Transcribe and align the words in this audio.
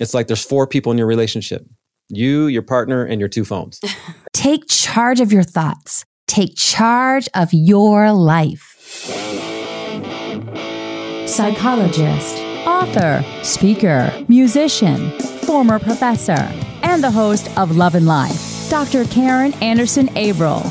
It's 0.00 0.12
like 0.12 0.26
there's 0.26 0.44
four 0.44 0.66
people 0.66 0.90
in 0.92 0.98
your 0.98 1.06
relationship 1.06 1.66
you, 2.10 2.48
your 2.48 2.62
partner, 2.62 3.04
and 3.04 3.18
your 3.18 3.30
two 3.30 3.44
phones. 3.44 3.80
Take 4.34 4.68
charge 4.68 5.20
of 5.20 5.32
your 5.32 5.42
thoughts, 5.42 6.04
take 6.26 6.54
charge 6.54 7.28
of 7.34 7.48
your 7.52 8.12
life. 8.12 8.76
Psychologist, 11.26 12.36
author, 12.66 13.24
speaker, 13.42 14.12
musician, 14.28 15.18
former 15.18 15.78
professor, 15.78 16.50
and 16.82 17.02
the 17.02 17.10
host 17.10 17.48
of 17.56 17.76
Love 17.76 17.94
and 17.94 18.06
Life, 18.06 18.68
Dr. 18.68 19.04
Karen 19.06 19.54
Anderson 19.54 20.10
Averill. 20.16 20.62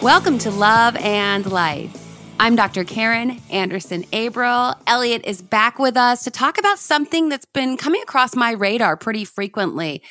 Welcome 0.00 0.38
to 0.38 0.50
Love 0.50 0.96
and 0.96 1.44
Life. 1.44 2.01
I'm 2.42 2.56
Dr. 2.56 2.82
Karen 2.82 3.40
Anderson 3.50 4.04
Averill. 4.12 4.74
Elliot 4.88 5.22
is 5.24 5.40
back 5.40 5.78
with 5.78 5.96
us 5.96 6.24
to 6.24 6.32
talk 6.32 6.58
about 6.58 6.80
something 6.80 7.28
that's 7.28 7.44
been 7.44 7.76
coming 7.76 8.02
across 8.02 8.34
my 8.34 8.50
radar 8.50 8.96
pretty 8.96 9.24
frequently. 9.24 10.02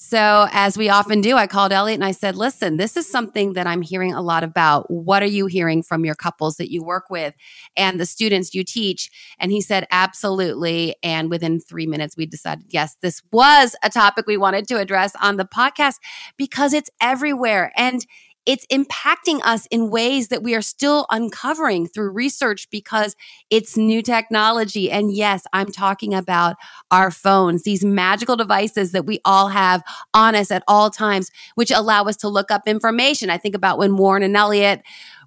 So, 0.00 0.46
as 0.52 0.78
we 0.78 0.90
often 0.90 1.22
do, 1.22 1.34
I 1.34 1.48
called 1.48 1.72
Elliot 1.72 1.96
and 1.96 2.04
I 2.04 2.12
said, 2.12 2.36
Listen, 2.36 2.76
this 2.76 2.96
is 2.96 3.10
something 3.10 3.54
that 3.54 3.66
I'm 3.66 3.80
hearing 3.80 4.12
a 4.12 4.20
lot 4.20 4.44
about. 4.44 4.88
What 4.90 5.22
are 5.22 5.26
you 5.26 5.46
hearing 5.46 5.82
from 5.82 6.04
your 6.04 6.14
couples 6.14 6.56
that 6.58 6.70
you 6.70 6.84
work 6.84 7.10
with 7.10 7.34
and 7.74 7.98
the 7.98 8.06
students 8.06 8.54
you 8.54 8.64
teach? 8.64 9.10
And 9.40 9.50
he 9.50 9.62
said, 9.62 9.88
Absolutely. 9.90 10.94
And 11.02 11.30
within 11.30 11.58
three 11.58 11.86
minutes, 11.86 12.16
we 12.18 12.26
decided, 12.26 12.66
yes, 12.68 12.96
this 13.00 13.22
was 13.32 13.74
a 13.82 13.88
topic 13.90 14.26
we 14.26 14.36
wanted 14.36 14.68
to 14.68 14.78
address 14.78 15.14
on 15.20 15.36
the 15.36 15.46
podcast 15.46 15.96
because 16.36 16.74
it's 16.74 16.90
everywhere. 17.00 17.72
And 17.76 18.06
it's 18.48 18.64
impacting 18.72 19.40
us 19.44 19.66
in 19.66 19.90
ways 19.90 20.28
that 20.28 20.42
we 20.42 20.54
are 20.54 20.62
still 20.62 21.04
uncovering 21.10 21.86
through 21.86 22.08
research 22.08 22.66
because 22.70 23.14
it's 23.50 23.76
new 23.76 24.00
technology. 24.00 24.90
And 24.90 25.12
yes, 25.12 25.44
I'm 25.52 25.70
talking 25.70 26.14
about 26.14 26.56
our 26.90 27.10
phones, 27.10 27.64
these 27.64 27.84
magical 27.84 28.36
devices 28.36 28.92
that 28.92 29.04
we 29.04 29.20
all 29.22 29.48
have 29.48 29.82
on 30.14 30.34
us 30.34 30.50
at 30.50 30.62
all 30.66 30.88
times, 30.88 31.30
which 31.56 31.70
allow 31.70 32.04
us 32.04 32.16
to 32.16 32.28
look 32.28 32.50
up 32.50 32.62
information. 32.66 33.28
I 33.28 33.36
think 33.36 33.54
about 33.54 33.76
when 33.76 33.98
Warren 33.98 34.22
and 34.22 34.34
Elliot 34.34 34.80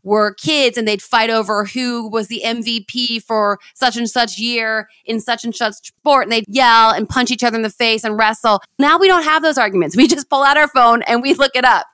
were 0.04 0.34
kids 0.34 0.76
and 0.76 0.88
they'd 0.88 1.00
fight 1.00 1.30
over 1.30 1.66
who 1.66 2.10
was 2.10 2.28
the 2.28 2.42
MVP 2.44 3.22
for 3.22 3.60
such 3.76 3.98
and 3.98 4.10
such 4.10 4.40
year 4.40 4.90
in 5.06 5.20
such 5.20 5.44
and 5.44 5.56
such 5.56 5.76
sport. 5.76 6.24
And 6.24 6.32
they'd 6.32 6.46
yell 6.48 6.90
and 6.90 7.08
punch 7.08 7.30
each 7.30 7.44
other 7.44 7.56
in 7.56 7.62
the 7.62 7.70
face 7.70 8.04
and 8.04 8.18
wrestle. 8.18 8.62
Now 8.80 8.98
we 8.98 9.08
don't 9.08 9.26
have 9.26 9.44
those 9.44 9.60
arguments. 9.60 9.96
We 9.96 10.08
just 10.08 10.28
pull 10.28 10.42
out 10.42 10.58
our 10.58 10.68
phone 10.70 11.04
and 11.04 11.22
we 11.22 11.36
look 11.36 11.52
it 11.56 11.66
up. 11.66 11.86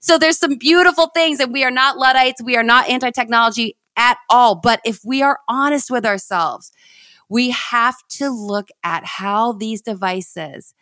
So 0.00 0.18
there's 0.18 0.38
some 0.38 0.56
beautiful 0.56 1.06
things 1.08 1.40
and 1.40 1.52
we 1.52 1.64
are 1.64 1.70
not 1.70 1.98
Luddites. 1.98 2.42
We 2.42 2.56
are 2.56 2.62
not 2.62 2.88
anti 2.88 3.10
technology 3.10 3.76
at 3.96 4.18
all. 4.30 4.54
But 4.54 4.80
if 4.84 5.00
we 5.04 5.22
are 5.22 5.40
honest 5.48 5.90
with 5.90 6.06
ourselves, 6.06 6.70
we 7.28 7.50
have 7.50 7.96
to 8.08 8.30
look 8.30 8.68
at 8.82 9.04
how 9.04 9.52
these 9.52 9.82
devices 9.82 10.74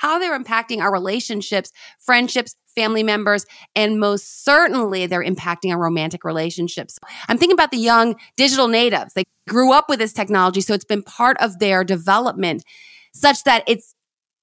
how 0.00 0.18
they're 0.18 0.38
impacting 0.38 0.80
our 0.80 0.90
relationships, 0.90 1.72
friendships, 1.98 2.56
family 2.74 3.02
members, 3.02 3.44
and 3.76 4.00
most 4.00 4.44
certainly 4.44 5.06
they're 5.06 5.22
impacting 5.22 5.70
our 5.70 5.78
romantic 5.78 6.24
relationships. 6.24 6.98
I'm 7.28 7.36
thinking 7.36 7.54
about 7.54 7.70
the 7.70 7.76
young 7.76 8.16
digital 8.34 8.66
natives. 8.66 9.12
They 9.12 9.24
grew 9.46 9.74
up 9.74 9.90
with 9.90 9.98
this 9.98 10.14
technology, 10.14 10.62
so 10.62 10.72
it's 10.72 10.86
been 10.86 11.02
part 11.02 11.36
of 11.38 11.58
their 11.58 11.84
development 11.84 12.64
such 13.12 13.44
that 13.44 13.62
it's 13.66 13.94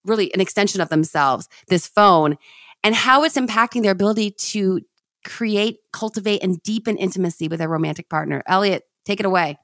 really 0.06 0.32
an 0.36 0.42
extension 0.42 0.80
of 0.80 0.90
themselves, 0.90 1.50
this 1.70 1.88
phone, 1.88 2.38
and 2.88 2.96
how 2.96 3.26
it's 3.26 3.36
impacting 3.36 3.82
their 3.82 3.92
ability 3.92 4.32
to 4.32 4.80
create, 5.26 5.80
cultivate, 5.92 6.42
and 6.42 6.64
deepen 6.64 6.96
intimacy 6.96 7.50
with 7.50 7.60
their 7.60 7.68
romantic 7.68 8.08
partner. 8.10 8.42
Elliot, 8.48 8.84
take 9.04 9.20
it 9.20 9.26
away. 9.26 9.58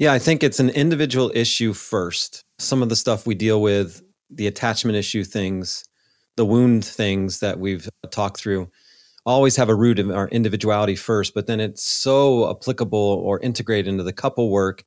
Yeah, 0.00 0.12
I 0.12 0.18
think 0.18 0.42
it's 0.42 0.58
an 0.58 0.70
individual 0.70 1.30
issue 1.32 1.72
first. 1.72 2.42
Some 2.58 2.82
of 2.82 2.88
the 2.88 2.96
stuff 2.96 3.24
we 3.24 3.36
deal 3.36 3.62
with 3.62 4.02
the 4.30 4.48
attachment 4.48 4.96
issue 4.96 5.22
things, 5.22 5.84
the 6.36 6.44
wound 6.44 6.84
things 6.84 7.38
that 7.38 7.60
we've 7.60 7.88
talked 8.10 8.40
through 8.40 8.68
always 9.24 9.54
have 9.54 9.68
a 9.68 9.74
root 9.76 10.00
in 10.00 10.10
our 10.10 10.26
individuality 10.26 10.96
first, 10.96 11.34
but 11.34 11.46
then 11.46 11.60
it's 11.60 11.84
so 11.84 12.50
applicable 12.50 12.98
or 12.98 13.38
integrated 13.38 13.86
into 13.86 14.02
the 14.02 14.12
couple 14.12 14.50
work, 14.50 14.82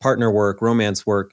partner 0.00 0.30
work, 0.30 0.62
romance 0.62 1.04
work. 1.04 1.32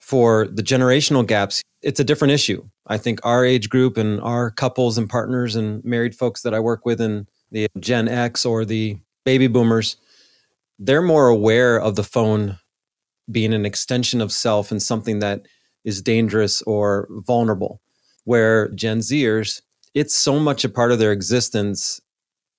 For 0.00 0.46
the 0.46 0.62
generational 0.62 1.26
gaps, 1.26 1.62
it's 1.84 2.00
a 2.00 2.04
different 2.04 2.32
issue. 2.32 2.66
I 2.86 2.96
think 2.96 3.20
our 3.24 3.44
age 3.44 3.68
group 3.68 3.96
and 3.98 4.20
our 4.22 4.50
couples 4.50 4.96
and 4.96 5.08
partners 5.08 5.54
and 5.54 5.84
married 5.84 6.14
folks 6.14 6.42
that 6.42 6.54
I 6.54 6.60
work 6.60 6.86
with 6.86 7.00
in 7.00 7.28
the 7.52 7.68
Gen 7.78 8.08
X 8.08 8.44
or 8.46 8.64
the 8.64 8.96
baby 9.24 9.46
boomers, 9.46 9.96
they're 10.78 11.02
more 11.02 11.28
aware 11.28 11.78
of 11.78 11.94
the 11.94 12.02
phone 12.02 12.58
being 13.30 13.52
an 13.52 13.66
extension 13.66 14.20
of 14.20 14.32
self 14.32 14.70
and 14.70 14.82
something 14.82 15.18
that 15.18 15.46
is 15.84 16.02
dangerous 16.02 16.62
or 16.62 17.06
vulnerable. 17.10 17.80
Where 18.24 18.68
Gen 18.70 19.00
Zers, 19.00 19.60
it's 19.92 20.14
so 20.14 20.40
much 20.40 20.64
a 20.64 20.70
part 20.70 20.90
of 20.90 20.98
their 20.98 21.12
existence, 21.12 22.00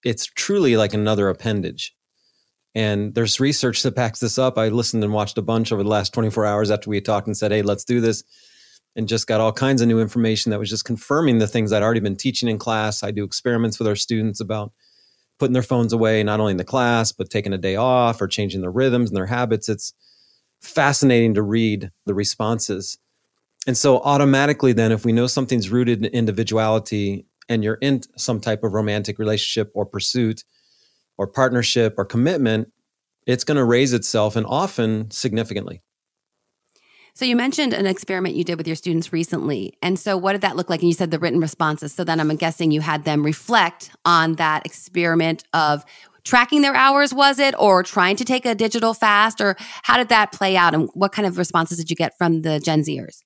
it's 0.04 0.28
truly 0.28 0.78
like 0.78 0.94
another 0.94 1.30
appendage. 1.30 1.96
And 2.76 3.16
there's 3.16 3.40
research 3.40 3.82
that 3.84 3.96
backs 3.96 4.20
this 4.20 4.38
up. 4.38 4.58
I 4.58 4.68
listened 4.68 5.04
and 5.04 5.14
watched 5.14 5.38
a 5.38 5.42
bunch 5.42 5.72
over 5.72 5.82
the 5.82 5.90
last 5.90 6.14
24 6.14 6.46
hours 6.46 6.70
after 6.70 6.90
we 6.90 7.02
talked 7.02 7.26
and 7.26 7.36
said, 7.36 7.52
hey, 7.52 7.64
let's 7.64 7.86
do 7.86 8.02
this. 8.02 8.24
And 8.96 9.10
just 9.10 9.28
got 9.28 9.42
all 9.42 9.52
kinds 9.52 9.82
of 9.82 9.90
new 9.90 10.00
information 10.00 10.52
that 10.52 10.60
was 10.60 10.70
just 10.70 10.86
confirming 10.86 11.40
the 11.40 11.48
things 11.48 11.74
I'd 11.74 11.84
already 11.84 12.00
been 12.00 12.16
teaching 12.16 12.48
in 12.48 12.58
class. 12.58 13.04
I 13.04 13.12
do 13.12 13.26
experiments 13.26 13.78
with 13.78 13.90
our 13.90 13.96
students 13.96 14.40
about 14.40 14.72
putting 15.38 15.54
their 15.54 15.62
phones 15.62 15.92
away, 15.92 16.24
not 16.24 16.40
only 16.40 16.52
in 16.52 16.58
the 16.58 16.64
class, 16.64 17.12
but 17.12 17.30
taking 17.30 17.52
a 17.52 17.58
day 17.58 17.76
off 17.76 18.22
or 18.22 18.28
changing 18.28 18.62
their 18.62 18.72
rhythms 18.72 19.10
and 19.10 19.18
their 19.18 19.26
habits. 19.26 19.68
It's 19.68 19.94
fascinating 20.62 21.34
to 21.34 21.42
read 21.42 21.92
the 22.06 22.14
responses 22.14 22.98
and 23.68 23.78
so 23.78 24.00
automatically 24.00 24.74
then 24.74 24.92
if 24.92 25.06
we 25.06 25.12
know 25.12 25.28
something's 25.28 25.70
rooted 25.70 26.06
in 26.06 26.14
individuality 26.14 27.26
and 27.50 27.64
you're 27.64 27.80
in 27.82 28.02
some 28.18 28.40
type 28.40 28.64
of 28.64 28.74
romantic 28.74 29.20
relationship 29.20 29.72
or 29.74 29.86
pursuit 29.86 30.44
or 31.18 31.28
partnership 31.28 31.96
or 31.98 32.06
commitment 32.06 32.72
it's 33.28 33.44
going 33.44 33.58
to 33.58 33.64
raise 33.64 33.94
itself 33.94 34.36
and 34.36 34.46
often 34.46 35.10
significantly 35.10 35.82
so 37.16 37.24
you 37.24 37.38
mentioned 37.38 37.74
an 37.74 37.86
experiment 37.86 38.36
you 38.36 38.44
did 38.44 38.58
with 38.58 38.68
your 38.68 38.76
students 38.76 39.14
recently. 39.14 39.78
And 39.82 39.98
so 39.98 40.18
what 40.18 40.34
did 40.34 40.42
that 40.42 40.58
look 40.58 40.70
like? 40.70 40.82
And 40.82 40.90
you 40.90 40.94
said 40.94 41.12
the 41.12 41.20
written 41.20 41.40
responses. 41.40 41.94
So 41.94 42.04
then 42.04 42.20
I'm 42.20 42.36
guessing 42.36 42.72
you 42.72 42.82
had 42.82 43.06
them 43.06 43.24
reflect 43.24 43.90
on 44.04 44.34
that 44.34 44.66
experiment 44.66 45.46
of 45.54 45.86
tracking 46.26 46.62
their 46.62 46.76
hours 46.76 47.14
was 47.14 47.40
it 47.40 47.56
or 47.58 47.84
trying 47.84 48.18
to 48.18 48.26
take 48.26 48.46
a 48.46 48.54
digital 48.54 48.94
fast 48.94 49.40
or 49.40 49.56
how 49.84 49.96
did 49.96 50.10
that 50.10 50.34
play 50.34 50.58
out 50.58 50.74
and 50.74 50.90
what 50.94 51.14
kind 51.14 51.26
of 51.26 51.38
responses 51.38 51.78
did 51.78 51.90
you 51.90 51.96
get 51.96 52.18
from 52.18 52.42
the 52.42 52.60
Gen 52.60 52.82
Zers? 52.82 53.22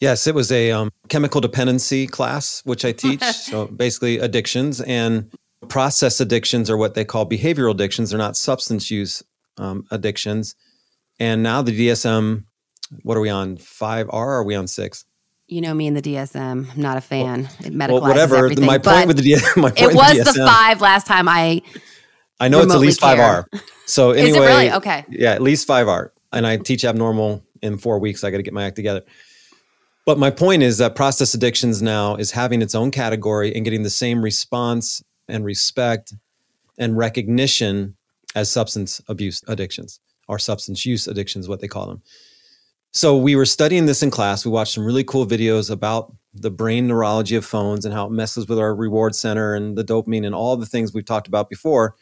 Yes, 0.00 0.26
it 0.26 0.34
was 0.34 0.50
a 0.50 0.70
um, 0.70 0.90
chemical 1.10 1.42
dependency 1.42 2.06
class, 2.06 2.62
which 2.64 2.86
I 2.86 2.92
teach. 2.92 3.22
so 3.22 3.66
basically, 3.66 4.18
addictions 4.18 4.80
and 4.80 5.30
process 5.68 6.20
addictions 6.20 6.70
are 6.70 6.76
what 6.78 6.94
they 6.94 7.04
call 7.04 7.28
behavioral 7.28 7.72
addictions. 7.72 8.10
They're 8.10 8.18
not 8.18 8.36
substance 8.36 8.90
use 8.90 9.22
um, 9.58 9.84
addictions. 9.90 10.54
And 11.20 11.42
now 11.42 11.62
the 11.62 11.88
DSM, 11.88 12.44
what 13.02 13.16
are 13.16 13.20
we 13.20 13.30
on? 13.30 13.56
5R 13.56 14.12
are 14.12 14.44
we 14.44 14.54
on 14.54 14.66
six? 14.66 15.04
You 15.48 15.60
know 15.60 15.74
me 15.74 15.86
and 15.86 15.96
the 15.96 16.02
DSM. 16.02 16.72
I'm 16.72 16.80
not 16.80 16.96
a 16.96 17.00
fan. 17.00 17.42
Well, 17.42 17.52
it 17.60 17.72
medicalizes 17.72 17.88
well, 17.88 18.02
whatever. 18.02 18.36
Everything, 18.36 18.64
my 18.64 18.78
point 18.78 19.06
with 19.06 19.18
the 19.18 19.32
DSM. 19.32 19.72
it 19.76 19.94
was 19.94 20.18
the, 20.18 20.32
the 20.32 20.46
five 20.46 20.80
last 20.80 21.06
time 21.06 21.28
I. 21.28 21.62
I 22.40 22.48
know 22.48 22.60
it's 22.60 22.72
at 22.72 22.80
least 22.80 23.00
five 23.00 23.18
R. 23.18 23.46
So 23.86 24.12
anyway, 24.12 24.28
is 24.28 24.36
it 24.36 24.40
really 24.40 24.72
okay? 24.72 25.04
Yeah, 25.08 25.32
at 25.32 25.42
least 25.42 25.66
five 25.66 25.88
R. 25.88 26.12
And 26.32 26.46
I 26.46 26.56
teach 26.56 26.84
abnormal 26.84 27.44
in 27.60 27.78
four 27.78 27.98
weeks. 27.98 28.24
I 28.24 28.30
got 28.30 28.38
to 28.38 28.42
get 28.42 28.54
my 28.54 28.64
act 28.64 28.76
together. 28.76 29.02
But 30.04 30.18
my 30.18 30.30
point 30.30 30.62
is 30.62 30.78
that 30.78 30.96
process 30.96 31.34
addictions 31.34 31.82
now 31.82 32.16
is 32.16 32.32
having 32.32 32.62
its 32.62 32.74
own 32.74 32.90
category 32.90 33.54
and 33.54 33.64
getting 33.64 33.82
the 33.82 33.90
same 33.90 34.22
response 34.22 35.02
and 35.28 35.44
respect 35.44 36.14
and 36.78 36.96
recognition 36.96 37.96
as 38.34 38.50
substance 38.50 39.00
abuse 39.08 39.44
addictions 39.46 40.00
or 40.26 40.38
substance 40.38 40.84
use 40.84 41.06
addictions, 41.06 41.48
what 41.48 41.60
they 41.60 41.68
call 41.68 41.86
them. 41.86 42.02
So 42.92 43.16
we 43.16 43.36
were 43.36 43.46
studying 43.46 43.86
this 43.86 44.02
in 44.02 44.10
class. 44.10 44.44
We 44.44 44.52
watched 44.52 44.74
some 44.74 44.84
really 44.84 45.02
cool 45.04 45.26
videos 45.26 45.70
about 45.70 46.14
the 46.34 46.50
brain 46.50 46.86
neurology 46.86 47.36
of 47.36 47.44
phones 47.44 47.84
and 47.84 47.94
how 47.94 48.06
it 48.06 48.12
messes 48.12 48.48
with 48.48 48.58
our 48.58 48.74
reward 48.74 49.14
center 49.14 49.54
and 49.54 49.76
the 49.76 49.84
dopamine 49.84 50.26
and 50.26 50.34
all 50.34 50.56
the 50.56 50.66
things 50.66 50.92
we've 50.92 51.04
talked 51.04 51.26
about 51.26 51.48
before. 51.48 51.96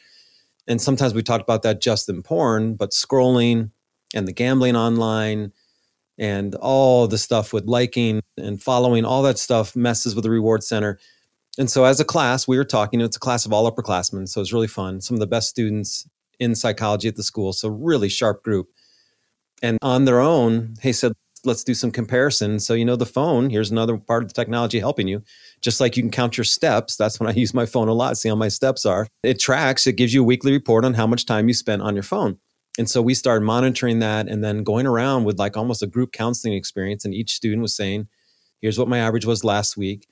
And 0.67 0.81
sometimes 0.81 1.15
we 1.15 1.23
talked 1.23 1.43
about 1.43 1.63
that 1.63 1.81
just 1.81 2.09
in 2.09 2.23
porn, 2.23 2.75
but 2.75 2.91
scrolling 2.91 3.71
and 4.15 4.27
the 4.27 4.33
gambling 4.33 4.77
online 4.77 5.53
and 6.19 6.55
all 6.57 7.07
the 7.07 7.19
stuff 7.19 7.53
with 7.53 7.67
liking 7.67 8.21
and 8.37 8.63
following, 8.63 9.05
all 9.05 9.23
that 9.23 9.39
stuff 9.39 9.75
messes 9.77 10.15
with 10.15 10.25
the 10.25 10.31
reward 10.31 10.63
center. 10.65 10.99
And 11.59 11.71
so, 11.71 11.85
as 11.85 11.99
a 11.99 12.05
class, 12.05 12.47
we 12.47 12.57
were 12.57 12.65
talking. 12.65 13.01
It's 13.01 13.17
a 13.17 13.21
class 13.21 13.47
of 13.47 13.53
all 13.53 13.71
upperclassmen, 13.71 14.29
so 14.29 14.41
it's 14.41 14.53
really 14.53 14.69
fun. 14.69 15.01
Some 15.01 15.17
of 15.17 15.21
the 15.21 15.27
best 15.27 15.49
students 15.49 16.09
in 16.39 16.55
psychology 16.55 17.09
at 17.09 17.17
the 17.17 17.23
school, 17.23 17.53
so 17.53 17.69
really 17.69 18.09
sharp 18.09 18.43
group. 18.43 18.69
And 19.63 19.79
on 19.83 20.05
their 20.05 20.21
own, 20.21 20.75
they 20.83 20.93
said, 20.93 21.13
let's 21.45 21.65
do 21.65 21.75
some 21.75 21.91
comparison. 21.91 22.61
So, 22.61 22.75
you 22.75 22.85
know, 22.85 22.97
the 22.97 23.07
phone, 23.07 23.51
here's 23.51 23.71
another 23.71 23.97
part 23.97 24.23
of 24.23 24.29
the 24.29 24.35
technology 24.35 24.79
helping 24.79 25.09
you. 25.09 25.23
Just 25.61 25.81
like 25.81 25.97
you 25.97 26.03
can 26.03 26.11
count 26.11 26.37
your 26.37 26.45
steps, 26.45 26.97
that's 26.97 27.19
when 27.19 27.29
I 27.29 27.33
use 27.33 27.55
my 27.55 27.67
phone 27.67 27.89
a 27.89 27.93
lot, 27.93 28.19
see 28.19 28.29
how 28.29 28.35
my 28.35 28.49
steps 28.49 28.85
are. 28.85 29.07
It 29.23 29.41
tracks, 29.41 29.87
it 29.87 29.95
gives 29.95 30.13
you 30.13 30.23
a 30.23 30.27
weekly 30.27 30.53
report 30.53 30.85
on 30.85 30.95
how 30.95 31.07
much 31.07 31.27
time 31.27 31.49
you 31.49 31.55
spent 31.55 31.83
on 31.83 31.95
your 31.95 32.03
phone. 32.03 32.39
And 32.79 32.89
so 32.89 33.03
we 33.03 33.15
started 33.15 33.45
monitoring 33.45 33.99
that 33.99 34.29
and 34.29 34.45
then 34.45 34.63
going 34.63 34.87
around 34.87 35.25
with 35.25 35.39
like 35.39 35.57
almost 35.57 35.83
a 35.83 35.87
group 35.87 36.13
counseling 36.13 36.55
experience. 36.55 37.05
And 37.05 37.15
each 37.15 37.35
student 37.35 37.63
was 37.63 37.75
saying, 37.75 38.09
here's 38.61 38.79
what 38.79 38.89
my 38.89 38.99
average 38.99 39.27
was 39.27 39.45
last 39.45 39.77
week. 39.77 40.07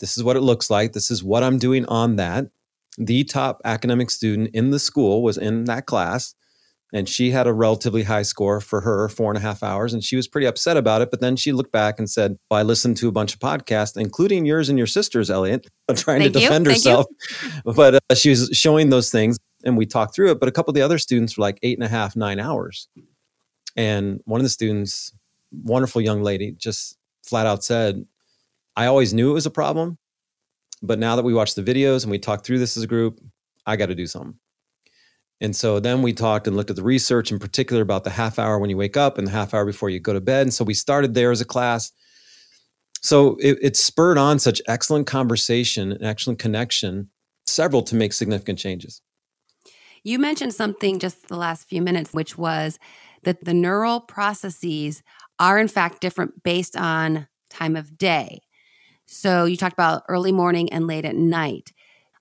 This 0.00 0.16
is 0.16 0.24
what 0.24 0.36
it 0.36 0.40
looks 0.40 0.70
like. 0.70 0.92
This 0.92 1.10
is 1.10 1.22
what 1.22 1.44
I'm 1.44 1.58
doing 1.58 1.86
on 1.86 2.16
that. 2.16 2.46
The 2.98 3.24
top 3.24 3.60
academic 3.64 4.10
student 4.10 4.50
in 4.54 4.70
the 4.70 4.78
school 4.78 5.22
was 5.22 5.38
in 5.38 5.64
that 5.64 5.86
class 5.86 6.34
and 6.94 7.08
she 7.08 7.32
had 7.32 7.48
a 7.48 7.52
relatively 7.52 8.04
high 8.04 8.22
score 8.22 8.60
for 8.60 8.80
her 8.80 9.08
four 9.08 9.30
and 9.30 9.36
a 9.36 9.40
half 9.40 9.62
hours 9.62 9.92
and 9.92 10.02
she 10.02 10.16
was 10.16 10.28
pretty 10.28 10.46
upset 10.46 10.76
about 10.76 11.02
it 11.02 11.10
but 11.10 11.20
then 11.20 11.36
she 11.36 11.52
looked 11.52 11.72
back 11.72 11.98
and 11.98 12.08
said 12.08 12.38
well, 12.50 12.60
i 12.60 12.62
listened 12.62 12.96
to 12.96 13.08
a 13.08 13.12
bunch 13.12 13.34
of 13.34 13.40
podcasts 13.40 13.96
including 13.98 14.46
yours 14.46 14.70
and 14.70 14.78
your 14.78 14.86
sister's 14.86 15.30
elliot 15.30 15.66
trying 15.96 16.20
Thank 16.20 16.32
to 16.32 16.40
you. 16.40 16.46
defend 16.46 16.64
Thank 16.64 16.78
herself. 16.78 17.06
But 17.64 17.96
uh, 17.96 18.14
she 18.14 18.30
was 18.30 18.50
showing 18.52 18.90
those 18.90 19.10
things 19.10 19.38
and 19.64 19.76
we 19.76 19.84
talked 19.84 20.14
through 20.14 20.30
it 20.30 20.40
but 20.40 20.48
a 20.48 20.52
couple 20.52 20.70
of 20.70 20.76
the 20.76 20.82
other 20.82 20.98
students 20.98 21.36
were 21.36 21.42
like 21.42 21.58
eight 21.62 21.76
and 21.76 21.84
a 21.84 21.88
half 21.88 22.16
nine 22.16 22.38
hours. 22.38 22.88
And 23.76 24.20
one 24.24 24.40
of 24.40 24.44
the 24.44 24.50
students 24.50 25.12
wonderful 25.50 26.00
young 26.00 26.22
lady 26.22 26.52
just 26.52 26.96
flat 27.24 27.46
out 27.46 27.64
said 27.64 28.04
i 28.76 28.86
always 28.86 29.14
knew 29.14 29.30
it 29.30 29.34
was 29.34 29.46
a 29.46 29.50
problem 29.50 29.98
but 30.82 30.98
now 30.98 31.16
that 31.16 31.24
we 31.24 31.32
watched 31.32 31.56
the 31.56 31.62
videos 31.62 32.02
and 32.02 32.10
we 32.10 32.18
talked 32.18 32.44
through 32.44 32.58
this 32.58 32.76
as 32.76 32.82
a 32.82 32.86
group 32.86 33.20
i 33.66 33.76
got 33.76 33.86
to 33.86 33.94
do 33.94 34.06
something 34.06 34.34
and 35.40 35.54
so 35.54 35.80
then 35.80 36.02
we 36.02 36.12
talked 36.12 36.46
and 36.46 36.56
looked 36.56 36.70
at 36.70 36.76
the 36.76 36.82
research 36.82 37.32
in 37.32 37.38
particular 37.38 37.82
about 37.82 38.04
the 38.04 38.10
half 38.10 38.38
hour 38.38 38.58
when 38.58 38.70
you 38.70 38.76
wake 38.76 38.96
up 38.96 39.18
and 39.18 39.26
the 39.26 39.32
half 39.32 39.52
hour 39.52 39.66
before 39.66 39.90
you 39.90 40.00
go 40.00 40.12
to 40.12 40.20
bed. 40.20 40.42
And 40.42 40.54
so 40.54 40.64
we 40.64 40.74
started 40.74 41.14
there 41.14 41.30
as 41.30 41.40
a 41.40 41.44
class. 41.44 41.92
So 43.02 43.36
it, 43.40 43.58
it 43.60 43.76
spurred 43.76 44.16
on 44.16 44.38
such 44.38 44.62
excellent 44.66 45.06
conversation 45.06 45.92
and 45.92 46.04
excellent 46.04 46.38
connection, 46.38 47.10
several 47.46 47.82
to 47.82 47.94
make 47.94 48.12
significant 48.12 48.58
changes. 48.58 49.02
You 50.04 50.18
mentioned 50.18 50.54
something 50.54 50.98
just 50.98 51.28
the 51.28 51.36
last 51.36 51.68
few 51.68 51.82
minutes, 51.82 52.12
which 52.12 52.38
was 52.38 52.78
that 53.24 53.44
the 53.44 53.54
neural 53.54 54.00
processes 54.00 55.02
are 55.38 55.58
in 55.58 55.68
fact 55.68 56.00
different 56.00 56.42
based 56.42 56.76
on 56.76 57.26
time 57.50 57.74
of 57.74 57.98
day. 57.98 58.40
So 59.06 59.44
you 59.44 59.56
talked 59.56 59.72
about 59.72 60.04
early 60.08 60.32
morning 60.32 60.72
and 60.72 60.86
late 60.86 61.04
at 61.04 61.16
night. 61.16 61.72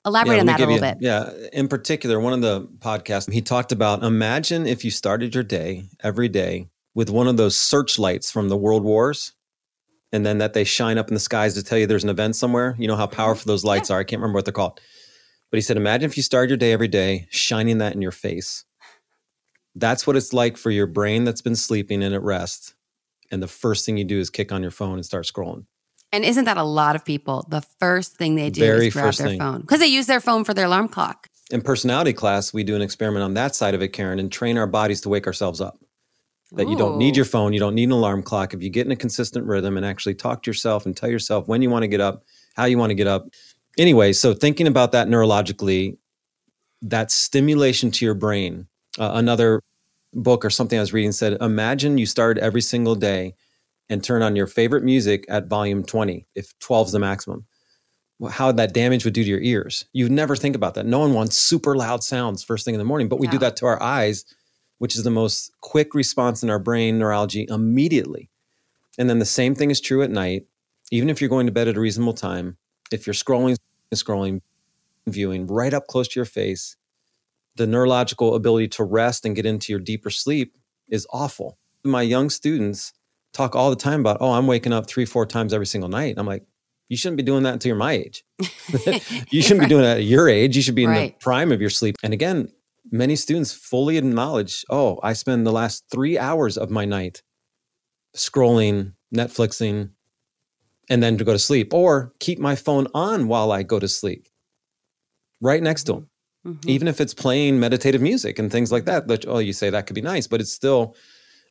Elaborate 0.05 0.35
yeah, 0.35 0.39
on 0.41 0.45
that 0.47 0.59
a 0.59 0.65
little 0.65 0.75
you, 0.75 0.81
bit. 0.81 0.97
Yeah. 0.99 1.31
In 1.53 1.67
particular, 1.67 2.19
one 2.19 2.33
of 2.33 2.41
the 2.41 2.67
podcasts, 2.79 3.31
he 3.31 3.41
talked 3.41 3.71
about 3.71 4.03
imagine 4.03 4.65
if 4.65 4.83
you 4.83 4.91
started 4.91 5.33
your 5.33 5.43
day 5.43 5.85
every 6.01 6.27
day 6.27 6.67
with 6.93 7.09
one 7.09 7.27
of 7.27 7.37
those 7.37 7.57
searchlights 7.57 8.29
from 8.29 8.49
the 8.49 8.57
world 8.57 8.83
wars 8.83 9.33
and 10.11 10.25
then 10.25 10.37
that 10.37 10.53
they 10.53 10.63
shine 10.63 10.97
up 10.97 11.07
in 11.07 11.13
the 11.13 11.19
skies 11.19 11.55
to 11.55 11.63
tell 11.63 11.77
you 11.77 11.87
there's 11.87 12.03
an 12.03 12.09
event 12.09 12.35
somewhere. 12.35 12.75
You 12.77 12.87
know 12.87 12.95
how 12.95 13.07
mm-hmm. 13.07 13.15
powerful 13.15 13.49
those 13.49 13.63
lights 13.63 13.89
yeah. 13.89 13.95
are. 13.95 13.99
I 13.99 14.03
can't 14.03 14.21
remember 14.21 14.37
what 14.37 14.45
they're 14.45 14.51
called. 14.51 14.79
But 15.49 15.57
he 15.57 15.61
said, 15.61 15.77
imagine 15.77 16.09
if 16.09 16.17
you 16.17 16.23
started 16.23 16.49
your 16.49 16.57
day 16.57 16.71
every 16.71 16.87
day 16.87 17.27
shining 17.31 17.79
that 17.79 17.93
in 17.93 18.01
your 18.01 18.11
face. 18.11 18.65
That's 19.75 20.05
what 20.05 20.15
it's 20.15 20.33
like 20.33 20.55
for 20.57 20.69
your 20.69 20.85
brain 20.85 21.23
that's 21.23 21.41
been 21.41 21.55
sleeping 21.55 22.03
and 22.03 22.13
at 22.13 22.21
rest. 22.21 22.75
And 23.31 23.41
the 23.41 23.47
first 23.47 23.85
thing 23.85 23.97
you 23.97 24.03
do 24.03 24.19
is 24.19 24.29
kick 24.29 24.51
on 24.51 24.61
your 24.61 24.71
phone 24.71 24.95
and 24.95 25.05
start 25.05 25.25
scrolling. 25.25 25.65
And 26.13 26.23
isn't 26.23 26.45
that 26.45 26.57
a 26.57 26.63
lot 26.63 26.95
of 26.95 27.03
people? 27.03 27.43
The 27.49 27.61
first 27.79 28.15
thing 28.15 28.35
they 28.35 28.51
do 28.51 28.61
Very 28.61 28.87
is 28.87 28.93
grab 28.93 29.15
their 29.15 29.27
thing. 29.29 29.39
phone 29.39 29.61
because 29.61 29.79
they 29.79 29.87
use 29.87 30.05
their 30.05 30.21
phone 30.21 30.43
for 30.43 30.53
their 30.53 30.67
alarm 30.67 30.87
clock. 30.87 31.27
In 31.49 31.61
personality 31.61 32.13
class, 32.13 32.53
we 32.53 32.63
do 32.63 32.75
an 32.75 32.83
experiment 32.83 33.23
on 33.23 33.33
that 33.33 33.55
side 33.55 33.73
of 33.73 33.81
it, 33.81 33.89
Karen, 33.89 34.19
and 34.19 34.31
train 34.31 34.57
our 34.57 34.67
bodies 34.67 35.01
to 35.01 35.09
wake 35.09 35.25
ourselves 35.25 35.59
up. 35.59 35.79
That 36.51 36.69
you 36.69 36.77
don't 36.77 36.99
need 36.99 37.15
your 37.15 37.25
phone, 37.25 37.51
you 37.51 37.59
don't 37.59 37.73
need 37.73 37.85
an 37.85 37.93
alarm 37.93 38.21
clock. 38.21 38.53
If 38.53 38.61
you 38.61 38.69
get 38.69 38.85
in 38.85 38.91
a 38.91 38.95
consistent 38.95 39.47
rhythm 39.47 39.75
and 39.75 39.83
actually 39.83 40.13
talk 40.13 40.43
to 40.43 40.51
yourself 40.51 40.85
and 40.85 40.95
tell 40.95 41.09
yourself 41.09 41.47
when 41.47 41.63
you 41.63 41.71
want 41.71 41.81
to 41.81 41.87
get 41.87 41.99
up, 41.99 42.25
how 42.55 42.65
you 42.65 42.77
want 42.77 42.91
to 42.91 42.95
get 42.95 43.07
up. 43.07 43.27
Anyway, 43.79 44.13
so 44.13 44.35
thinking 44.35 44.67
about 44.67 44.91
that 44.91 45.07
neurologically, 45.07 45.97
that 46.83 47.09
stimulation 47.09 47.89
to 47.89 48.05
your 48.05 48.13
brain. 48.13 48.67
Uh, 48.99 49.13
another 49.15 49.63
book 50.13 50.45
or 50.45 50.51
something 50.51 50.77
I 50.77 50.81
was 50.81 50.93
reading 50.93 51.11
said, 51.11 51.41
imagine 51.41 51.97
you 51.97 52.05
start 52.05 52.37
every 52.37 52.61
single 52.61 52.93
day 52.93 53.33
and 53.89 54.03
turn 54.03 54.21
on 54.21 54.35
your 54.35 54.47
favorite 54.47 54.83
music 54.83 55.25
at 55.29 55.47
volume 55.47 55.83
20 55.83 56.25
if 56.35 56.57
12 56.59 56.87
is 56.87 56.93
the 56.93 56.99
maximum. 56.99 57.45
How 58.29 58.51
that 58.53 58.73
damage 58.73 59.03
would 59.05 59.13
do 59.13 59.23
to 59.23 59.29
your 59.29 59.41
ears? 59.41 59.85
You 59.91 60.07
never 60.07 60.35
think 60.35 60.55
about 60.55 60.75
that. 60.75 60.85
No 60.85 60.99
one 60.99 61.13
wants 61.13 61.37
super 61.37 61.75
loud 61.75 62.03
sounds 62.03 62.43
first 62.43 62.63
thing 62.65 62.73
in 62.73 62.79
the 62.79 62.85
morning 62.85 63.07
but 63.09 63.19
we 63.19 63.27
do 63.27 63.37
that 63.39 63.55
to 63.57 63.65
our 63.65 63.81
eyes 63.81 64.25
which 64.79 64.95
is 64.95 65.03
the 65.03 65.11
most 65.11 65.51
quick 65.61 65.93
response 65.93 66.43
in 66.43 66.49
our 66.49 66.59
brain 66.59 66.99
neurology 66.99 67.45
immediately. 67.49 68.29
And 68.97 69.09
then 69.09 69.19
the 69.19 69.25
same 69.25 69.55
thing 69.55 69.71
is 69.71 69.79
true 69.79 70.03
at 70.03 70.11
night. 70.11 70.45
Even 70.91 71.09
if 71.09 71.21
you're 71.21 71.29
going 71.29 71.45
to 71.45 71.51
bed 71.51 71.67
at 71.67 71.77
a 71.77 71.79
reasonable 71.79 72.13
time 72.13 72.57
if 72.91 73.07
you're 73.07 73.13
scrolling 73.13 73.57
scrolling 73.93 74.41
viewing 75.07 75.45
right 75.47 75.73
up 75.73 75.87
close 75.87 76.07
to 76.07 76.19
your 76.19 76.25
face 76.25 76.77
the 77.55 77.67
neurological 77.67 78.35
ability 78.35 78.67
to 78.67 78.83
rest 78.83 79.25
and 79.25 79.35
get 79.35 79.45
into 79.45 79.71
your 79.71 79.79
deeper 79.79 80.09
sleep 80.09 80.57
is 80.89 81.07
awful. 81.11 81.57
My 81.83 82.01
young 82.01 82.29
students 82.29 82.93
talk 83.33 83.55
all 83.55 83.69
the 83.69 83.75
time 83.75 83.99
about, 83.99 84.17
oh, 84.21 84.31
I'm 84.31 84.47
waking 84.47 84.73
up 84.73 84.87
three, 84.87 85.05
four 85.05 85.25
times 85.25 85.53
every 85.53 85.65
single 85.65 85.89
night. 85.89 86.15
I'm 86.17 86.27
like, 86.27 86.45
you 86.89 86.97
shouldn't 86.97 87.17
be 87.17 87.23
doing 87.23 87.43
that 87.43 87.53
until 87.53 87.69
you're 87.69 87.77
my 87.77 87.93
age. 87.93 88.23
you 89.29 89.41
shouldn't 89.41 89.61
right. 89.61 89.67
be 89.67 89.69
doing 89.69 89.81
that 89.83 89.97
at 89.97 90.03
your 90.03 90.29
age. 90.29 90.55
You 90.55 90.61
should 90.61 90.75
be 90.75 90.83
in 90.83 90.89
right. 90.89 91.17
the 91.19 91.23
prime 91.23 91.51
of 91.51 91.59
your 91.59 91.69
sleep. 91.69 91.95
And 92.03 92.13
again, 92.13 92.51
many 92.91 93.15
students 93.15 93.51
fully 93.53 93.97
acknowledge, 93.97 94.63
oh, 94.69 94.99
I 95.01 95.13
spend 95.13 95.45
the 95.45 95.51
last 95.51 95.85
three 95.91 96.17
hours 96.17 96.57
of 96.57 96.69
my 96.69 96.85
night 96.85 97.23
scrolling, 98.15 98.93
Netflixing, 99.13 99.89
and 100.89 101.01
then 101.01 101.17
to 101.17 101.23
go 101.23 101.33
to 101.33 101.39
sleep, 101.39 101.73
or 101.73 102.13
keep 102.19 102.39
my 102.39 102.55
phone 102.55 102.87
on 102.93 103.27
while 103.27 103.51
I 103.51 103.63
go 103.63 103.79
to 103.79 103.87
sleep, 103.87 104.27
right 105.41 105.63
next 105.63 105.85
to 105.85 105.93
them. 105.93 106.09
Mm-hmm. 106.45 106.69
Even 106.69 106.87
if 106.89 106.99
it's 106.99 107.13
playing 107.13 107.59
meditative 107.59 108.01
music 108.01 108.37
and 108.37 108.51
things 108.51 108.71
like 108.71 108.85
that, 108.85 109.07
that, 109.07 109.25
oh, 109.25 109.39
you 109.39 109.53
say 109.53 109.69
that 109.69 109.87
could 109.87 109.95
be 109.95 110.01
nice, 110.01 110.27
but 110.27 110.41
it's 110.41 110.51
still 110.51 110.95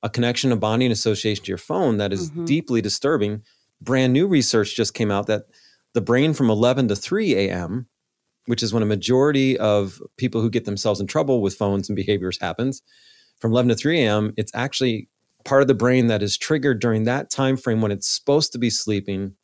a 0.03 0.11
connection, 0.11 0.53
a 0.53 0.57
bonding 0.57 0.91
association 0.91 1.45
to 1.45 1.49
your 1.51 1.59
phone 1.59 1.97
that 1.99 2.13
is 2.13 2.31
Mhm. 2.31 2.45
deeply 2.47 2.81
disturbing. 2.81 3.43
Brand 3.81 4.13
new 4.13 4.27
research 4.27 4.75
just 4.75 4.95
came 4.95 5.11
out 5.11 5.27
that 5.27 5.47
the 5.93 6.01
brain 6.01 6.35
from 6.35 6.51
11 6.51 6.89
to 6.89 6.97
3 6.97 7.35
a.m., 7.35 7.87
which 8.47 8.63
is 8.63 8.73
when 8.73 8.83
a 8.83 8.87
majority 8.87 9.57
of 9.59 10.03
people 10.17 10.41
who 10.41 10.51
get 10.51 10.65
themselves 10.65 11.01
in 11.01 11.07
trouble 11.07 11.41
with 11.41 11.55
phones 11.55 11.89
and 11.89 11.97
behaviors 11.97 12.39
happens, 12.41 12.83
from 13.39 13.53
11 13.53 13.69
to 13.69 13.75
3 13.75 14.01
a.m., 14.01 14.33
it's 14.37 14.53
actually 14.55 15.09
part 15.45 15.63
of 15.63 15.69
the 15.69 15.75
brain 15.75 16.07
that 16.09 16.23
is 16.23 16.37
triggered 16.37 16.81
during 16.81 17.05
that 17.05 17.31
time 17.31 17.57
frame 17.57 17.81
when 17.81 17.93
it's 17.93 18.09
supposed 18.09 18.53
to 18.53 18.59
be 18.59 18.71
sleeping. 18.71 19.35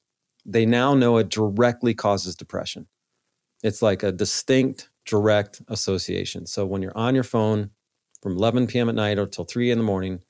They 0.47 0.65
now 0.67 0.95
know 0.95 1.19
it 1.19 1.29
directly 1.29 1.95
causes 1.95 2.35
depression. 2.37 2.87
It's 3.63 3.83
like 3.83 4.03
a 4.03 4.13
distinct, 4.13 4.89
direct 5.05 5.63
association. 5.69 6.47
So 6.47 6.65
when 6.65 6.83
you're 6.83 6.97
on 6.97 7.15
your 7.15 7.25
phone 7.25 7.71
from 8.23 8.37
11 8.37 8.69
p.m. 8.69 8.89
at 8.89 8.95
night 8.95 9.19
or 9.19 9.27
till 9.27 9.45
3 9.45 9.71
in 9.71 9.79
the 9.79 9.85
morning, 9.85 10.21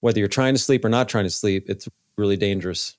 whether 0.00 0.18
you're 0.18 0.28
trying 0.28 0.54
to 0.54 0.60
sleep 0.60 0.84
or 0.84 0.88
not 0.88 1.08
trying 1.08 1.24
to 1.24 1.30
sleep, 1.30 1.68
it's 1.68 1.88
really 2.16 2.36
dangerous 2.36 2.96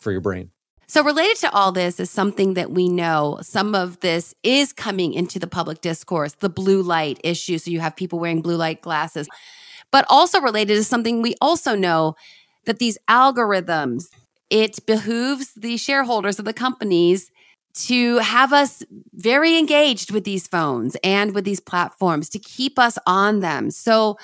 for 0.00 0.12
your 0.12 0.20
brain. 0.20 0.50
So, 0.86 1.04
related 1.04 1.36
to 1.36 1.52
all 1.52 1.70
this 1.70 2.00
is 2.00 2.10
something 2.10 2.54
that 2.54 2.72
we 2.72 2.88
know 2.88 3.38
some 3.42 3.76
of 3.76 4.00
this 4.00 4.34
is 4.42 4.72
coming 4.72 5.14
into 5.14 5.38
the 5.38 5.46
public 5.46 5.80
discourse 5.80 6.32
the 6.32 6.48
blue 6.48 6.82
light 6.82 7.20
issue. 7.22 7.58
So, 7.58 7.70
you 7.70 7.78
have 7.78 7.94
people 7.94 8.18
wearing 8.18 8.42
blue 8.42 8.56
light 8.56 8.82
glasses. 8.82 9.28
But 9.92 10.04
also 10.08 10.40
related 10.40 10.72
is 10.72 10.88
something 10.88 11.22
we 11.22 11.36
also 11.40 11.76
know 11.76 12.16
that 12.64 12.80
these 12.80 12.98
algorithms, 13.08 14.08
it 14.50 14.84
behooves 14.84 15.54
the 15.54 15.76
shareholders 15.76 16.38
of 16.40 16.44
the 16.44 16.52
companies 16.52 17.30
to 17.72 18.18
have 18.18 18.52
us 18.52 18.82
very 19.12 19.56
engaged 19.56 20.10
with 20.10 20.24
these 20.24 20.48
phones 20.48 20.96
and 21.04 21.34
with 21.34 21.44
these 21.44 21.60
platforms 21.60 22.28
to 22.30 22.38
keep 22.40 22.80
us 22.80 22.98
on 23.06 23.40
them. 23.40 23.70
So, 23.70 24.18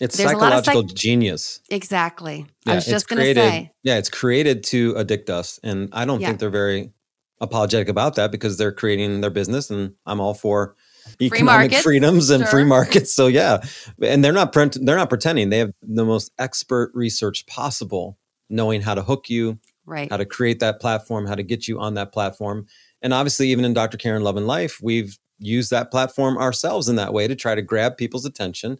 It's 0.00 0.16
There's 0.16 0.32
a 0.32 0.36
lot 0.36 0.52
of 0.52 0.64
psychological 0.64 0.88
psych- 0.90 0.96
genius. 0.98 1.60
exactly. 1.70 2.46
Yeah, 2.66 2.72
I 2.72 2.74
was 2.76 2.84
just 2.86 3.08
going 3.08 3.22
to 3.24 3.34
say. 3.34 3.72
Yeah, 3.82 3.96
it's 3.96 4.10
created 4.10 4.62
to 4.64 4.94
addict 4.98 5.30
us. 5.30 5.58
And 5.62 5.88
I 5.92 6.04
don't 6.04 6.20
Yeah. 6.20 6.28
think 6.28 6.40
they're 6.40 6.50
very 6.50 6.92
apologetic 7.40 7.88
about 7.88 8.14
that 8.16 8.30
because 8.30 8.56
they're 8.58 8.72
creating 8.72 9.20
their 9.20 9.30
business 9.30 9.70
and 9.70 9.92
I'm 10.06 10.20
all 10.20 10.34
for 10.34 10.74
economic 11.20 11.44
markets, 11.70 11.82
freedoms 11.82 12.30
and 12.30 12.46
free 12.48 12.64
markets. 12.64 13.14
So 13.14 13.26
yeah. 13.26 13.58
And 14.02 14.22
they're 14.24 14.32
not 14.32 14.52
pre- 14.52 14.70
they're 14.74 14.96
not 14.96 15.08
pretending. 15.08 15.50
They 15.50 15.58
have 15.58 15.70
the 15.82 16.04
most 16.04 16.30
expert 16.38 16.90
research 16.94 17.46
possible 17.46 18.18
knowing 18.50 18.80
how 18.82 18.94
to 18.94 19.02
hook 19.02 19.28
you, 19.30 19.58
Right. 19.86 20.10
how 20.10 20.16
to 20.18 20.24
create 20.26 20.60
that 20.60 20.80
platform, 20.80 21.26
how 21.26 21.34
to 21.34 21.42
get 21.42 21.68
you 21.68 21.78
on 21.80 21.94
that 21.94 22.12
platform. 22.12 22.66
And 23.02 23.14
obviously, 23.14 23.48
even 23.50 23.64
in 23.64 23.72
Dr. 23.74 23.96
Karen 23.96 24.22
Love 24.22 24.36
and 24.36 24.46
Life, 24.46 24.78
we've 24.82 25.18
used 25.38 25.70
that 25.70 25.90
platform 25.90 26.36
ourselves 26.38 26.88
in 26.88 26.96
that 26.96 27.12
way 27.12 27.28
to 27.28 27.34
try 27.36 27.54
to 27.54 27.62
grab 27.62 27.96
people's 27.96 28.24
attention 28.24 28.78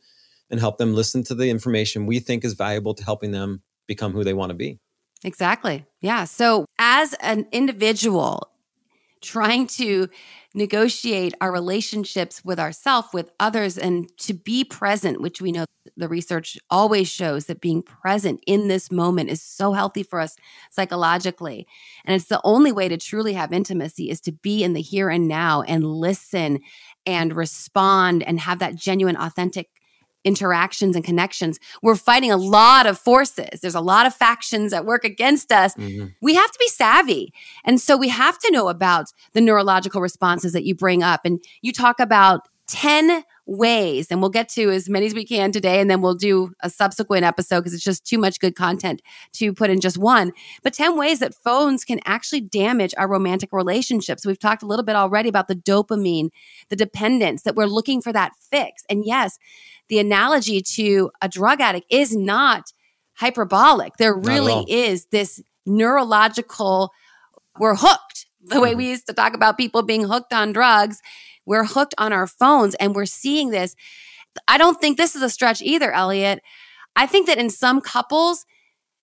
and 0.51 0.61
help 0.61 0.79
them 0.79 0.95
listen 0.95 1.23
to 1.25 1.35
the 1.35 1.51
information 1.51 2.07
we 2.07 2.21
think 2.21 2.45
is 2.45 2.55
valuable 2.55 2.95
to 2.95 3.05
helping 3.05 3.33
them 3.33 3.63
become 3.87 4.13
who 4.13 4.25
they 4.25 4.35
want 4.35 4.51
to 4.51 4.55
be. 4.55 4.79
Exactly. 5.25 5.85
Yeah. 6.01 6.25
So, 6.25 6.67
as 6.79 7.15
an 7.15 7.47
individual 7.51 8.51
trying 9.23 9.67
to 9.67 10.09
negotiate 10.55 11.35
our 11.41 11.53
relationships 11.53 12.45
with 12.45 12.61
ourselves, 12.61 13.09
with 13.13 13.31
others, 13.41 13.77
and 13.77 14.09
to 14.19 14.33
be 14.33 14.65
present, 14.65 15.21
which 15.21 15.41
we 15.41 15.53
know 15.53 15.65
the 15.97 16.09
research 16.09 16.59
always 16.71 17.09
shows 17.09 17.47
that 17.47 17.61
being 17.61 17.83
present 17.83 18.41
in 18.47 18.69
this 18.69 18.91
moment 18.91 19.31
is 19.31 19.43
so 19.43 19.73
healthy 19.73 20.03
for 20.03 20.21
us 20.21 20.37
psychologically. 20.71 21.67
And 22.05 22.15
it's 22.15 22.29
the 22.29 22.41
only 22.45 22.73
way 22.73 22.89
to 22.89 22.97
truly 22.97 23.33
have 23.35 23.53
intimacy 23.53 24.11
is 24.11 24.21
to 24.23 24.33
be 24.33 24.63
in 24.63 24.73
the 24.73 24.83
here 24.83 25.09
and 25.11 25.29
now 25.29 25.63
and 25.63 25.85
listen 25.85 26.61
and 27.05 27.35
respond 27.35 28.23
and 28.23 28.41
have 28.41 28.59
that 28.59 28.77
genuine, 28.77 29.17
authentic 29.17 29.71
interactions 30.27 30.97
and 30.97 31.05
connections, 31.05 31.59
we're 31.83 31.97
fighting 31.97 32.31
a 32.31 32.37
lot 32.37 32.87
of 32.87 32.99
forces. 32.99 33.61
There's 33.63 33.75
a 33.75 33.81
lot 33.81 34.05
of 34.05 34.15
factions 34.15 34.73
that 34.73 34.85
work 34.85 35.05
against 35.05 35.53
us. 35.53 35.75
Mm-hmm. 35.75 36.09
We 36.21 36.35
have 36.35 36.51
to 36.51 36.59
be 36.59 36.69
savvy. 36.69 37.33
And 37.65 37.81
so 37.81 37.97
we 37.97 38.09
have 38.09 38.39
to 38.41 38.51
know 38.51 38.69
about 38.69 39.07
the 39.33 39.41
neurological 39.41 40.03
responses 40.03 40.53
that 40.53 40.65
you 40.65 40.75
bring 40.75 41.03
up. 41.03 41.21
And 41.25 41.43
you 41.63 41.73
talk 41.73 42.01
about 42.01 42.49
10 42.67 43.23
ways, 43.47 44.09
and 44.11 44.21
we'll 44.21 44.31
get 44.31 44.49
to 44.49 44.71
as 44.71 44.89
many 44.89 45.07
as 45.07 45.15
we 45.15 45.25
can 45.25 45.53
today, 45.53 45.81
and 45.81 45.89
then 45.89 46.01
we'll 46.01 46.15
do 46.15 46.53
a 46.61 46.69
subsequent 46.69 47.25
episode 47.25 47.61
because 47.61 47.75
it's 47.75 47.85
just 47.85 48.05
too 48.05 48.19
much 48.19 48.41
good 48.41 48.57
content 48.57 49.01
to 49.33 49.55
put 49.55 49.71
in 49.71 49.81
just 49.81 49.97
one. 49.97 50.33
But 50.65 50.75
10 50.75 50.97
ways 50.97 51.21
that 51.21 51.33
phones 51.33 51.85
can 51.85 52.01
actually 52.05 52.41
damage 52.41 52.93
our 52.99 53.09
romantic 53.09 53.53
relationships. 53.53 54.27
We've 54.27 54.39
talked 54.39 54.65
a 54.65 54.67
little 54.67 54.85
bit 54.85 54.97
already 54.97 55.29
about 55.29 55.47
the 55.47 55.55
dopamine, 55.55 56.31
the 56.69 56.77
dependence, 56.77 57.43
that 57.43 57.55
we're 57.55 57.67
looking 57.67 58.03
for 58.03 58.13
that 58.13 58.33
fix. 58.51 58.83
And 58.91 59.05
yes, 59.07 59.39
the 59.89 59.99
analogy 59.99 60.61
to 60.61 61.11
a 61.23 61.29
drug 61.29 61.61
addict 61.61 61.87
is 61.91 62.15
not 62.15 62.73
hyperbolic. 63.15 63.97
There 63.97 64.15
really 64.15 64.65
is 64.69 65.07
this 65.07 65.41
neurological, 65.65 66.93
we're 67.59 67.77
hooked 67.77 68.27
the 68.43 68.61
way 68.61 68.71
mm-hmm. 68.71 68.79
we 68.79 68.91
used 68.91 69.07
to 69.07 69.13
talk 69.13 69.35
about 69.35 69.57
people 69.57 69.83
being 69.83 70.05
hooked 70.05 70.33
on 70.33 70.53
drugs 70.53 71.01
we're 71.47 71.65
hooked 71.65 71.95
on 71.97 72.13
our 72.13 72.27
phones 72.27 72.75
and 72.75 72.95
we're 72.95 73.07
seeing 73.07 73.51
this. 73.51 73.75
I 74.47 74.59
don't 74.59 74.79
think 74.81 74.99
this 74.99 75.17
is 75.17 75.23
a 75.23 75.31
stretch 75.31 75.63
either, 75.63 75.93
Elliot. 75.93 76.43
I 76.97 77.07
think 77.07 77.29
that 77.29 77.39
in 77.39 77.49
some 77.49 77.81
couples, 77.81 78.45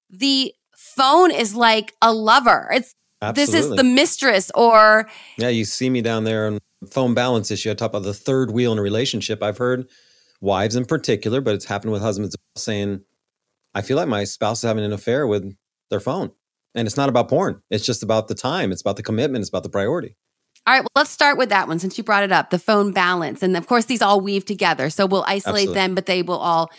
the 0.09 0.53
phone 0.75 1.31
is 1.31 1.55
like 1.55 1.93
a 2.01 2.13
lover. 2.13 2.69
It's 2.71 2.93
Absolutely. 3.21 3.53
this 3.53 3.65
is 3.65 3.75
the 3.75 3.83
mistress 3.83 4.51
or 4.53 5.09
Yeah, 5.37 5.47
you 5.47 5.63
see 5.63 5.89
me 5.89 6.01
down 6.01 6.25
there 6.25 6.47
on 6.47 6.59
phone 6.91 7.13
balance 7.13 7.49
issue. 7.49 7.71
I 7.71 7.73
talk 7.73 7.89
about 7.89 8.03
the 8.03 8.13
third 8.13 8.51
wheel 8.51 8.73
in 8.73 8.77
a 8.77 8.81
relationship. 8.81 9.41
I've 9.41 9.57
heard 9.57 9.87
wives 10.43 10.75
in 10.75 10.85
particular, 10.85 11.41
but 11.41 11.55
it's 11.55 11.65
happened 11.65 11.93
with 11.93 12.01
husbands 12.01 12.35
saying, 12.55 13.01
I 13.73 13.81
feel 13.81 13.97
like 13.97 14.07
my 14.07 14.25
spouse 14.25 14.59
is 14.59 14.67
having 14.67 14.83
an 14.83 14.93
affair 14.93 15.25
with 15.25 15.55
their 15.89 16.01
phone. 16.01 16.31
And 16.75 16.85
it's 16.85 16.97
not 16.97 17.09
about 17.09 17.29
porn. 17.29 17.61
It's 17.69 17.85
just 17.85 18.03
about 18.03 18.27
the 18.27 18.35
time. 18.35 18.71
It's 18.71 18.81
about 18.81 18.97
the 18.97 19.03
commitment. 19.03 19.41
It's 19.41 19.49
about 19.49 19.63
the 19.63 19.69
priority. 19.69 20.15
All 20.65 20.73
right, 20.73 20.81
well, 20.81 20.89
let's 20.95 21.09
start 21.09 21.37
with 21.37 21.49
that 21.49 21.67
one 21.67 21.79
since 21.79 21.97
you 21.97 22.03
brought 22.03 22.23
it 22.23 22.31
up 22.31 22.49
the 22.49 22.59
phone 22.59 22.91
balance. 22.93 23.43
And 23.43 23.55
of 23.55 23.67
course, 23.67 23.85
these 23.85 24.01
all 24.01 24.21
weave 24.21 24.45
together. 24.45 24.89
So 24.89 25.05
we'll 25.05 25.25
isolate 25.27 25.69
Absolutely. 25.69 25.73
them, 25.73 25.95
but 25.95 26.05
they 26.05 26.21
will 26.21 26.37
all 26.37 26.71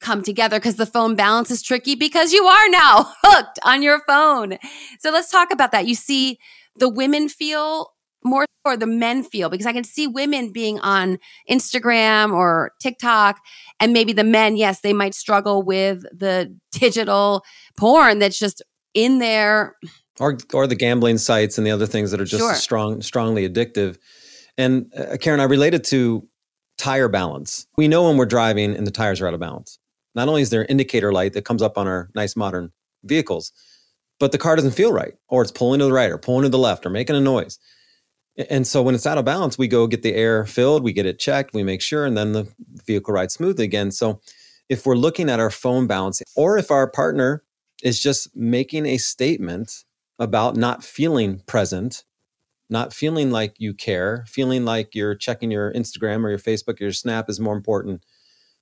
come 0.00 0.22
together 0.22 0.58
because 0.58 0.76
the 0.76 0.86
phone 0.86 1.16
balance 1.16 1.50
is 1.50 1.62
tricky 1.62 1.94
because 1.94 2.32
you 2.32 2.44
are 2.44 2.68
now 2.68 3.12
hooked 3.22 3.58
on 3.64 3.82
your 3.82 4.00
phone. 4.06 4.58
So 5.00 5.10
let's 5.10 5.30
talk 5.30 5.52
about 5.52 5.72
that. 5.72 5.86
You 5.86 5.94
see, 5.94 6.38
the 6.76 6.88
women 6.88 7.28
feel 7.28 7.92
more 8.26 8.46
or 8.64 8.76
the 8.76 8.86
men 8.86 9.22
feel 9.22 9.48
because 9.48 9.66
I 9.66 9.72
can 9.72 9.84
see 9.84 10.06
women 10.06 10.52
being 10.52 10.80
on 10.80 11.18
Instagram 11.48 12.32
or 12.34 12.72
TikTok 12.80 13.40
and 13.80 13.92
maybe 13.92 14.12
the 14.12 14.24
men, 14.24 14.56
yes, 14.56 14.80
they 14.80 14.92
might 14.92 15.14
struggle 15.14 15.62
with 15.62 16.02
the 16.12 16.54
digital 16.72 17.44
porn 17.78 18.18
that's 18.18 18.38
just 18.38 18.62
in 18.92 19.18
there 19.18 19.76
or 20.18 20.38
or 20.52 20.66
the 20.66 20.74
gambling 20.74 21.18
sites 21.18 21.58
and 21.58 21.66
the 21.66 21.70
other 21.70 21.86
things 21.86 22.10
that 22.10 22.20
are 22.20 22.24
just 22.24 22.40
sure. 22.40 22.54
strong 22.54 23.02
strongly 23.02 23.48
addictive. 23.48 23.98
And 24.58 24.92
uh, 24.96 25.16
Karen, 25.20 25.40
I 25.40 25.44
related 25.44 25.84
to 25.84 26.26
tire 26.78 27.08
balance. 27.08 27.66
We 27.76 27.88
know 27.88 28.08
when 28.08 28.16
we're 28.16 28.26
driving 28.26 28.74
and 28.74 28.86
the 28.86 28.90
tires 28.90 29.20
are 29.20 29.28
out 29.28 29.34
of 29.34 29.40
balance. 29.40 29.78
Not 30.14 30.28
only 30.28 30.42
is 30.42 30.50
there 30.50 30.62
an 30.62 30.68
indicator 30.68 31.12
light 31.12 31.34
that 31.34 31.44
comes 31.44 31.62
up 31.62 31.76
on 31.76 31.86
our 31.86 32.08
nice 32.14 32.36
modern 32.36 32.72
vehicles, 33.04 33.52
but 34.18 34.32
the 34.32 34.38
car 34.38 34.56
doesn't 34.56 34.72
feel 34.72 34.92
right, 34.92 35.14
or 35.28 35.42
it's 35.42 35.52
pulling 35.52 35.80
to 35.80 35.84
the 35.84 35.92
right, 35.92 36.10
or 36.10 36.16
pulling 36.16 36.44
to 36.44 36.48
the 36.48 36.58
left, 36.58 36.86
or 36.86 36.90
making 36.90 37.16
a 37.16 37.20
noise. 37.20 37.58
And 38.50 38.66
so 38.66 38.82
when 38.82 38.94
it's 38.94 39.06
out 39.06 39.18
of 39.18 39.24
balance, 39.24 39.56
we 39.56 39.68
go 39.68 39.86
get 39.86 40.02
the 40.02 40.14
air 40.14 40.44
filled, 40.44 40.82
we 40.82 40.92
get 40.92 41.06
it 41.06 41.18
checked, 41.18 41.54
we 41.54 41.62
make 41.62 41.80
sure, 41.80 42.04
and 42.04 42.16
then 42.16 42.32
the 42.32 42.46
vehicle 42.86 43.14
rides 43.14 43.34
smoothly 43.34 43.64
again. 43.64 43.90
So 43.90 44.20
if 44.68 44.84
we're 44.84 44.96
looking 44.96 45.30
at 45.30 45.40
our 45.40 45.50
phone 45.50 45.86
balance, 45.86 46.22
or 46.34 46.58
if 46.58 46.70
our 46.70 46.90
partner 46.90 47.42
is 47.82 48.00
just 48.00 48.34
making 48.36 48.84
a 48.86 48.98
statement 48.98 49.84
about 50.18 50.56
not 50.56 50.84
feeling 50.84 51.40
present, 51.46 52.04
not 52.68 52.92
feeling 52.92 53.30
like 53.30 53.54
you 53.58 53.72
care, 53.72 54.24
feeling 54.28 54.64
like 54.64 54.94
you're 54.94 55.14
checking 55.14 55.50
your 55.50 55.72
Instagram 55.72 56.24
or 56.24 56.30
your 56.30 56.38
Facebook 56.38 56.80
or 56.80 56.84
your 56.84 56.92
Snap 56.92 57.30
is 57.30 57.40
more 57.40 57.56
important 57.56 58.04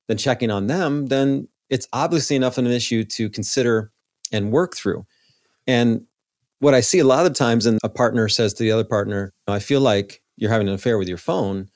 than 0.06 0.18
checking 0.18 0.50
on 0.50 0.66
them, 0.66 1.06
then 1.06 1.48
it's 1.70 1.88
obviously 1.92 2.36
enough 2.36 2.58
of 2.58 2.66
an 2.66 2.70
issue 2.70 3.02
to 3.04 3.30
consider 3.30 3.90
and 4.30 4.52
work 4.52 4.76
through. 4.76 5.06
And 5.66 6.06
what 6.64 6.72
I 6.72 6.80
see 6.80 6.98
a 6.98 7.04
lot 7.04 7.26
of 7.26 7.34
times, 7.34 7.66
and 7.66 7.78
a 7.84 7.90
partner 7.90 8.26
says 8.26 8.54
to 8.54 8.62
the 8.62 8.72
other 8.72 8.84
partner, 8.84 9.34
I 9.46 9.58
feel 9.58 9.82
like 9.82 10.22
you're 10.36 10.50
having 10.50 10.66
an 10.66 10.72
affair 10.72 10.96
with 10.96 11.08
your 11.08 11.18
phone. 11.18 11.68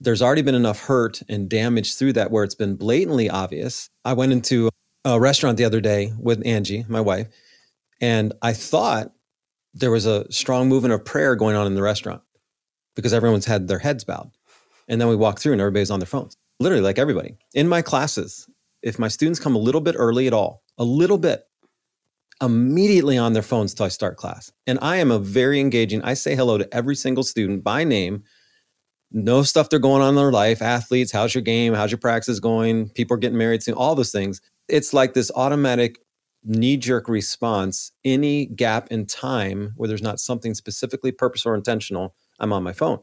There's 0.00 0.22
already 0.22 0.40
been 0.40 0.54
enough 0.54 0.80
hurt 0.80 1.20
and 1.28 1.46
damage 1.46 1.96
through 1.96 2.14
that 2.14 2.30
where 2.30 2.42
it's 2.42 2.54
been 2.54 2.76
blatantly 2.76 3.28
obvious. 3.28 3.90
I 4.02 4.14
went 4.14 4.32
into 4.32 4.70
a 5.04 5.20
restaurant 5.20 5.58
the 5.58 5.66
other 5.66 5.82
day 5.82 6.14
with 6.18 6.44
Angie, 6.46 6.86
my 6.88 7.02
wife, 7.02 7.28
and 8.00 8.32
I 8.40 8.54
thought 8.54 9.12
there 9.74 9.90
was 9.90 10.06
a 10.06 10.30
strong 10.32 10.70
movement 10.70 10.94
of 10.94 11.04
prayer 11.04 11.36
going 11.36 11.54
on 11.54 11.66
in 11.66 11.74
the 11.74 11.82
restaurant 11.82 12.22
because 12.96 13.12
everyone's 13.12 13.44
had 13.44 13.68
their 13.68 13.78
heads 13.78 14.04
bowed. 14.04 14.30
And 14.88 14.98
then 14.98 15.08
we 15.08 15.16
walk 15.16 15.38
through 15.38 15.52
and 15.52 15.60
everybody's 15.60 15.90
on 15.90 16.00
their 16.00 16.06
phones, 16.06 16.34
literally 16.60 16.82
like 16.82 16.98
everybody. 16.98 17.36
In 17.52 17.68
my 17.68 17.82
classes, 17.82 18.48
if 18.80 18.98
my 18.98 19.08
students 19.08 19.38
come 19.38 19.54
a 19.54 19.58
little 19.58 19.82
bit 19.82 19.96
early 19.98 20.26
at 20.26 20.32
all, 20.32 20.62
a 20.78 20.84
little 20.84 21.18
bit, 21.18 21.44
immediately 22.44 23.18
on 23.18 23.32
their 23.32 23.42
phones 23.42 23.74
till 23.74 23.86
I 23.86 23.88
start 23.88 24.16
class. 24.16 24.52
And 24.66 24.78
I 24.82 24.96
am 24.96 25.10
a 25.10 25.18
very 25.18 25.60
engaging, 25.60 26.02
I 26.02 26.14
say 26.14 26.34
hello 26.34 26.58
to 26.58 26.74
every 26.74 26.96
single 26.96 27.24
student 27.24 27.64
by 27.64 27.84
name, 27.84 28.22
know 29.10 29.42
stuff 29.42 29.68
they're 29.68 29.78
going 29.78 30.02
on 30.02 30.10
in 30.10 30.14
their 30.16 30.32
life, 30.32 30.60
athletes, 30.60 31.12
how's 31.12 31.34
your 31.34 31.42
game, 31.42 31.74
how's 31.74 31.90
your 31.90 31.98
practice 31.98 32.40
going, 32.40 32.88
people 32.90 33.14
are 33.14 33.18
getting 33.18 33.38
married 33.38 33.62
soon, 33.62 33.74
all 33.74 33.94
those 33.94 34.12
things. 34.12 34.40
It's 34.68 34.92
like 34.92 35.14
this 35.14 35.30
automatic 35.34 35.98
knee 36.44 36.76
jerk 36.76 37.08
response, 37.08 37.92
any 38.04 38.46
gap 38.46 38.88
in 38.90 39.06
time 39.06 39.72
where 39.76 39.88
there's 39.88 40.02
not 40.02 40.20
something 40.20 40.54
specifically 40.54 41.12
purposeful 41.12 41.52
or 41.52 41.54
intentional, 41.54 42.14
I'm 42.38 42.52
on 42.52 42.62
my 42.62 42.72
phone. 42.72 43.00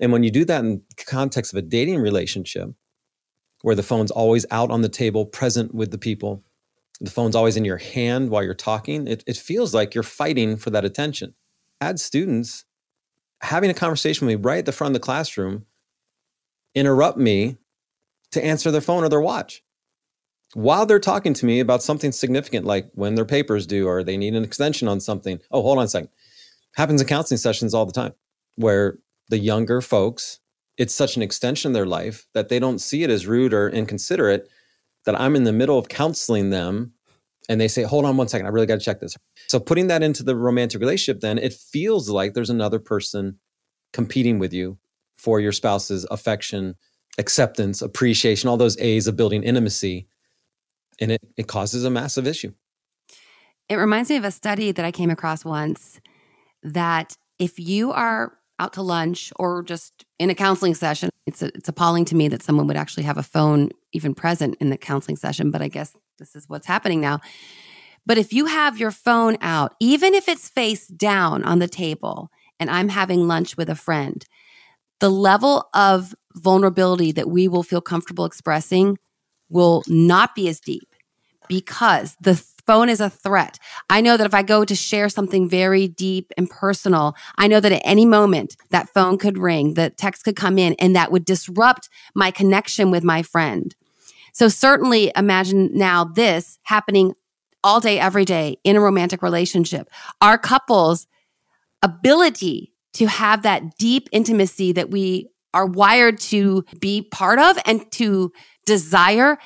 And 0.00 0.12
when 0.12 0.22
you 0.22 0.30
do 0.30 0.44
that 0.46 0.64
in 0.64 0.82
context 1.06 1.52
of 1.52 1.58
a 1.58 1.62
dating 1.62 2.00
relationship, 2.00 2.70
where 3.62 3.76
the 3.76 3.82
phone's 3.82 4.10
always 4.10 4.44
out 4.50 4.70
on 4.70 4.82
the 4.82 4.88
table, 4.88 5.24
present 5.24 5.74
with 5.74 5.90
the 5.92 5.98
people, 5.98 6.42
the 7.02 7.10
phone's 7.10 7.34
always 7.34 7.56
in 7.56 7.64
your 7.64 7.78
hand 7.78 8.30
while 8.30 8.42
you're 8.44 8.54
talking, 8.54 9.08
it, 9.08 9.24
it 9.26 9.36
feels 9.36 9.74
like 9.74 9.94
you're 9.94 10.04
fighting 10.04 10.56
for 10.56 10.70
that 10.70 10.84
attention. 10.84 11.34
Add 11.80 11.98
students 11.98 12.64
having 13.40 13.70
a 13.70 13.74
conversation 13.74 14.26
with 14.26 14.38
me 14.38 14.42
right 14.42 14.60
at 14.60 14.66
the 14.66 14.72
front 14.72 14.90
of 14.90 14.94
the 14.94 15.04
classroom 15.04 15.66
interrupt 16.74 17.18
me 17.18 17.56
to 18.30 18.42
answer 18.42 18.70
their 18.70 18.80
phone 18.80 19.02
or 19.02 19.08
their 19.08 19.20
watch 19.20 19.62
while 20.54 20.86
they're 20.86 21.00
talking 21.00 21.34
to 21.34 21.46
me 21.46 21.60
about 21.60 21.82
something 21.82 22.12
significant, 22.12 22.66
like 22.66 22.90
when 22.94 23.14
their 23.14 23.24
papers 23.24 23.66
due 23.66 23.88
or 23.88 24.02
they 24.02 24.16
need 24.16 24.34
an 24.34 24.44
extension 24.44 24.88
on 24.88 25.00
something. 25.00 25.40
Oh, 25.50 25.62
hold 25.62 25.78
on 25.78 25.84
a 25.84 25.88
second. 25.88 26.10
Happens 26.76 27.00
in 27.00 27.06
counseling 27.06 27.38
sessions 27.38 27.74
all 27.74 27.86
the 27.86 27.92
time 27.92 28.12
where 28.56 28.98
the 29.28 29.38
younger 29.38 29.80
folks, 29.80 30.40
it's 30.76 30.94
such 30.94 31.16
an 31.16 31.22
extension 31.22 31.70
of 31.70 31.74
their 31.74 31.86
life 31.86 32.26
that 32.34 32.48
they 32.48 32.58
don't 32.58 32.80
see 32.80 33.02
it 33.02 33.10
as 33.10 33.26
rude 33.26 33.52
or 33.52 33.68
inconsiderate 33.68 34.48
that 35.04 35.20
I'm 35.20 35.36
in 35.36 35.44
the 35.44 35.52
middle 35.52 35.78
of 35.78 35.88
counseling 35.88 36.50
them 36.50 36.92
and 37.48 37.60
they 37.60 37.68
say, 37.68 37.82
hold 37.82 38.04
on 38.04 38.16
one 38.16 38.28
second, 38.28 38.46
I 38.46 38.50
really 38.50 38.66
got 38.66 38.78
to 38.78 38.84
check 38.84 39.00
this. 39.00 39.16
So 39.48 39.58
putting 39.58 39.88
that 39.88 40.02
into 40.02 40.22
the 40.22 40.36
romantic 40.36 40.80
relationship, 40.80 41.20
then 41.20 41.38
it 41.38 41.52
feels 41.52 42.08
like 42.08 42.34
there's 42.34 42.50
another 42.50 42.78
person 42.78 43.38
competing 43.92 44.38
with 44.38 44.52
you 44.52 44.78
for 45.16 45.40
your 45.40 45.52
spouse's 45.52 46.06
affection, 46.10 46.76
acceptance, 47.18 47.82
appreciation, 47.82 48.48
all 48.48 48.56
those 48.56 48.78
A's 48.78 49.06
of 49.06 49.16
building 49.16 49.42
intimacy 49.42 50.06
and 51.00 51.12
it, 51.12 51.20
it 51.36 51.48
causes 51.48 51.84
a 51.84 51.90
massive 51.90 52.26
issue. 52.26 52.52
It 53.68 53.76
reminds 53.76 54.10
me 54.10 54.16
of 54.16 54.24
a 54.24 54.30
study 54.30 54.72
that 54.72 54.84
I 54.84 54.92
came 54.92 55.10
across 55.10 55.44
once 55.44 56.00
that 56.62 57.16
if 57.38 57.58
you 57.58 57.92
are 57.92 58.38
out 58.58 58.74
to 58.74 58.82
lunch 58.82 59.32
or 59.36 59.62
just 59.62 60.04
in 60.18 60.30
a 60.30 60.34
counseling 60.34 60.74
session, 60.74 61.10
it's 61.26 61.42
it's 61.42 61.68
appalling 61.68 62.04
to 62.06 62.14
me 62.14 62.28
that 62.28 62.42
someone 62.42 62.66
would 62.66 62.76
actually 62.76 63.04
have 63.04 63.18
a 63.18 63.22
phone 63.22 63.70
even 63.92 64.14
present 64.14 64.56
in 64.60 64.70
the 64.70 64.76
counseling 64.76 65.16
session, 65.16 65.50
but 65.50 65.62
I 65.62 65.68
guess 65.68 65.96
this 66.18 66.34
is 66.34 66.48
what's 66.48 66.66
happening 66.66 67.00
now. 67.00 67.20
But 68.04 68.18
if 68.18 68.32
you 68.32 68.46
have 68.46 68.78
your 68.78 68.90
phone 68.90 69.36
out, 69.40 69.74
even 69.80 70.14
if 70.14 70.28
it's 70.28 70.48
face 70.48 70.86
down 70.86 71.44
on 71.44 71.58
the 71.58 71.68
table 71.68 72.30
and 72.58 72.70
I'm 72.70 72.88
having 72.88 73.28
lunch 73.28 73.56
with 73.56 73.68
a 73.68 73.74
friend, 73.74 74.24
the 75.00 75.10
level 75.10 75.68
of 75.74 76.14
vulnerability 76.34 77.12
that 77.12 77.28
we 77.28 77.48
will 77.48 77.62
feel 77.62 77.80
comfortable 77.80 78.24
expressing 78.24 78.98
will 79.48 79.82
not 79.86 80.34
be 80.34 80.48
as 80.48 80.60
deep 80.60 80.94
because 81.48 82.16
the 82.20 82.42
phone 82.66 82.88
is 82.88 83.00
a 83.00 83.10
threat. 83.10 83.58
I 83.90 84.00
know 84.00 84.16
that 84.16 84.26
if 84.26 84.34
I 84.34 84.42
go 84.42 84.64
to 84.64 84.74
share 84.74 85.08
something 85.08 85.48
very 85.48 85.88
deep 85.88 86.32
and 86.36 86.48
personal, 86.48 87.14
I 87.36 87.48
know 87.48 87.60
that 87.60 87.72
at 87.72 87.82
any 87.84 88.06
moment 88.06 88.56
that 88.70 88.88
phone 88.88 89.18
could 89.18 89.38
ring, 89.38 89.74
the 89.74 89.90
text 89.90 90.24
could 90.24 90.36
come 90.36 90.58
in, 90.58 90.74
and 90.78 90.94
that 90.94 91.10
would 91.10 91.24
disrupt 91.24 91.88
my 92.14 92.30
connection 92.30 92.90
with 92.90 93.04
my 93.04 93.22
friend. 93.22 93.74
So, 94.32 94.48
certainly 94.48 95.12
imagine 95.14 95.70
now 95.72 96.04
this 96.04 96.58
happening 96.62 97.14
all 97.64 97.80
day, 97.80 97.98
every 97.98 98.24
day 98.24 98.56
in 98.64 98.76
a 98.76 98.80
romantic 98.80 99.22
relationship. 99.22 99.88
Our 100.20 100.38
couple's 100.38 101.06
ability 101.82 102.72
to 102.94 103.06
have 103.06 103.42
that 103.42 103.76
deep 103.78 104.08
intimacy 104.12 104.72
that 104.72 104.90
we 104.90 105.28
are 105.54 105.66
wired 105.66 106.18
to 106.18 106.64
be 106.80 107.02
part 107.02 107.38
of 107.38 107.58
and 107.66 107.90
to 107.92 108.32
desire, 108.64 109.38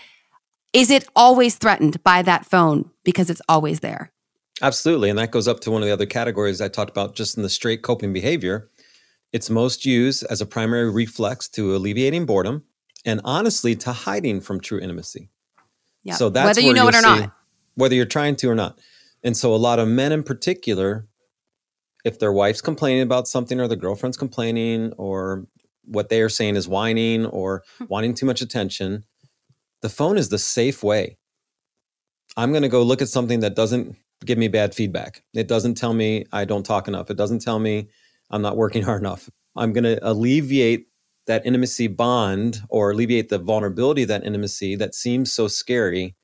is 0.73 0.91
it 0.91 1.09
always 1.17 1.57
threatened 1.57 2.03
by 2.05 2.23
that 2.23 2.47
phone 2.47 2.91
because 3.05 3.31
it's 3.31 3.43
always 3.49 3.81
there? 3.81 4.13
Absolutely. 4.63 5.11
And 5.11 5.19
that 5.19 5.33
goes 5.33 5.49
up 5.49 5.61
to 5.61 5.71
one 5.71 5.83
of 5.83 5.87
the 5.87 5.93
other 5.93 6.07
categories 6.07 6.61
I 6.61 6.69
talked 6.69 6.91
about 6.91 7.15
just 7.15 7.37
in 7.37 7.43
the 7.43 7.51
straight 7.51 7.83
coping 7.83 8.13
behavior. 8.13 8.71
It's 9.33 9.51
most 9.51 9.85
used 9.85 10.25
as 10.31 10.41
a 10.41 10.47
primary 10.47 10.91
reflex 10.91 11.49
to 11.51 11.75
alleviating 11.77 12.25
boredom 12.25 12.65
and 13.07 13.21
honestly 13.25 13.77
to 13.77 13.93
hiding 13.93 14.41
from 14.41 14.61
true 14.61 14.81
intimacy. 14.81 15.31
Yeah. 16.03 16.15
So 16.15 16.29
that's 16.29 16.47
whether 16.47 16.61
you 16.61 16.75
know 16.75 16.89
it 16.89 16.95
or 16.95 17.03
not. 17.03 17.33
whether 17.77 17.95
you're 17.95 18.05
trying 18.05 18.37
to 18.37 18.51
or 18.51 18.55
not. 18.55 18.79
And 19.23 19.37
so 19.37 19.55
a 19.55 19.57
lot 19.57 19.79
of 19.79 19.89
men 19.89 20.13
in 20.13 20.23
particular, 20.23 21.07
if 22.05 22.19
their 22.19 22.33
wife's 22.33 22.61
complaining 22.61 23.03
about 23.03 23.27
something 23.27 23.61
or 23.61 23.69
their 23.69 23.77
girlfriend's 23.77 24.17
complaining 24.17 24.93
or 24.99 25.47
what 25.85 26.09
they 26.09 26.21
are 26.21 26.29
saying 26.29 26.57
is 26.57 26.69
whining 26.69 27.27
or 27.27 27.63
hmm. 27.79 27.85
wanting 27.89 28.15
too 28.15 28.27
much 28.27 28.43
attention, 28.43 29.05
the 29.83 29.89
phone 29.89 30.19
is 30.19 30.29
the 30.29 30.39
safe 30.39 30.83
way. 30.83 31.17
I'm 32.37 32.51
going 32.51 32.63
to 32.63 32.69
go 32.69 32.83
look 32.83 33.03
at 33.03 33.09
something 33.09 33.41
that 33.41 33.57
doesn't 33.57 33.97
give 34.25 34.39
me 34.39 34.49
bad 34.49 34.75
feedback. 34.75 35.23
It 35.35 35.49
doesn't 35.49 35.75
tell 35.75 35.95
me 35.95 36.25
I 36.33 36.45
don't 36.45 36.67
talk 36.67 36.89
enough. 36.89 37.11
It 37.11 37.17
doesn't 37.17 37.41
tell 37.41 37.59
me 37.59 37.89
I'm 38.31 38.43
not 38.43 38.57
working 38.57 38.83
hard 38.85 39.01
enough. 39.01 39.31
I'm 39.57 39.73
going 39.73 39.85
to 39.85 39.99
alleviate 40.09 40.87
that 41.27 41.45
intimacy 41.45 41.89
bond 41.89 42.61
or 42.69 42.91
alleviate 42.91 43.29
the 43.29 43.39
vulnerability 43.39 44.03
of 44.03 44.09
that 44.09 44.25
intimacy 44.25 44.77
that 44.77 44.95
seems 44.95 45.33
so 45.33 45.49
scary 45.49 46.15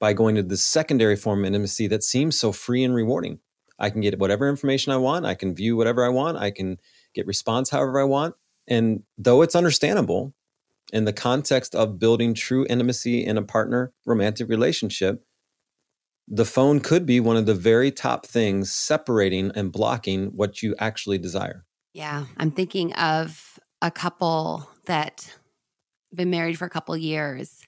by 0.00 0.12
going 0.12 0.36
to 0.36 0.42
the 0.42 0.56
secondary 0.56 1.16
form 1.16 1.40
of 1.40 1.46
intimacy 1.46 1.86
that 1.88 2.04
seems 2.04 2.38
so 2.38 2.52
free 2.52 2.84
and 2.84 2.94
rewarding. 2.94 3.40
I 3.78 3.90
can 3.90 4.00
get 4.00 4.18
whatever 4.18 4.48
information 4.48 4.92
I 4.92 4.96
want. 4.96 5.26
I 5.26 5.34
can 5.34 5.54
view 5.54 5.76
whatever 5.76 6.04
I 6.04 6.08
want. 6.08 6.38
I 6.38 6.50
can 6.50 6.78
get 7.14 7.26
response 7.26 7.70
however 7.70 8.00
I 8.00 8.04
want. 8.04 8.34
And 8.66 9.02
though 9.16 9.42
it's 9.42 9.54
understandable 9.56 10.34
in 10.92 11.04
the 11.04 11.12
context 11.12 11.74
of 11.74 11.98
building 11.98 12.34
true 12.34 12.66
intimacy 12.68 13.24
in 13.24 13.36
a 13.36 13.42
partner 13.42 13.92
romantic 14.06 14.48
relationship, 14.48 15.24
the 16.26 16.44
phone 16.44 16.80
could 16.80 17.06
be 17.06 17.20
one 17.20 17.36
of 17.36 17.46
the 17.46 17.54
very 17.54 17.90
top 17.90 18.26
things 18.26 18.72
separating 18.72 19.50
and 19.54 19.72
blocking 19.72 20.26
what 20.26 20.62
you 20.62 20.74
actually 20.78 21.18
desire. 21.18 21.64
Yeah, 21.94 22.26
I'm 22.36 22.50
thinking 22.50 22.92
of 22.94 23.57
a 23.80 23.90
couple 23.90 24.68
that 24.86 25.38
been 26.14 26.30
married 26.30 26.58
for 26.58 26.64
a 26.64 26.70
couple 26.70 26.96
years 26.96 27.62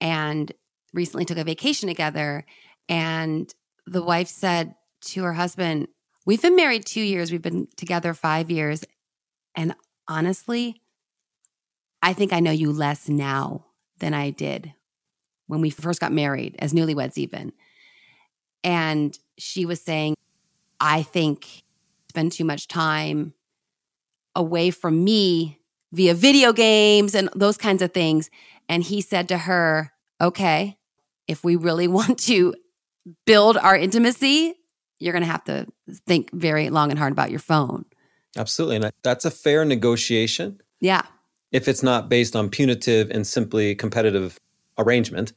and 0.00 0.52
recently 0.92 1.24
took 1.24 1.38
a 1.38 1.44
vacation 1.44 1.88
together. 1.88 2.44
And 2.88 3.52
the 3.86 4.02
wife 4.02 4.28
said 4.28 4.74
to 5.02 5.24
her 5.24 5.34
husband, 5.34 5.88
"We've 6.24 6.40
been 6.40 6.56
married 6.56 6.86
2 6.86 7.00
years, 7.00 7.30
we've 7.30 7.42
been 7.42 7.68
together 7.76 8.14
5 8.14 8.50
years. 8.50 8.84
And 9.54 9.74
honestly, 10.08 10.80
I 12.00 12.12
think 12.12 12.32
I 12.32 12.40
know 12.40 12.50
you 12.50 12.72
less 12.72 13.08
now 13.08 13.66
than 13.98 14.14
I 14.14 14.30
did 14.30 14.74
when 15.46 15.60
we 15.60 15.70
first 15.70 16.00
got 16.00 16.12
married 16.12 16.56
as 16.58 16.72
newlyweds 16.72 17.18
even." 17.18 17.52
And 18.62 19.18
she 19.36 19.66
was 19.66 19.82
saying, 19.82 20.14
"I 20.80 21.02
think 21.02 21.64
spend 22.08 22.32
too 22.32 22.44
much 22.44 22.68
time 22.68 23.34
away 24.36 24.70
from 24.70 25.04
me 25.04 25.58
via 25.92 26.14
video 26.14 26.52
games 26.52 27.14
and 27.14 27.28
those 27.34 27.56
kinds 27.56 27.82
of 27.82 27.92
things. 27.92 28.30
And 28.68 28.82
he 28.82 29.00
said 29.00 29.28
to 29.28 29.38
her, 29.38 29.92
Okay, 30.20 30.76
if 31.28 31.44
we 31.44 31.56
really 31.56 31.88
want 31.98 32.18
to 32.20 32.54
build 33.26 33.56
our 33.56 33.76
intimacy, 33.76 34.54
you're 34.98 35.12
going 35.12 35.24
to 35.24 35.30
have 35.30 35.44
to 35.44 35.66
think 36.06 36.32
very 36.32 36.70
long 36.70 36.90
and 36.90 36.98
hard 36.98 37.12
about 37.12 37.30
your 37.30 37.40
phone. 37.40 37.84
Absolutely. 38.36 38.76
And 38.76 38.92
that's 39.02 39.24
a 39.24 39.30
fair 39.30 39.64
negotiation 39.64 40.60
Yeah. 40.80 41.02
if 41.52 41.68
it's 41.68 41.82
not 41.82 42.08
based 42.08 42.34
on 42.34 42.48
punitive 42.48 43.10
and 43.10 43.26
simply 43.26 43.74
competitive 43.74 44.40
arrangement. 44.78 45.32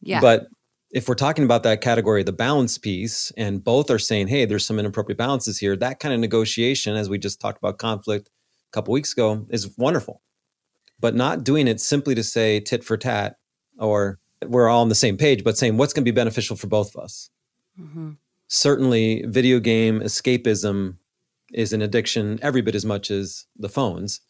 Yeah. 0.00 0.20
But 0.20 0.46
if 0.90 1.08
we're 1.08 1.14
talking 1.14 1.44
about 1.44 1.62
that 1.64 1.80
category, 1.80 2.22
the 2.22 2.32
balance 2.32 2.78
piece, 2.78 3.32
and 3.36 3.62
both 3.62 3.90
are 3.90 3.98
saying, 3.98 4.28
hey, 4.28 4.44
there's 4.44 4.66
some 4.66 4.78
inappropriate 4.78 5.18
balances 5.18 5.58
here, 5.58 5.76
that 5.76 5.98
kind 5.98 6.14
of 6.14 6.20
negotiation, 6.20 6.96
as 6.96 7.08
we 7.08 7.18
just 7.18 7.40
talked 7.40 7.58
about 7.58 7.78
conflict 7.78 8.30
a 8.70 8.72
couple 8.72 8.92
weeks 8.92 9.12
ago, 9.12 9.46
is 9.50 9.76
wonderful. 9.76 10.22
But 11.00 11.14
not 11.14 11.44
doing 11.44 11.68
it 11.68 11.80
simply 11.80 12.14
to 12.14 12.22
say 12.22 12.60
tit 12.60 12.84
for 12.84 12.96
tat 12.96 13.36
or 13.78 14.18
we're 14.46 14.68
all 14.68 14.82
on 14.82 14.88
the 14.88 14.94
same 14.94 15.16
page, 15.16 15.44
but 15.44 15.58
saying 15.58 15.76
what's 15.76 15.92
going 15.92 16.04
to 16.04 16.10
be 16.10 16.14
beneficial 16.14 16.56
for 16.56 16.66
both 16.66 16.94
of 16.94 17.02
us. 17.02 17.30
Mhm. 17.78 18.16
Certainly, 18.48 19.24
video 19.26 19.58
game 19.58 20.00
escapism 20.00 20.96
is 21.52 21.72
an 21.72 21.82
addiction 21.82 22.38
every 22.42 22.62
bit 22.62 22.74
as 22.74 22.84
much 22.84 23.10
as 23.10 23.46
the 23.56 23.68
phones. 23.68 24.20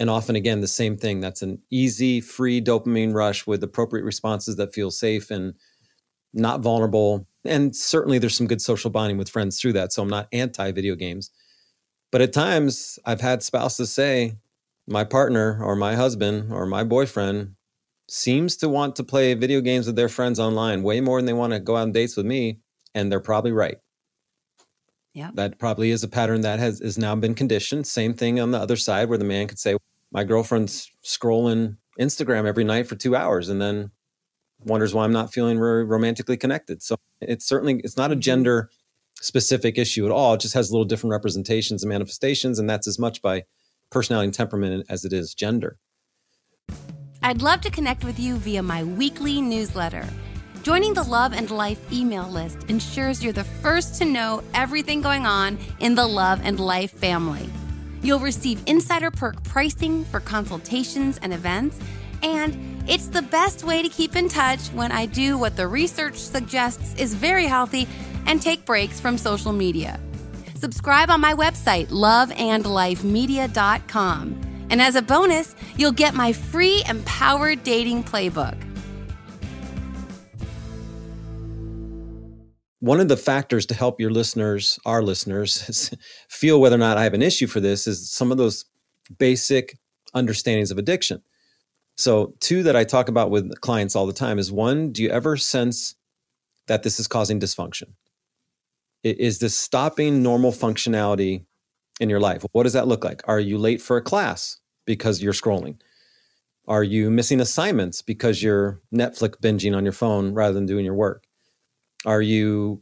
And 0.00 0.08
often, 0.08 0.36
again, 0.36 0.60
the 0.60 0.68
same 0.68 0.96
thing. 0.96 1.20
That's 1.20 1.42
an 1.42 1.60
easy, 1.70 2.20
free 2.20 2.62
dopamine 2.62 3.14
rush 3.14 3.46
with 3.46 3.64
appropriate 3.64 4.04
responses 4.04 4.56
that 4.56 4.72
feel 4.72 4.90
safe 4.90 5.30
and 5.30 5.54
not 6.32 6.60
vulnerable. 6.60 7.26
And 7.44 7.74
certainly, 7.74 8.18
there's 8.18 8.36
some 8.36 8.46
good 8.46 8.62
social 8.62 8.90
bonding 8.90 9.18
with 9.18 9.28
friends 9.28 9.60
through 9.60 9.74
that. 9.74 9.92
So 9.92 10.02
I'm 10.02 10.08
not 10.08 10.28
anti 10.32 10.72
video 10.72 10.94
games. 10.94 11.30
But 12.10 12.22
at 12.22 12.32
times, 12.32 12.98
I've 13.04 13.20
had 13.20 13.42
spouses 13.42 13.92
say, 13.92 14.36
my 14.86 15.04
partner 15.04 15.62
or 15.62 15.76
my 15.76 15.94
husband 15.94 16.52
or 16.52 16.64
my 16.64 16.82
boyfriend 16.82 17.54
seems 18.08 18.56
to 18.56 18.68
want 18.68 18.96
to 18.96 19.04
play 19.04 19.34
video 19.34 19.60
games 19.60 19.86
with 19.86 19.96
their 19.96 20.08
friends 20.08 20.40
online 20.40 20.82
way 20.82 21.00
more 21.00 21.18
than 21.18 21.26
they 21.26 21.32
want 21.34 21.52
to 21.52 21.60
go 21.60 21.76
out 21.76 21.82
on 21.82 21.92
dates 21.92 22.16
with 22.16 22.24
me. 22.24 22.60
And 22.94 23.12
they're 23.12 23.20
probably 23.20 23.52
right. 23.52 23.78
Yeah. 25.12 25.30
That 25.34 25.58
probably 25.58 25.90
is 25.90 26.02
a 26.02 26.08
pattern 26.08 26.40
that 26.42 26.58
has 26.58 26.80
is 26.80 26.96
now 26.96 27.14
been 27.16 27.34
conditioned. 27.34 27.86
Same 27.86 28.14
thing 28.14 28.40
on 28.40 28.50
the 28.50 28.58
other 28.58 28.76
side 28.76 29.08
where 29.08 29.18
the 29.18 29.24
man 29.24 29.46
could 29.46 29.58
say, 29.58 29.76
My 30.10 30.24
girlfriend's 30.24 30.90
scrolling 31.04 31.76
Instagram 32.00 32.46
every 32.46 32.64
night 32.64 32.86
for 32.86 32.94
two 32.94 33.14
hours 33.14 33.48
and 33.48 33.60
then 33.60 33.90
wonders 34.64 34.94
why 34.94 35.04
I'm 35.04 35.12
not 35.12 35.32
feeling 35.32 35.58
very 35.58 35.84
romantically 35.84 36.36
connected. 36.36 36.82
So 36.82 36.96
it's 37.20 37.46
certainly 37.46 37.80
it's 37.84 37.96
not 37.96 38.10
a 38.10 38.14
mm-hmm. 38.14 38.20
gender 38.20 38.70
specific 39.20 39.78
issue 39.78 40.06
at 40.06 40.12
all. 40.12 40.34
It 40.34 40.40
just 40.40 40.54
has 40.54 40.70
little 40.70 40.84
different 40.84 41.12
representations 41.12 41.82
and 41.82 41.90
manifestations, 41.90 42.58
and 42.58 42.68
that's 42.68 42.86
as 42.86 42.98
much 42.98 43.20
by 43.22 43.44
personality 43.90 44.26
and 44.26 44.34
temperament 44.34 44.86
as 44.88 45.04
it 45.04 45.12
is 45.12 45.34
gender. 45.34 45.78
I'd 47.22 47.42
love 47.42 47.60
to 47.62 47.70
connect 47.70 48.04
with 48.04 48.18
you 48.18 48.36
via 48.36 48.62
my 48.62 48.84
weekly 48.84 49.40
newsletter. 49.40 50.06
Joining 50.62 50.94
the 50.94 51.02
Love 51.02 51.32
and 51.32 51.50
Life 51.50 51.92
email 51.92 52.28
list 52.28 52.58
ensures 52.68 53.24
you're 53.24 53.32
the 53.32 53.44
first 53.44 53.96
to 53.96 54.04
know 54.04 54.42
everything 54.54 55.00
going 55.00 55.24
on 55.24 55.58
in 55.80 55.94
the 55.94 56.06
Love 56.06 56.40
and 56.44 56.60
Life 56.60 56.92
family. 56.92 57.48
You'll 58.02 58.20
receive 58.20 58.62
insider 58.66 59.10
perk 59.10 59.42
pricing 59.44 60.04
for 60.04 60.20
consultations 60.20 61.18
and 61.22 61.32
events, 61.32 61.80
and 62.22 62.77
it's 62.88 63.08
the 63.08 63.22
best 63.22 63.64
way 63.64 63.82
to 63.82 63.88
keep 63.90 64.16
in 64.16 64.30
touch 64.30 64.68
when 64.68 64.90
I 64.90 65.04
do 65.04 65.36
what 65.36 65.56
the 65.56 65.68
research 65.68 66.16
suggests 66.16 66.94
is 66.94 67.12
very 67.14 67.44
healthy 67.44 67.86
and 68.26 68.40
take 68.40 68.64
breaks 68.64 68.98
from 68.98 69.18
social 69.18 69.52
media. 69.52 70.00
Subscribe 70.54 71.10
on 71.10 71.20
my 71.20 71.34
website, 71.34 71.88
loveandlifemedia.com. 71.88 74.40
And 74.70 74.80
as 74.80 74.96
a 74.96 75.02
bonus, 75.02 75.54
you'll 75.76 75.92
get 75.92 76.14
my 76.14 76.32
free 76.32 76.82
Empowered 76.88 77.62
Dating 77.62 78.02
Playbook. 78.02 78.56
One 82.80 83.00
of 83.00 83.08
the 83.08 83.16
factors 83.16 83.66
to 83.66 83.74
help 83.74 84.00
your 84.00 84.10
listeners, 84.10 84.78
our 84.86 85.02
listeners, 85.02 85.90
feel 86.30 86.60
whether 86.60 86.76
or 86.76 86.78
not 86.78 86.96
I 86.96 87.04
have 87.04 87.14
an 87.14 87.22
issue 87.22 87.48
for 87.48 87.60
this 87.60 87.86
is 87.86 88.10
some 88.10 88.32
of 88.32 88.38
those 88.38 88.64
basic 89.18 89.76
understandings 90.14 90.70
of 90.70 90.78
addiction. 90.78 91.22
So, 91.98 92.34
two 92.38 92.62
that 92.62 92.76
I 92.76 92.84
talk 92.84 93.08
about 93.08 93.32
with 93.32 93.60
clients 93.60 93.96
all 93.96 94.06
the 94.06 94.12
time 94.12 94.38
is 94.38 94.52
one, 94.52 94.92
do 94.92 95.02
you 95.02 95.10
ever 95.10 95.36
sense 95.36 95.96
that 96.68 96.84
this 96.84 97.00
is 97.00 97.08
causing 97.08 97.40
dysfunction? 97.40 97.94
Is 99.02 99.40
this 99.40 99.58
stopping 99.58 100.22
normal 100.22 100.52
functionality 100.52 101.44
in 101.98 102.08
your 102.08 102.20
life? 102.20 102.44
What 102.52 102.62
does 102.62 102.74
that 102.74 102.86
look 102.86 103.04
like? 103.04 103.22
Are 103.26 103.40
you 103.40 103.58
late 103.58 103.82
for 103.82 103.96
a 103.96 104.02
class 104.02 104.60
because 104.86 105.20
you're 105.20 105.32
scrolling? 105.32 105.80
Are 106.68 106.84
you 106.84 107.10
missing 107.10 107.40
assignments 107.40 108.00
because 108.00 108.44
you're 108.44 108.80
Netflix 108.94 109.40
binging 109.40 109.76
on 109.76 109.82
your 109.82 109.92
phone 109.92 110.34
rather 110.34 110.54
than 110.54 110.66
doing 110.66 110.84
your 110.84 110.94
work? 110.94 111.24
Are 112.06 112.22
you 112.22 112.80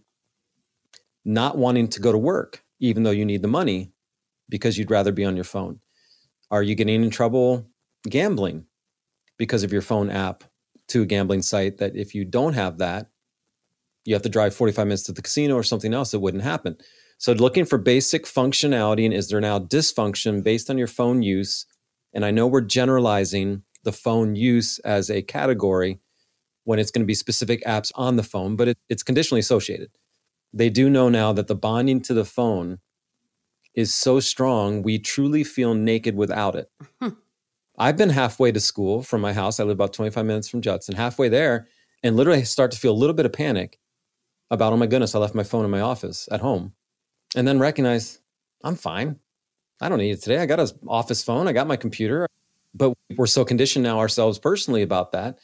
not 1.25 1.57
wanting 1.57 1.89
to 1.89 2.01
go 2.01 2.13
to 2.13 2.19
work 2.19 2.63
even 2.81 3.03
though 3.03 3.11
you 3.13 3.25
need 3.25 3.41
the 3.41 3.49
money 3.49 3.93
because 4.51 4.77
you'd 4.77 4.91
rather 4.91 5.13
be 5.13 5.25
on 5.25 5.37
your 5.37 5.45
phone? 5.45 5.81
Are 6.51 6.63
you 6.63 6.75
getting 6.75 7.03
in 7.03 7.11
trouble 7.11 7.67
gambling 8.07 8.67
because 9.39 9.63
of 9.63 9.73
your 9.73 9.83
phone 9.83 10.11
app 10.11 10.45
to 10.89 11.03
a 11.03 11.07
gambling 11.07 11.43
site 11.43 11.79
that 11.79 11.97
if 11.97 12.15
you 12.15 12.25
don't 12.25 12.55
have 12.55 12.79
that, 12.79 13.11
you 14.05 14.15
have 14.15 14.23
to 14.23 14.29
drive 14.29 14.55
45 14.55 14.87
minutes 14.87 15.03
to 15.05 15.13
the 15.13 15.23
casino 15.23 15.55
or 15.55 15.63
something 15.63 15.93
else 15.93 16.13
that 16.13 16.21
wouldn't 16.21 16.45
happen. 16.45 16.77
So 17.19 17.33
looking 17.33 17.65
for 17.65 17.79
basic 17.79 18.25
functionality 18.25 19.05
and 19.05 19.15
is 19.15 19.29
there 19.29 19.41
now 19.41 19.59
dysfunction 19.59 20.43
based 20.43 20.71
on 20.71 20.79
your 20.79 20.87
phone 20.87 21.23
use? 21.23 21.67
And 22.15 22.25
I 22.25 22.31
know 22.31 22.47
we're 22.47 22.61
generalizing 22.61 23.63
the 23.85 23.93
phone 23.93 24.37
use 24.37 24.79
as 24.81 25.11
a 25.11 25.23
category 25.23 26.01
when 26.65 26.79
it's 26.79 26.91
going 26.91 27.03
to 27.03 27.07
be 27.07 27.15
specific 27.15 27.65
apps 27.65 27.91
on 27.95 28.17
the 28.17 28.23
phone, 28.23 28.57
but 28.57 28.69
it, 28.69 28.79
it's 28.89 29.03
conditionally 29.03 29.41
associated. 29.41 29.89
They 30.53 30.69
do 30.69 30.91
know 30.91 31.09
now 31.09 31.33
that 31.33 31.47
the 31.47 31.55
bonding 31.55 32.01
to 32.03 32.15
the 32.15 32.25
phone 32.25 32.79
is 33.75 33.95
so 33.95 34.21
strong, 34.21 34.83
we 34.83 34.99
truly 34.99 35.45
feel 35.45 35.75
naked 35.75 36.17
without 36.17 36.55
it. 36.57 36.71
Hmm. 37.01 37.11
I've 37.79 37.97
been 37.97 38.11
halfway 38.11 38.53
to 38.53 38.61
school 38.61 39.03
from 39.03 39.21
my 39.21 39.33
house. 39.33 39.61
I 39.61 39.65
live 39.65 39.75
about 39.75 39.93
25 39.93 40.25
minutes 40.25 40.49
from 40.49 40.63
Judson, 40.63 40.95
halfway 40.95 41.29
there, 41.29 41.69
and 42.03 42.17
literally 42.17 42.45
start 42.45 42.71
to 42.71 42.79
feel 42.79 42.93
a 42.93 42.97
little 42.97 43.15
bit 43.15 43.27
of 43.27 43.33
panic 43.33 43.79
about, 44.51 44.73
oh 44.73 44.77
my 44.77 44.87
goodness, 44.87 45.15
I 45.15 45.19
left 45.19 45.35
my 45.35 45.43
phone 45.43 45.65
in 45.65 45.71
my 45.71 45.81
office 45.81 46.29
at 46.31 46.41
home. 46.41 46.73
And 47.35 47.47
then 47.47 47.59
recognize 47.59 48.21
I'm 48.65 48.77
fine. 48.77 49.17
I 49.81 49.89
don't 49.89 49.99
need 49.99 50.13
it 50.13 50.23
today. 50.23 50.39
I 50.39 50.47
got 50.47 50.61
an 50.61 50.69
office 50.89 51.23
phone, 51.23 51.49
I 51.49 51.53
got 51.53 51.67
my 51.67 51.77
computer. 51.77 52.29
But 52.75 52.95
we're 53.17 53.27
so 53.27 53.45
conditioned 53.45 53.83
now 53.83 53.99
ourselves 53.99 54.39
personally 54.39 54.83
about 54.83 55.13
that 55.13 55.39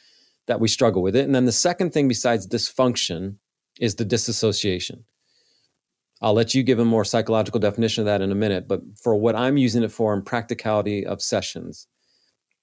that 0.45 0.59
we 0.59 0.67
struggle 0.67 1.01
with 1.01 1.15
it. 1.15 1.25
And 1.25 1.33
then 1.33 1.45
the 1.45 1.51
second 1.51 1.91
thing 1.91 2.07
besides 2.07 2.47
dysfunction 2.47 3.37
is 3.79 3.95
the 3.95 4.05
disassociation. 4.05 5.03
I'll 6.21 6.33
let 6.33 6.53
you 6.53 6.63
give 6.63 6.79
a 6.79 6.85
more 6.85 7.03
psychological 7.03 7.59
definition 7.59 8.01
of 8.01 8.05
that 8.05 8.21
in 8.21 8.31
a 8.31 8.35
minute. 8.35 8.67
But 8.67 8.81
for 9.01 9.15
what 9.15 9.35
I'm 9.35 9.57
using 9.57 9.83
it 9.83 9.91
for 9.91 10.13
in 10.13 10.21
practicality 10.21 11.05
of 11.05 11.21
sessions, 11.21 11.87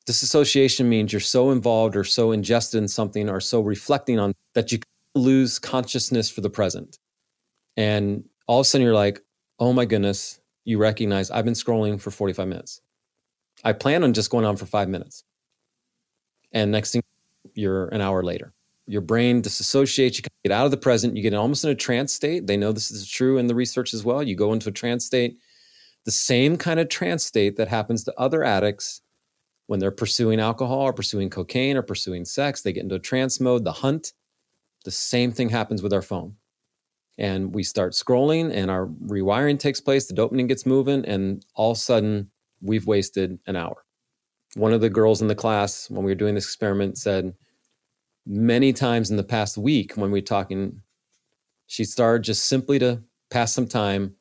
disassociation 0.07 0.89
means 0.89 1.13
you're 1.13 1.21
so 1.21 1.51
involved 1.51 1.97
or 1.97 2.05
so 2.05 2.33
ingested 2.33 2.79
in 2.79 2.89
something 2.89 3.29
or 3.29 3.41
so 3.41 3.61
reflecting 3.61 4.19
on 4.19 4.35
that 4.55 4.73
you 4.73 4.79
lose 5.15 5.59
consciousness 5.59 6.31
for 6.31 6.41
the 6.41 6.51
present. 6.51 6.99
And 7.77 8.25
all 8.47 8.61
of 8.61 8.65
a 8.65 8.69
sudden 8.69 8.85
you're 8.85 8.95
like, 8.95 9.21
oh 9.59 9.73
my 9.73 9.85
goodness, 9.85 10.41
you 10.65 10.79
recognize 10.79 11.31
I've 11.31 11.45
been 11.45 11.55
scrolling 11.55 12.01
for 12.01 12.11
45 12.11 12.49
minutes. 12.49 12.81
I 13.65 13.73
plan 13.73 14.05
on 14.05 14.15
just 14.15 14.31
going 14.31 14.45
on 14.45 14.57
for 14.57 14.67
five 14.67 14.89
minutes. 14.89 15.25
And 16.53 16.73
next 16.73 16.93
thing, 16.93 17.03
you're 17.55 17.89
an 17.89 18.01
hour 18.01 18.23
later. 18.23 18.53
Your 18.87 19.03
brain 19.03 19.43
disassociates, 19.43 20.17
you 20.17 20.25
get 20.45 20.53
out 20.53 20.65
of 20.65 20.71
the 20.71 20.77
present, 20.77 21.17
you 21.17 21.23
get 21.23 21.35
almost 21.35 21.65
in 21.65 21.71
a 21.71 21.75
trance 21.75 22.13
state. 22.13 22.47
They 22.47 22.57
know 22.57 22.73
this 22.73 22.91
is 22.91 23.09
true 23.09 23.39
in 23.39 23.47
the 23.47 23.55
research 23.55 23.95
as 23.95 24.05
well. 24.05 24.23
You 24.23 24.35
go 24.35 24.53
into 24.53 24.69
a 24.69 24.73
trance 24.73 25.05
state, 25.05 25.39
the 26.05 26.11
same 26.11 26.57
kind 26.57 26.81
of 26.81 26.89
trance 26.89 27.25
state 27.25 27.57
that 27.57 27.69
happens 27.69 28.03
to 28.05 28.15
other 28.19 28.43
addicts 28.43 29.03
when 29.71 29.79
they're 29.79 29.93
pursuing 29.93 30.41
alcohol 30.41 30.81
or 30.81 30.93
pursuing 30.93 31.31
cocaine 31.31 31.77
or 31.77 31.83
pursuing 31.83 32.25
sex. 32.25 32.61
They 32.61 32.73
get 32.73 32.83
into 32.83 32.97
a 32.97 32.99
trance 32.99 33.39
mode, 33.39 33.63
the 33.63 33.71
hunt. 33.71 34.15
The 34.85 34.91
same 34.91 35.31
thing 35.31 35.49
happens 35.49 35.81
with 35.81 35.93
our 35.93 36.03
phone. 36.03 36.35
And 37.19 37.55
we 37.55 37.63
start 37.63 37.93
scrolling, 37.93 38.53
and 38.53 38.69
our 38.69 38.89
rewiring 38.89 39.61
takes 39.61 39.81
place, 39.81 40.07
the 40.07 40.15
dopamine 40.15 40.49
gets 40.49 40.67
moving, 40.67 41.05
and 41.05 41.47
all 41.55 41.71
of 41.71 41.77
a 41.77 41.81
sudden, 41.81 42.33
we've 42.61 42.89
wasted 42.89 43.39
an 43.47 43.55
hour. 43.55 43.85
One 44.57 44.73
of 44.73 44.81
the 44.81 44.91
girls 44.91 45.23
in 45.23 45.29
the 45.29 45.37
class, 45.37 45.89
when 45.89 46.03
we 46.03 46.11
were 46.11 46.17
doing 46.17 46.35
this 46.35 46.47
experiment, 46.47 46.99
said 46.99 47.33
many 48.27 48.73
times 48.73 49.09
in 49.13 49.19
the 49.19 49.23
past 49.23 49.57
week 49.57 49.93
when 49.93 50.11
we 50.11 50.19
were 50.19 50.27
talking, 50.27 50.83
she 51.69 51.85
started 51.85 52.25
just 52.25 52.47
simply 52.47 52.81
to 52.81 53.05
pass 53.31 53.55
some 53.55 53.69
time, 53.69 54.17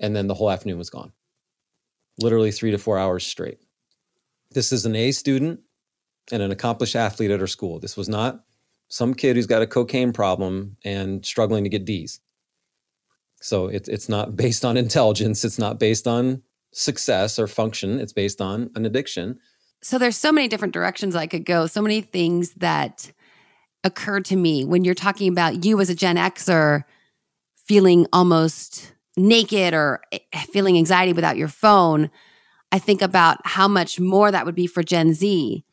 and 0.00 0.14
then 0.14 0.26
the 0.26 0.34
whole 0.34 0.50
afternoon 0.50 0.76
was 0.76 0.90
gone. 0.90 1.12
Literally 2.20 2.52
three 2.52 2.72
to 2.72 2.78
four 2.78 2.98
hours 2.98 3.24
straight. 3.24 3.58
This 4.54 4.72
is 4.72 4.86
an 4.86 4.96
A 4.96 5.12
student 5.12 5.60
and 6.30 6.42
an 6.42 6.50
accomplished 6.50 6.96
athlete 6.96 7.30
at 7.30 7.40
her 7.40 7.46
school. 7.46 7.78
This 7.78 7.96
was 7.96 8.08
not 8.08 8.44
some 8.88 9.14
kid 9.14 9.36
who's 9.36 9.46
got 9.46 9.62
a 9.62 9.66
cocaine 9.66 10.12
problem 10.12 10.76
and 10.84 11.24
struggling 11.24 11.64
to 11.64 11.70
get 11.70 11.84
D's. 11.84 12.20
So 13.40 13.66
it's 13.66 13.88
it's 13.88 14.08
not 14.08 14.36
based 14.36 14.64
on 14.64 14.76
intelligence. 14.86 15.44
It's 15.44 15.58
not 15.58 15.78
based 15.78 16.06
on 16.06 16.42
success 16.72 17.38
or 17.38 17.46
function. 17.46 17.98
It's 18.00 18.12
based 18.12 18.40
on 18.40 18.70
an 18.74 18.86
addiction. 18.86 19.38
So 19.82 19.98
there's 19.98 20.16
so 20.16 20.30
many 20.30 20.46
different 20.46 20.74
directions 20.74 21.16
I 21.16 21.26
could 21.26 21.44
go, 21.44 21.66
so 21.66 21.82
many 21.82 22.00
things 22.02 22.54
that 22.54 23.12
occurred 23.84 24.24
to 24.26 24.36
me 24.36 24.64
when 24.64 24.84
you're 24.84 24.94
talking 24.94 25.30
about 25.30 25.64
you 25.64 25.80
as 25.80 25.90
a 25.90 25.94
Gen 25.94 26.16
Xer 26.16 26.84
feeling 27.56 28.06
almost 28.12 28.92
naked 29.16 29.74
or 29.74 30.00
eh, 30.12 30.18
feeling 30.52 30.76
anxiety 30.76 31.12
without 31.12 31.36
your 31.36 31.48
phone. 31.48 32.10
I 32.72 32.78
think 32.78 33.02
about 33.02 33.38
how 33.44 33.68
much 33.68 34.00
more 34.00 34.30
that 34.30 34.44
would 34.46 34.54
be 34.54 34.66
for 34.66 34.82
Gen 34.82 35.14
Z. 35.14 35.64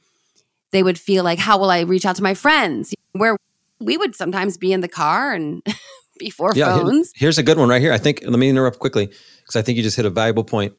They 0.71 0.83
would 0.83 0.99
feel 0.99 1.23
like, 1.23 1.39
how 1.39 1.57
will 1.57 1.71
I 1.71 1.81
reach 1.81 2.05
out 2.05 2.17
to 2.17 2.23
my 2.23 2.35
friends? 2.35 2.93
Where 3.13 3.37
we 3.79 3.97
would 3.97 4.15
sometimes 4.15 4.57
be 4.57 4.71
in 4.71 4.81
the 4.81 4.87
car 4.87 5.33
and 5.33 5.63
before 6.19 6.51
yeah, 6.55 6.77
phones. 6.77 7.11
Here, 7.15 7.25
here's 7.25 7.37
a 7.37 7.43
good 7.43 7.57
one 7.57 7.69
right 7.69 7.81
here. 7.81 7.93
I 7.93 7.97
think, 7.97 8.21
let 8.23 8.37
me 8.37 8.49
interrupt 8.49 8.77
quickly 8.77 9.07
because 9.07 9.55
I 9.55 9.61
think 9.63 9.77
you 9.77 9.83
just 9.83 9.95
hit 9.95 10.05
a 10.05 10.11
valuable 10.11 10.43
point 10.43 10.73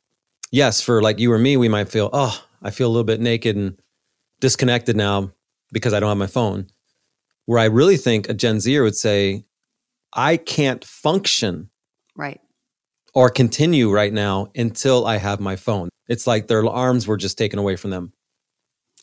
yes, 0.50 0.80
for 0.80 1.02
like 1.02 1.18
you 1.18 1.32
or 1.32 1.38
me, 1.38 1.56
we 1.56 1.68
might 1.68 1.88
feel, 1.88 2.10
oh, 2.12 2.42
I 2.62 2.70
feel 2.70 2.88
a 2.88 2.92
little 2.92 3.04
bit 3.04 3.20
naked 3.20 3.56
and 3.56 3.80
disconnected 4.40 4.96
now 4.96 5.32
because 5.72 5.92
I 5.92 6.00
don't 6.00 6.08
have 6.08 6.18
my 6.18 6.26
phone. 6.26 6.66
Where 7.46 7.58
I 7.58 7.64
really 7.64 7.96
think 7.96 8.28
a 8.28 8.34
Gen 8.34 8.60
Zer 8.60 8.82
would 8.82 8.96
say, 8.96 9.44
I 10.12 10.36
can't 10.36 10.84
function. 10.84 11.70
Right. 12.16 12.40
Or 13.14 13.28
continue 13.30 13.90
right 13.90 14.12
now 14.12 14.50
until 14.54 15.06
I 15.06 15.16
have 15.16 15.40
my 15.40 15.56
phone. 15.56 15.88
It's 16.10 16.26
like 16.26 16.48
their 16.48 16.66
arms 16.66 17.06
were 17.06 17.16
just 17.16 17.38
taken 17.38 17.58
away 17.58 17.76
from 17.76 17.90
them. 17.90 18.12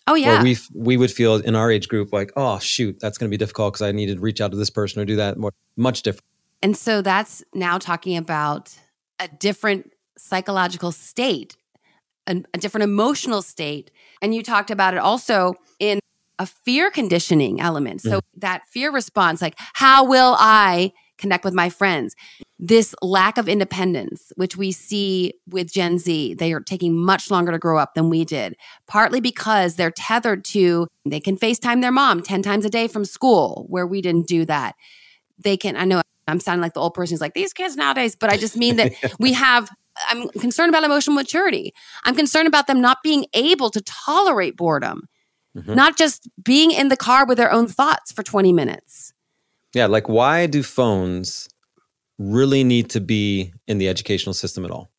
Oh 0.06 0.15
yeah. 0.15 0.36
Where 0.36 0.43
we 0.43 0.58
we 0.76 0.98
would 0.98 1.12
feel 1.12 1.36
in 1.36 1.56
our 1.56 1.72
age 1.72 1.88
group 1.88 2.13
like, 2.13 2.32
oh 2.36 2.60
shoot, 2.60 3.00
that's 3.00 3.17
going 3.17 3.30
to 3.30 3.32
be 3.32 3.38
difficult 3.38 3.74
because 3.74 3.82
I 3.82 3.91
needed 3.93 4.17
to 4.17 4.22
reach 4.22 4.41
out 4.41 4.52
to 4.52 4.58
this 4.58 4.70
person 4.70 5.02
or 5.02 5.06
do 5.06 5.15
that 5.15 5.38
more 5.38 5.54
much 5.76 6.04
different. 6.04 6.26
And 6.62 6.76
so 6.76 7.02
that's 7.02 7.43
now 7.54 7.78
talking 7.78 8.17
about 8.17 8.76
a 9.20 9.28
different 9.28 9.93
psychological 10.17 10.91
state, 10.91 11.56
a, 12.28 12.43
a 12.54 12.58
different 12.58 12.84
emotional 12.84 13.41
state. 13.41 13.89
And 14.22 14.36
you 14.36 14.43
talked 14.43 14.70
about 14.70 14.93
it 14.93 14.98
also 14.98 15.56
in 15.80 16.00
a 16.39 16.46
fear 16.46 16.91
conditioning 16.91 17.62
element. 17.62 18.02
So 18.02 18.20
mm. 18.20 18.22
that 18.38 18.63
fear 18.70 18.91
response, 18.91 19.41
like, 19.41 19.56
how 19.74 20.06
will 20.06 20.36
I 20.38 20.93
connect 21.17 21.45
with 21.45 21.53
my 21.53 21.69
friends? 21.69 22.15
This 22.60 22.95
lack 23.01 23.38
of 23.38 23.47
independence, 23.47 24.32
which 24.36 24.58
we 24.58 24.71
see 24.71 25.34
with 25.47 25.71
Gen 25.71 25.97
Z, 25.97 26.36
they 26.36 26.53
are 26.53 26.60
taking 26.60 26.97
much 26.97 27.30
longer 27.30 27.51
to 27.51 27.60
grow 27.60 27.77
up 27.77 27.93
than 27.93 28.10
we 28.10 28.25
did, 28.25 28.56
partly 28.88 29.21
because 29.21 29.75
they're 29.75 29.91
tethered 29.91 30.43
to, 30.45 30.88
they 31.06 31.19
can 31.19 31.38
FaceTime 31.38 31.82
their 31.82 31.91
mom 31.91 32.21
10 32.21 32.41
times 32.41 32.65
a 32.65 32.69
day 32.69 32.88
from 32.88 33.06
school, 33.06 33.65
where 33.69 33.88
we 33.88 34.01
didn't 34.01 34.27
do 34.27 34.45
that. 34.45 34.75
They 35.38 35.58
can, 35.58 35.75
I 35.75 35.86
know 35.86 36.01
I'm 36.27 36.39
sounding 36.39 36.62
like 36.62 36.73
the 36.73 36.82
old 36.82 36.93
person 36.93 37.13
who's 37.13 37.21
like, 37.21 37.34
these 37.34 37.53
kids 37.53 37.75
nowadays, 37.75 38.15
but 38.15 38.32
I 38.32 38.38
just 38.38 38.58
mean 38.58 38.77
that 38.77 38.93
we 39.19 39.34
have 39.34 39.69
I'm 40.10 40.30
concerned 40.30 40.69
about 40.69 40.84
emotional 40.84 41.15
maturity. 41.15 41.73
I'm 42.03 42.15
concerned 42.15 42.47
about 42.47 42.67
them 42.67 42.82
not 42.82 42.99
being 43.03 43.25
able 43.34 43.69
to 43.71 43.82
tolerate 43.82 44.56
boredom, 44.56 45.08
mm-hmm. 45.56 45.73
not 45.73 45.97
just 45.97 46.30
being 46.43 46.71
in 46.71 46.89
the 46.89 46.97
car 46.97 47.25
with 47.25 47.38
their 47.38 47.51
own 47.51 47.67
thoughts 47.67 48.12
for 48.12 48.23
20 48.23 48.53
minutes. 48.53 49.13
Yeah, 49.78 49.86
like 49.86 50.10
why 50.10 50.48
do 50.48 50.63
phones 50.63 51.48
really 52.18 52.63
need 52.63 52.90
to 52.90 53.00
be 53.00 53.54
in 53.68 53.78
the 53.78 53.88
educational 53.88 54.34
system 54.34 54.66
at 54.66 54.72
all? 54.72 54.90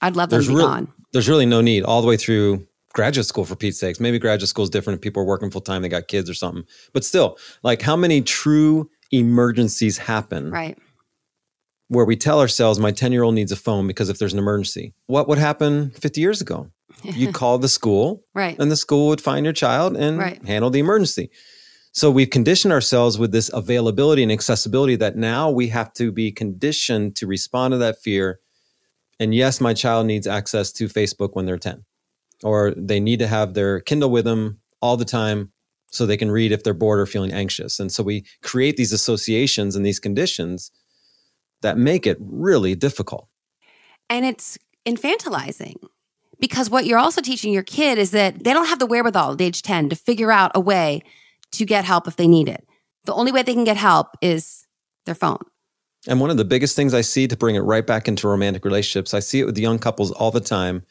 I'd 0.00 0.14
love 0.14 0.30
them 0.30 0.36
there's 0.36 0.46
to 0.46 0.52
be 0.52 0.56
re- 0.58 0.62
gone. 0.62 0.92
There's 1.12 1.28
really 1.28 1.46
no 1.46 1.60
need 1.60 1.82
all 1.82 2.00
the 2.00 2.06
way 2.06 2.16
through 2.16 2.66
graduate 2.92 3.26
school 3.26 3.44
for 3.44 3.56
Pete's 3.56 3.80
sakes. 3.80 3.98
Maybe 3.98 4.20
graduate 4.20 4.48
school 4.48 4.62
is 4.62 4.70
different 4.70 4.98
if 4.98 5.02
people 5.02 5.22
are 5.22 5.26
working 5.26 5.50
full 5.50 5.60
time, 5.60 5.82
they 5.82 5.88
got 5.88 6.06
kids 6.06 6.30
or 6.30 6.34
something. 6.34 6.64
But 6.92 7.04
still, 7.04 7.38
like 7.64 7.82
how 7.82 7.96
many 7.96 8.22
true 8.22 8.88
emergencies 9.10 9.98
happen? 9.98 10.52
Right 10.52 10.78
where 11.90 12.04
we 12.04 12.14
tell 12.14 12.38
ourselves 12.38 12.78
my 12.78 12.92
10 12.92 13.10
year 13.10 13.24
old 13.24 13.34
needs 13.34 13.50
a 13.50 13.56
phone 13.56 13.88
because 13.88 14.08
if 14.08 14.18
there's 14.18 14.32
an 14.32 14.38
emergency 14.38 14.94
what 15.06 15.28
would 15.28 15.38
happen 15.38 15.90
50 15.90 16.20
years 16.20 16.40
ago 16.40 16.70
you'd 17.02 17.34
call 17.40 17.58
the 17.58 17.68
school 17.68 18.24
right 18.32 18.56
and 18.58 18.70
the 18.70 18.76
school 18.76 19.08
would 19.08 19.20
find 19.20 19.44
your 19.44 19.52
child 19.52 19.96
and 19.96 20.18
right. 20.18 20.42
handle 20.46 20.70
the 20.70 20.78
emergency 20.78 21.30
so 21.92 22.10
we've 22.10 22.30
conditioned 22.30 22.72
ourselves 22.72 23.18
with 23.18 23.32
this 23.32 23.50
availability 23.52 24.22
and 24.22 24.30
accessibility 24.30 24.96
that 24.96 25.16
now 25.16 25.50
we 25.50 25.68
have 25.68 25.92
to 25.94 26.12
be 26.12 26.30
conditioned 26.30 27.16
to 27.16 27.26
respond 27.26 27.72
to 27.72 27.78
that 27.78 28.00
fear 28.00 28.40
and 29.18 29.34
yes 29.34 29.60
my 29.60 29.74
child 29.74 30.06
needs 30.06 30.26
access 30.26 30.72
to 30.72 30.86
facebook 30.86 31.30
when 31.32 31.46
they're 31.46 31.58
10 31.58 31.84
or 32.42 32.72
they 32.76 33.00
need 33.00 33.18
to 33.18 33.26
have 33.26 33.54
their 33.54 33.80
kindle 33.80 34.10
with 34.10 34.24
them 34.24 34.60
all 34.80 34.96
the 34.96 35.04
time 35.04 35.52
so 35.92 36.06
they 36.06 36.16
can 36.16 36.30
read 36.30 36.52
if 36.52 36.62
they're 36.62 36.72
bored 36.72 37.00
or 37.00 37.06
feeling 37.06 37.32
anxious 37.32 37.80
and 37.80 37.90
so 37.90 38.02
we 38.02 38.24
create 38.42 38.76
these 38.76 38.92
associations 38.92 39.74
and 39.76 39.84
these 39.84 39.98
conditions 39.98 40.70
that 41.62 41.78
make 41.78 42.06
it 42.06 42.16
really 42.20 42.74
difficult. 42.74 43.28
And 44.08 44.24
it's 44.24 44.58
infantilizing 44.86 45.76
because 46.38 46.70
what 46.70 46.86
you're 46.86 46.98
also 46.98 47.20
teaching 47.20 47.52
your 47.52 47.62
kid 47.62 47.98
is 47.98 48.12
that 48.12 48.42
they 48.44 48.52
don't 48.52 48.66
have 48.66 48.78
the 48.78 48.86
wherewithal 48.86 49.32
at 49.32 49.40
age 49.40 49.62
10 49.62 49.90
to 49.90 49.96
figure 49.96 50.32
out 50.32 50.52
a 50.54 50.60
way 50.60 51.02
to 51.52 51.64
get 51.64 51.84
help 51.84 52.06
if 52.06 52.16
they 52.16 52.28
need 52.28 52.48
it. 52.48 52.66
The 53.04 53.14
only 53.14 53.32
way 53.32 53.42
they 53.42 53.54
can 53.54 53.64
get 53.64 53.76
help 53.76 54.08
is 54.20 54.66
their 55.06 55.14
phone. 55.14 55.38
And 56.06 56.20
one 56.20 56.30
of 56.30 56.36
the 56.36 56.44
biggest 56.44 56.76
things 56.76 56.94
I 56.94 57.02
see 57.02 57.26
to 57.28 57.36
bring 57.36 57.56
it 57.56 57.60
right 57.60 57.86
back 57.86 58.08
into 58.08 58.28
romantic 58.28 58.64
relationships, 58.64 59.12
I 59.12 59.20
see 59.20 59.40
it 59.40 59.44
with 59.44 59.58
young 59.58 59.78
couples 59.78 60.10
all 60.10 60.30
the 60.30 60.40
time. 60.40 60.84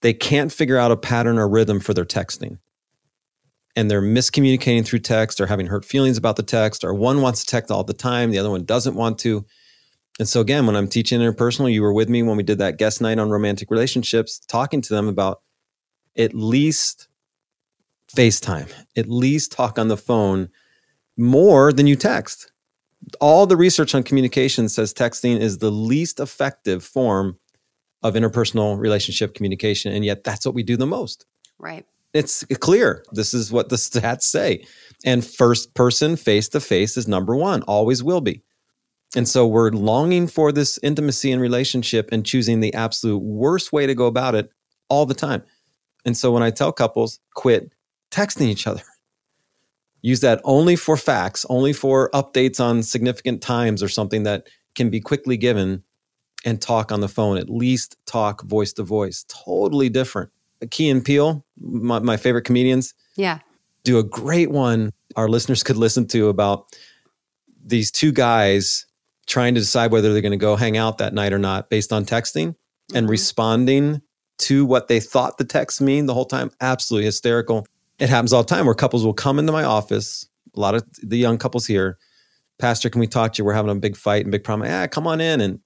They 0.00 0.14
can't 0.14 0.50
figure 0.50 0.78
out 0.78 0.90
a 0.90 0.96
pattern 0.96 1.38
or 1.38 1.48
rhythm 1.48 1.80
for 1.80 1.94
their 1.94 2.04
texting. 2.04 2.58
And 3.76 3.90
they're 3.90 4.02
miscommunicating 4.02 4.84
through 4.84 5.00
text 5.00 5.40
or 5.40 5.46
having 5.46 5.66
hurt 5.66 5.84
feelings 5.84 6.18
about 6.18 6.36
the 6.36 6.42
text, 6.42 6.84
or 6.84 6.92
one 6.92 7.22
wants 7.22 7.40
to 7.40 7.46
text 7.46 7.70
all 7.70 7.84
the 7.84 7.94
time, 7.94 8.30
the 8.30 8.38
other 8.38 8.50
one 8.50 8.64
doesn't 8.64 8.94
want 8.94 9.18
to. 9.20 9.44
And 10.18 10.28
so 10.28 10.40
again, 10.40 10.66
when 10.66 10.76
I'm 10.76 10.88
teaching 10.88 11.20
interpersonal, 11.20 11.72
you 11.72 11.82
were 11.82 11.92
with 11.92 12.08
me 12.08 12.22
when 12.22 12.36
we 12.36 12.42
did 12.42 12.58
that 12.58 12.76
guest 12.76 13.00
night 13.00 13.18
on 13.18 13.30
romantic 13.30 13.70
relationships, 13.70 14.40
talking 14.40 14.82
to 14.82 14.94
them 14.94 15.08
about 15.08 15.40
at 16.18 16.34
least 16.34 17.08
FaceTime, 18.14 18.72
at 18.96 19.08
least 19.08 19.52
talk 19.52 19.78
on 19.78 19.88
the 19.88 19.96
phone 19.96 20.48
more 21.16 21.72
than 21.72 21.86
you 21.86 21.96
text. 21.96 22.52
All 23.20 23.46
the 23.46 23.56
research 23.56 23.94
on 23.94 24.02
communication 24.02 24.68
says 24.68 24.94
texting 24.94 25.38
is 25.38 25.58
the 25.58 25.70
least 25.70 26.20
effective 26.20 26.84
form 26.84 27.38
of 28.02 28.14
interpersonal 28.14 28.78
relationship 28.78 29.34
communication. 29.34 29.92
And 29.92 30.04
yet 30.04 30.24
that's 30.24 30.44
what 30.44 30.54
we 30.54 30.62
do 30.62 30.76
the 30.76 30.86
most. 30.86 31.26
Right. 31.58 31.86
It's 32.12 32.44
clear. 32.60 33.04
This 33.12 33.32
is 33.32 33.50
what 33.50 33.68
the 33.68 33.76
stats 33.76 34.22
say. 34.22 34.64
And 35.04 35.24
first 35.24 35.74
person 35.74 36.16
face 36.16 36.48
to 36.50 36.60
face 36.60 36.96
is 36.96 37.08
number 37.08 37.34
one, 37.34 37.62
always 37.62 38.02
will 38.02 38.20
be. 38.20 38.42
And 39.14 39.28
so 39.28 39.46
we're 39.46 39.70
longing 39.70 40.26
for 40.26 40.52
this 40.52 40.78
intimacy 40.82 41.32
and 41.32 41.42
relationship 41.42 42.08
and 42.12 42.24
choosing 42.24 42.60
the 42.60 42.72
absolute 42.72 43.18
worst 43.18 43.72
way 43.72 43.86
to 43.86 43.94
go 43.94 44.06
about 44.06 44.34
it 44.34 44.50
all 44.88 45.06
the 45.06 45.14
time. 45.14 45.42
And 46.04 46.16
so 46.16 46.32
when 46.32 46.42
I 46.42 46.50
tell 46.50 46.72
couples, 46.72 47.20
quit 47.34 47.72
texting 48.12 48.46
each 48.46 48.66
other, 48.68 48.82
use 50.02 50.20
that 50.20 50.40
only 50.44 50.76
for 50.76 50.96
facts, 50.96 51.44
only 51.48 51.72
for 51.72 52.10
updates 52.10 52.60
on 52.60 52.82
significant 52.82 53.42
times 53.42 53.82
or 53.82 53.88
something 53.88 54.22
that 54.24 54.46
can 54.74 54.90
be 54.90 55.00
quickly 55.00 55.36
given 55.36 55.82
and 56.44 56.60
talk 56.60 56.90
on 56.92 57.00
the 57.00 57.08
phone, 57.08 57.36
at 57.38 57.48
least 57.50 57.96
talk 58.06 58.42
voice 58.44 58.72
to 58.74 58.82
voice. 58.82 59.24
Totally 59.28 59.88
different. 59.88 60.30
Key 60.70 60.90
and 60.90 61.04
Peele, 61.04 61.44
my, 61.60 61.98
my 62.00 62.16
favorite 62.16 62.44
comedians, 62.44 62.94
Yeah. 63.16 63.38
do 63.84 63.98
a 63.98 64.02
great 64.04 64.50
one 64.50 64.92
our 65.16 65.28
listeners 65.28 65.62
could 65.62 65.76
listen 65.76 66.06
to 66.08 66.28
about 66.28 66.66
these 67.64 67.90
two 67.90 68.12
guys 68.12 68.86
trying 69.26 69.54
to 69.54 69.60
decide 69.60 69.92
whether 69.92 70.12
they're 70.12 70.22
going 70.22 70.32
to 70.32 70.36
go 70.38 70.56
hang 70.56 70.76
out 70.76 70.98
that 70.98 71.12
night 71.14 71.32
or 71.32 71.38
not 71.38 71.68
based 71.70 71.92
on 71.92 72.04
texting 72.04 72.56
and 72.94 73.06
Mhm. 73.06 73.10
responding 73.10 74.02
to 74.38 74.64
what 74.64 74.88
they 74.88 74.98
thought 75.00 75.38
the 75.38 75.44
text 75.44 75.80
mean 75.80 76.06
the 76.06 76.14
whole 76.14 76.24
time. 76.24 76.50
Absolutely 76.60 77.04
hysterical. 77.04 77.66
It 78.02 78.08
happens 78.08 78.32
all 78.32 78.42
the 78.42 78.48
time 78.48 78.66
where 78.66 78.74
couples 78.74 79.04
will 79.04 79.14
come 79.14 79.38
into 79.38 79.52
my 79.52 79.62
office. 79.62 80.28
A 80.56 80.60
lot 80.60 80.74
of 80.74 80.84
the 81.04 81.16
young 81.16 81.38
couples 81.38 81.68
here, 81.68 81.98
Pastor, 82.58 82.90
can 82.90 82.98
we 82.98 83.06
talk 83.06 83.32
to 83.32 83.38
you? 83.40 83.44
We're 83.44 83.52
having 83.52 83.70
a 83.70 83.76
big 83.76 83.96
fight 83.96 84.24
and 84.24 84.32
big 84.32 84.42
problem. 84.42 84.68
Yeah, 84.68 84.88
come 84.88 85.06
on 85.06 85.20
in. 85.20 85.40
And 85.40 85.60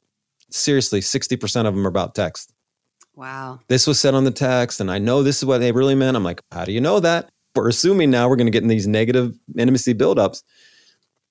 seriously, 0.50 1.00
60% 1.00 1.66
of 1.66 1.74
them 1.74 1.86
are 1.86 1.88
about 1.88 2.14
text. 2.14 2.52
Wow. 3.14 3.60
This 3.68 3.86
was 3.86 3.98
said 3.98 4.14
on 4.14 4.24
the 4.24 4.30
text, 4.30 4.80
and 4.80 4.90
I 4.90 4.98
know 4.98 5.22
this 5.22 5.38
is 5.38 5.46
what 5.46 5.58
they 5.58 5.72
really 5.72 5.94
meant. 5.94 6.14
I'm 6.14 6.24
like, 6.24 6.42
how 6.52 6.66
do 6.66 6.72
you 6.72 6.80
know 6.80 7.00
that? 7.00 7.30
We're 7.54 7.70
assuming 7.70 8.10
now 8.10 8.28
we're 8.28 8.36
going 8.36 8.48
to 8.48 8.52
get 8.52 8.62
in 8.62 8.68
these 8.68 8.86
negative 8.86 9.34
intimacy 9.56 9.94
buildups. 9.94 10.42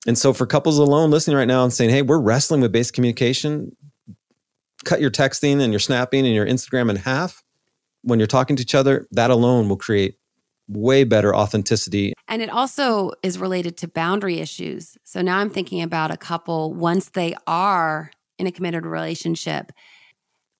And 0.08 0.18
so, 0.18 0.32
for 0.32 0.44
couples 0.44 0.78
alone 0.78 1.12
listening 1.12 1.36
right 1.36 1.46
now 1.46 1.62
and 1.62 1.72
saying, 1.72 1.90
hey, 1.90 2.02
we're 2.02 2.18
wrestling 2.18 2.62
with 2.62 2.72
basic 2.72 2.96
communication, 2.96 3.76
cut 4.84 5.00
your 5.00 5.12
texting 5.12 5.60
and 5.60 5.72
your 5.72 5.78
snapping 5.78 6.26
and 6.26 6.34
your 6.34 6.46
Instagram 6.46 6.90
in 6.90 6.96
half 6.96 7.44
when 8.02 8.18
you're 8.18 8.26
talking 8.26 8.56
to 8.56 8.62
each 8.62 8.74
other. 8.74 9.06
That 9.12 9.30
alone 9.30 9.68
will 9.68 9.76
create 9.76 10.16
way 10.68 11.04
better 11.04 11.34
authenticity. 11.34 12.12
And 12.28 12.42
it 12.42 12.50
also 12.50 13.12
is 13.22 13.38
related 13.38 13.76
to 13.78 13.88
boundary 13.88 14.38
issues. 14.38 14.96
So 15.04 15.22
now 15.22 15.38
I'm 15.38 15.50
thinking 15.50 15.82
about 15.82 16.10
a 16.10 16.16
couple 16.16 16.74
once 16.74 17.10
they 17.10 17.34
are 17.46 18.10
in 18.38 18.46
a 18.46 18.52
committed 18.52 18.84
relationship, 18.84 19.72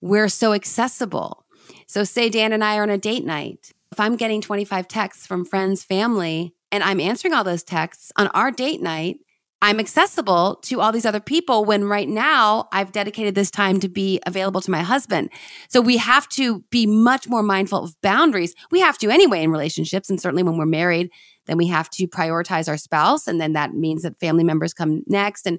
we're 0.00 0.28
so 0.28 0.52
accessible. 0.52 1.44
So, 1.86 2.04
say 2.04 2.28
Dan 2.28 2.52
and 2.52 2.62
I 2.62 2.78
are 2.78 2.82
on 2.82 2.90
a 2.90 2.98
date 2.98 3.24
night. 3.24 3.72
If 3.90 3.98
I'm 3.98 4.16
getting 4.16 4.40
25 4.40 4.88
texts 4.88 5.26
from 5.26 5.44
friends, 5.44 5.82
family, 5.82 6.54
and 6.70 6.82
I'm 6.82 7.00
answering 7.00 7.34
all 7.34 7.44
those 7.44 7.62
texts 7.62 8.12
on 8.16 8.28
our 8.28 8.50
date 8.50 8.80
night, 8.80 9.18
I'm 9.62 9.80
accessible 9.80 10.56
to 10.62 10.80
all 10.80 10.92
these 10.92 11.06
other 11.06 11.20
people 11.20 11.64
when 11.64 11.84
right 11.84 12.08
now 12.08 12.68
I've 12.72 12.92
dedicated 12.92 13.34
this 13.34 13.50
time 13.50 13.80
to 13.80 13.88
be 13.88 14.20
available 14.26 14.60
to 14.60 14.70
my 14.70 14.82
husband. 14.82 15.30
So 15.68 15.80
we 15.80 15.96
have 15.96 16.28
to 16.30 16.60
be 16.70 16.86
much 16.86 17.26
more 17.26 17.42
mindful 17.42 17.84
of 17.84 18.00
boundaries. 18.02 18.54
We 18.70 18.80
have 18.80 18.98
to 18.98 19.08
anyway 19.08 19.42
in 19.42 19.50
relationships. 19.50 20.10
And 20.10 20.20
certainly 20.20 20.42
when 20.42 20.58
we're 20.58 20.66
married, 20.66 21.10
then 21.46 21.56
we 21.56 21.68
have 21.68 21.88
to 21.90 22.06
prioritize 22.06 22.68
our 22.68 22.76
spouse. 22.76 23.26
And 23.26 23.40
then 23.40 23.54
that 23.54 23.72
means 23.72 24.02
that 24.02 24.18
family 24.18 24.44
members 24.44 24.74
come 24.74 25.02
next. 25.06 25.46
And, 25.46 25.58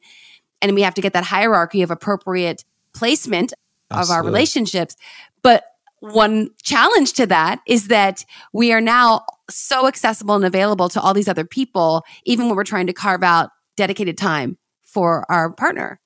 and 0.61 0.75
we 0.75 0.83
have 0.83 0.93
to 0.93 1.01
get 1.01 1.13
that 1.13 1.25
hierarchy 1.25 1.81
of 1.81 1.89
appropriate 1.89 2.65
placement 2.93 3.53
of 3.89 4.11
our 4.11 4.23
relationships. 4.23 4.95
But 5.41 5.63
one 5.99 6.51
challenge 6.61 7.13
to 7.13 7.25
that 7.27 7.61
is 7.65 7.87
that 7.87 8.25
we 8.53 8.71
are 8.71 8.81
now 8.81 9.25
so 9.49 9.87
accessible 9.87 10.35
and 10.35 10.45
available 10.45 10.89
to 10.89 11.01
all 11.01 11.13
these 11.13 11.27
other 11.27 11.45
people, 11.45 12.03
even 12.25 12.47
when 12.47 12.55
we're 12.55 12.63
trying 12.63 12.87
to 12.87 12.93
carve 12.93 13.23
out 13.23 13.49
dedicated 13.77 14.17
time 14.17 14.57
for 14.83 15.29
our 15.31 15.51
partner. 15.51 16.01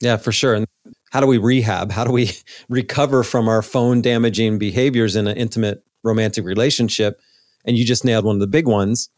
Yeah, 0.00 0.16
for 0.16 0.32
sure. 0.32 0.54
And 0.54 0.66
how 1.12 1.20
do 1.20 1.26
we 1.26 1.38
rehab? 1.38 1.92
How 1.92 2.04
do 2.04 2.10
we 2.10 2.32
recover 2.68 3.22
from 3.22 3.48
our 3.48 3.62
phone 3.62 4.02
damaging 4.02 4.58
behaviors 4.58 5.14
in 5.14 5.28
an 5.28 5.36
intimate 5.36 5.84
romantic 6.02 6.44
relationship? 6.44 7.20
And 7.64 7.78
you 7.78 7.84
just 7.84 8.04
nailed 8.04 8.24
one 8.24 8.36
of 8.36 8.40
the 8.40 8.48
big 8.48 8.66
ones 8.66 9.10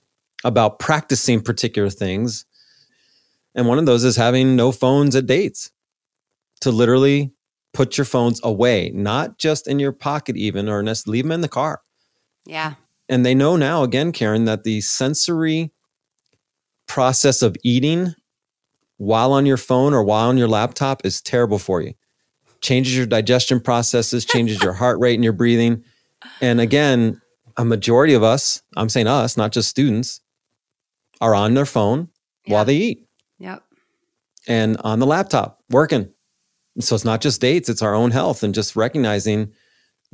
about 0.44 0.78
practicing 0.78 1.40
particular 1.40 1.88
things. 1.88 2.44
And 3.54 3.66
one 3.66 3.78
of 3.78 3.87
those 3.87 4.04
is 4.04 4.16
having 4.16 4.57
no 4.57 4.72
phones 4.72 5.16
at 5.16 5.26
dates 5.26 5.70
to 6.61 6.70
literally 6.70 7.33
put 7.72 7.96
your 7.96 8.04
phones 8.04 8.40
away, 8.42 8.90
not 8.94 9.38
just 9.38 9.66
in 9.66 9.78
your 9.78 9.92
pocket, 9.92 10.37
even, 10.37 10.68
or 10.68 10.83
just 10.83 11.09
leave 11.09 11.24
them 11.24 11.33
in 11.33 11.40
the 11.40 11.48
car. 11.48 11.83
Yeah. 12.44 12.74
And 13.09 13.24
they 13.24 13.35
know 13.35 13.57
now, 13.57 13.83
again, 13.83 14.12
Karen, 14.12 14.44
that 14.46 14.64
the 14.64 14.80
sensory 14.80 15.72
process 16.87 17.42
of 17.42 17.57
eating 17.62 18.14
while 18.99 19.33
on 19.33 19.47
your 19.47 19.57
phone 19.57 19.92
or 19.94 20.03
while 20.05 20.29
on 20.29 20.38
your 20.38 20.49
laptop 20.49 21.05
is 21.05 21.20
terrible 21.20 21.59
for 21.59 21.81
you. 21.83 21.94
Changes 22.61 22.97
your 22.97 23.07
digestion 23.07 23.61
processes, 23.61 24.25
changes 24.35 24.62
your 24.62 24.73
heart 24.73 24.99
rate 25.01 25.14
and 25.14 25.25
your 25.25 25.33
breathing. 25.33 25.83
And 26.40 26.61
again, 26.61 27.20
a 27.57 27.64
majority 27.64 28.14
of 28.14 28.23
us, 28.23 28.62
I'm 28.77 28.88
saying 28.88 29.07
us, 29.07 29.37
not 29.37 29.53
just 29.53 29.68
students, 29.68 30.20
are 31.20 31.35
on 31.35 31.55
their 31.55 31.66
phone 31.66 32.09
Yeah. 32.47 32.55
while 32.55 32.64
they 32.64 32.77
eat 32.77 33.07
Yep. 33.38 33.62
and 34.49 34.77
on 34.79 34.99
the 34.99 35.07
laptop 35.07 35.61
working. 35.70 36.09
So 36.81 36.94
it's 36.97 37.05
not 37.05 37.20
just 37.20 37.40
dates, 37.40 37.68
it's 37.68 37.83
our 37.83 37.94
own 37.94 38.11
health 38.11 38.42
and 38.42 38.53
just 38.55 38.75
recognizing 38.75 39.53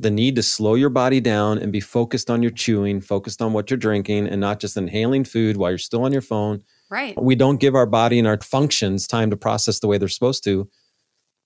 the 0.01 0.11
need 0.11 0.35
to 0.35 0.43
slow 0.43 0.75
your 0.75 0.89
body 0.89 1.19
down 1.19 1.57
and 1.57 1.71
be 1.71 1.79
focused 1.79 2.29
on 2.29 2.41
your 2.41 2.51
chewing, 2.51 3.01
focused 3.01 3.41
on 3.41 3.53
what 3.53 3.69
you're 3.69 3.77
drinking, 3.77 4.27
and 4.27 4.41
not 4.41 4.59
just 4.59 4.77
inhaling 4.77 5.23
food 5.23 5.57
while 5.57 5.71
you're 5.71 5.77
still 5.77 6.03
on 6.03 6.11
your 6.11 6.21
phone. 6.21 6.63
Right. 6.89 7.21
We 7.21 7.35
don't 7.35 7.59
give 7.59 7.75
our 7.75 7.85
body 7.85 8.19
and 8.19 8.27
our 8.27 8.39
functions 8.41 9.07
time 9.07 9.29
to 9.29 9.37
process 9.37 9.79
the 9.79 9.87
way 9.87 9.97
they're 9.97 10.07
supposed 10.07 10.43
to 10.45 10.69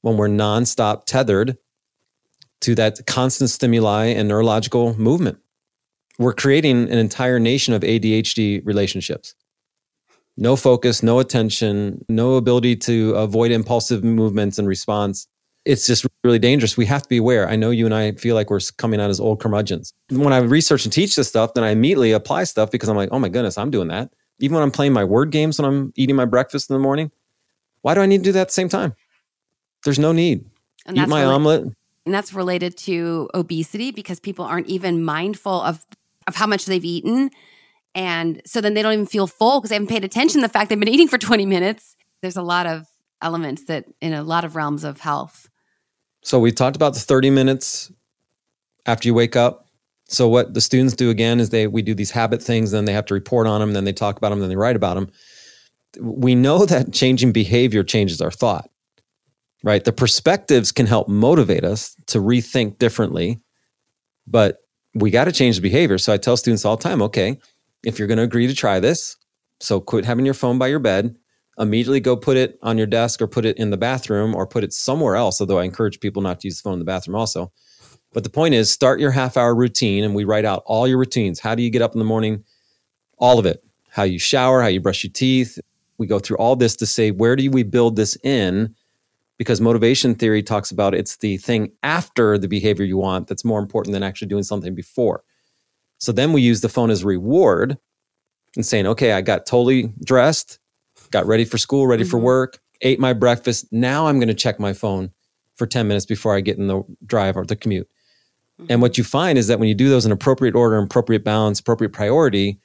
when 0.02 0.18
we're 0.18 0.28
nonstop 0.28 1.06
tethered 1.06 1.58
to 2.62 2.76
that 2.76 3.06
constant 3.06 3.50
stimuli 3.50 4.06
and 4.06 4.28
neurological 4.28 4.98
movement. 4.98 5.38
We're 6.18 6.34
creating 6.34 6.90
an 6.90 6.98
entire 6.98 7.40
nation 7.40 7.74
of 7.74 7.82
ADHD 7.82 8.62
relationships. 8.66 9.36
No 10.38 10.56
focus, 10.56 11.02
no 11.02 11.20
attention, 11.20 12.04
no 12.10 12.36
ability 12.36 12.76
to 12.78 13.12
avoid 13.16 13.52
impulsive 13.52 14.04
movements 14.04 14.58
and 14.58 14.68
response. 14.68 15.28
It's 15.66 15.88
just 15.88 16.06
really 16.24 16.38
dangerous. 16.40 16.78
We 16.78 16.86
have 16.86 17.02
to 17.02 17.10
be 17.10 17.18
aware. 17.18 17.50
I 17.50 17.56
know 17.56 17.72
you 17.72 17.86
and 17.86 17.94
I 17.96 18.12
feel 18.14 18.36
like 18.36 18.50
we're 18.52 18.60
coming 18.78 19.02
out 19.02 19.10
as 19.10 19.20
old 19.20 19.40
curmudgeons. 19.40 19.94
When 20.12 20.32
I 20.32 20.38
research 20.38 20.86
and 20.86 20.94
teach 20.94 21.16
this 21.16 21.28
stuff, 21.28 21.56
then 21.56 21.64
I 21.64 21.72
immediately 21.72 22.12
apply 22.12 22.44
stuff 22.44 22.70
because 22.70 22.88
I'm 22.88 22.96
like, 22.96 23.10
oh 23.12 23.18
my 23.20 23.30
goodness, 23.30 23.58
I'm 23.58 23.72
doing 23.72 23.88
that. 23.88 24.12
Even 24.40 24.56
when 24.56 24.64
I'm 24.64 24.72
playing 24.72 24.94
my 24.94 25.04
word 25.04 25.32
games 25.32 25.60
when 25.60 25.66
I'm 25.68 25.92
eating 25.96 26.16
my 26.16 26.26
breakfast 26.26 26.70
in 26.70 26.76
the 26.76 26.80
morning, 26.80 27.10
why 27.82 27.96
do 27.96 28.02
I 28.02 28.06
need 28.06 28.20
to 28.20 28.24
do 28.24 28.32
that 28.34 28.42
at 28.42 28.48
the 28.48 28.54
same 28.54 28.70
time? 28.70 28.94
There's 29.84 30.00
no 30.00 30.12
need. 30.12 30.46
And 30.86 30.98
Eat 30.98 31.08
my 31.08 31.24
omelet. 31.24 31.64
and 32.06 32.14
that's 32.14 32.32
related 32.34 32.78
to 32.78 33.28
obesity 33.34 33.90
because 33.92 34.20
people 34.20 34.46
aren't 34.46 34.68
even 34.68 35.04
mindful 35.04 35.62
of 35.62 35.84
of 36.28 36.36
how 36.36 36.46
much 36.48 36.66
they've 36.66 36.86
eaten 36.86 37.32
and 37.96 38.42
so 38.46 38.62
then 38.62 38.74
they 38.74 38.82
don't 38.82 38.94
even 38.94 39.06
feel 39.06 39.26
full 39.26 39.60
because 39.60 39.70
they 39.70 39.76
haven't 39.76 39.88
paid 39.90 40.04
attention 40.04 40.42
to 40.42 40.48
the 40.48 40.52
fact 40.52 40.70
they've 40.70 40.80
been 40.80 40.90
eating 40.90 41.08
for 41.08 41.18
20 41.18 41.46
minutes 41.46 41.96
there's 42.22 42.36
a 42.36 42.42
lot 42.44 42.66
of 42.68 42.86
elements 43.22 43.66
that 43.66 43.86
in 44.02 44.14
a 44.14 44.22
lot 44.24 44.44
of 44.44 44.56
realms 44.56 44.84
of 44.84 45.00
health 45.00 45.50
So 46.26 46.40
we 46.40 46.52
talked 46.52 46.76
about 46.76 46.96
the 46.96 47.00
30 47.00 47.30
minutes 47.30 47.92
after 48.88 49.08
you 49.08 49.14
wake 49.14 49.36
up. 49.36 49.68
So 50.08 50.28
what 50.28 50.56
the 50.56 50.62
students 50.62 50.96
do 50.96 51.12
again 51.12 51.40
is 51.40 51.52
they 51.52 51.68
we 51.68 51.84
do 51.84 51.94
these 51.94 52.10
habit 52.10 52.42
things, 52.42 52.72
then 52.72 52.86
they 52.86 52.94
have 52.94 53.06
to 53.06 53.14
report 53.14 53.46
on 53.46 53.62
them, 53.62 53.74
then 53.74 53.86
they 53.86 53.94
talk 53.94 54.18
about 54.18 54.30
them, 54.30 54.40
then 54.40 54.50
they 54.50 54.56
write 54.56 54.76
about 54.76 54.96
them. 54.96 55.12
We 56.02 56.34
know 56.34 56.66
that 56.66 56.92
changing 56.92 57.32
behavior 57.32 57.84
changes 57.84 58.22
our 58.22 58.32
thought. 58.32 58.70
Right? 59.64 59.84
The 59.84 59.94
perspectives 59.94 60.72
can 60.72 60.88
help 60.88 61.08
motivate 61.08 61.64
us 61.64 61.96
to 62.08 62.20
rethink 62.20 62.80
differently, 62.80 63.40
but 64.26 64.58
we 64.96 65.12
got 65.12 65.26
to 65.26 65.32
change 65.32 65.58
the 65.58 65.62
behavior. 65.62 66.00
So 66.00 66.12
I 66.12 66.18
tell 66.18 66.38
students 66.38 66.66
all 66.66 66.78
the 66.78 66.84
time, 66.84 67.04
okay, 67.04 67.40
if 67.84 68.00
you're 68.00 68.08
going 68.08 68.18
to 68.18 68.24
agree 68.24 68.48
to 68.48 68.56
try 68.56 68.80
this, 68.80 69.16
so 69.60 69.80
quit 69.80 70.06
having 70.06 70.26
your 70.26 70.34
phone 70.34 70.58
by 70.58 70.68
your 70.68 70.80
bed, 70.80 71.16
immediately 71.58 72.00
go 72.00 72.16
put 72.16 72.38
it 72.38 72.60
on 72.62 72.78
your 72.78 72.88
desk 72.88 73.22
or 73.22 73.28
put 73.28 73.46
it 73.46 73.58
in 73.58 73.70
the 73.70 73.78
bathroom 73.78 74.36
or 74.36 74.46
put 74.46 74.64
it 74.64 74.74
somewhere 74.74 75.16
else. 75.16 75.40
Although 75.40 75.60
I 75.60 75.64
encourage 75.64 76.00
people 76.00 76.22
not 76.22 76.40
to 76.42 76.48
use 76.48 76.58
the 76.58 76.64
phone 76.64 76.74
in 76.74 76.80
the 76.80 76.86
bathroom 76.86 77.16
also. 77.16 77.52
But 78.14 78.24
the 78.24 78.30
point 78.30 78.54
is, 78.54 78.72
start 78.72 79.00
your 79.00 79.12
half 79.12 79.36
hour 79.36 79.54
routine 79.54 80.04
and 80.04 80.16
we 80.16 80.24
write 80.24 80.46
out 80.46 80.64
all 80.66 80.88
your 80.88 80.98
routines. 80.98 81.40
How 81.40 81.54
do 81.54 81.62
you 81.62 81.70
get 81.70 81.82
up 81.82 81.94
in 81.94 82.00
the 82.00 82.06
morning? 82.06 82.44
All 83.18 83.40
of 83.40 83.46
it. 83.46 83.64
How 83.90 84.04
you 84.04 84.20
shower, 84.20 84.62
how 84.62 84.68
you 84.68 84.80
brush 84.80 85.04
your 85.04 85.12
teeth. 85.12 85.60
We 85.98 86.08
go 86.08 86.20
through 86.20 86.38
all 86.38 86.56
this 86.56 86.76
to 86.78 86.86
say, 86.86 87.12
where 87.12 87.36
do 87.36 87.50
we 87.50 87.64
build 87.64 87.96
this 87.96 88.18
in? 88.24 88.74
Because 89.38 89.60
motivation 89.60 90.16
theory 90.16 90.44
talks 90.44 90.72
about 90.72 90.96
it's 90.96 91.18
the 91.18 91.38
thing 91.38 91.72
after 91.84 92.38
the 92.38 92.48
behavior 92.48 92.86
you 92.86 92.98
want 92.98 93.28
that's 93.28 93.44
more 93.44 93.60
important 93.60 93.94
than 93.94 94.04
actually 94.04 94.28
doing 94.28 94.44
something 94.44 94.76
before. 94.76 95.24
So 95.98 96.12
then 96.12 96.34
we 96.34 96.42
use 96.42 96.62
the 96.62 96.70
phone 96.70 96.92
as 96.92 97.04
reward 97.04 97.78
and 98.56 98.66
saying, 98.66 98.88
okay, 98.88 99.12
I 99.12 99.22
got 99.22 99.46
totally 99.46 99.94
dressed, 100.06 100.60
got 101.12 101.26
ready 101.26 101.46
for 101.46 101.58
school, 101.58 101.88
ready 101.88 102.04
for 102.04 102.20
Mhm. 102.20 102.24
work, 102.24 102.60
ate 102.82 103.00
my 103.00 103.14
breakfast. 103.14 103.66
Now 103.72 104.08
I'm 104.08 104.18
going 104.18 104.28
to 104.28 104.34
check 104.34 104.60
my 104.60 104.74
phone 104.74 105.12
for 105.56 105.66
10 105.66 105.88
minutes 105.88 106.06
before 106.06 106.36
I 106.36 106.42
get 106.42 106.58
in 106.58 106.68
the 106.68 106.84
drive 107.06 107.38
or 107.38 107.46
the 107.46 107.56
commute. 107.56 107.88
Mm-hmm. 108.62 108.72
And 108.72 108.82
what 108.82 108.98
you 108.98 109.04
find 109.04 109.38
is 109.38 109.48
that 109.48 109.60
when 109.60 109.70
you 109.70 109.76
do 109.76 109.90
those 109.90 110.06
in 110.06 110.12
appropriate 110.12 110.56
order, 110.56 110.78
appropriate 110.78 111.24
balance, 111.24 111.60
appropriate 111.60 111.94
priority, 111.94 112.60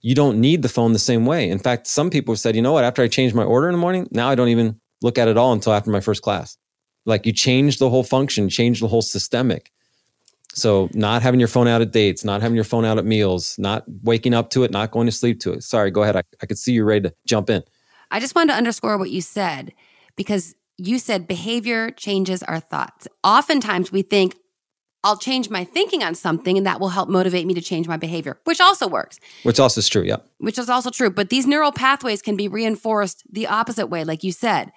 you 0.00 0.14
don't 0.14 0.40
need 0.40 0.62
the 0.62 0.68
phone 0.68 0.92
the 0.92 0.98
same 0.98 1.24
way. 1.24 1.48
In 1.48 1.58
fact, 1.58 1.86
some 1.86 2.10
people 2.10 2.34
have 2.34 2.38
said, 2.38 2.54
you 2.54 2.62
know 2.62 2.72
what, 2.72 2.84
after 2.84 3.02
I 3.02 3.08
change 3.08 3.32
my 3.32 3.44
order 3.44 3.68
in 3.68 3.72
the 3.72 3.80
morning, 3.80 4.06
now 4.10 4.28
I 4.28 4.34
don't 4.34 4.48
even 4.48 4.78
look 5.00 5.16
at 5.18 5.28
it 5.28 5.36
all 5.38 5.52
until 5.52 5.72
after 5.72 5.90
my 5.90 6.00
first 6.00 6.22
class. 6.22 6.56
Like 7.06 7.24
you 7.26 7.32
change 7.32 7.78
the 7.78 7.88
whole 7.90 8.04
function, 8.04 8.48
change 8.48 8.80
the 8.80 8.88
whole 8.88 9.02
systemic. 9.02 9.70
So 10.54 10.88
not 10.94 11.22
having 11.22 11.40
your 11.40 11.48
phone 11.48 11.66
out 11.68 11.80
at 11.82 11.90
dates, 11.90 12.24
not 12.24 12.40
having 12.40 12.54
your 12.54 12.64
phone 12.64 12.84
out 12.84 12.96
at 12.96 13.04
meals, 13.04 13.56
not 13.58 13.84
waking 14.02 14.34
up 14.34 14.50
to 14.50 14.62
it, 14.62 14.70
not 14.70 14.92
going 14.92 15.06
to 15.06 15.12
sleep 15.12 15.40
to 15.40 15.52
it. 15.52 15.62
Sorry, 15.64 15.90
go 15.90 16.02
ahead. 16.02 16.16
I, 16.16 16.22
I 16.40 16.46
could 16.46 16.58
see 16.58 16.72
you're 16.72 16.84
ready 16.84 17.08
to 17.08 17.14
jump 17.26 17.50
in. 17.50 17.62
I 18.14 18.20
just 18.20 18.36
wanted 18.36 18.52
to 18.52 18.58
underscore 18.58 18.96
what 18.96 19.10
you 19.10 19.20
said 19.20 19.72
because 20.14 20.54
you 20.76 21.00
said 21.00 21.26
behavior 21.26 21.90
changes 21.90 22.44
our 22.44 22.60
thoughts. 22.60 23.08
Oftentimes 23.24 23.90
we 23.90 24.02
think, 24.02 24.36
I'll 25.02 25.18
change 25.18 25.50
my 25.50 25.64
thinking 25.64 26.04
on 26.04 26.14
something 26.14 26.56
and 26.56 26.64
that 26.64 26.78
will 26.78 26.90
help 26.90 27.08
motivate 27.08 27.44
me 27.44 27.54
to 27.54 27.60
change 27.60 27.88
my 27.88 27.96
behavior, 27.96 28.38
which 28.44 28.60
also 28.60 28.86
works. 28.86 29.18
Which 29.42 29.58
also 29.58 29.80
is 29.80 29.88
true, 29.88 30.02
yeah. 30.02 30.18
Which 30.38 30.60
is 30.60 30.70
also 30.70 30.90
true. 30.90 31.10
But 31.10 31.28
these 31.28 31.44
neural 31.44 31.72
pathways 31.72 32.22
can 32.22 32.36
be 32.36 32.46
reinforced 32.46 33.24
the 33.28 33.48
opposite 33.48 33.88
way, 33.88 34.04
like 34.04 34.22
you 34.22 34.30
said. 34.30 34.70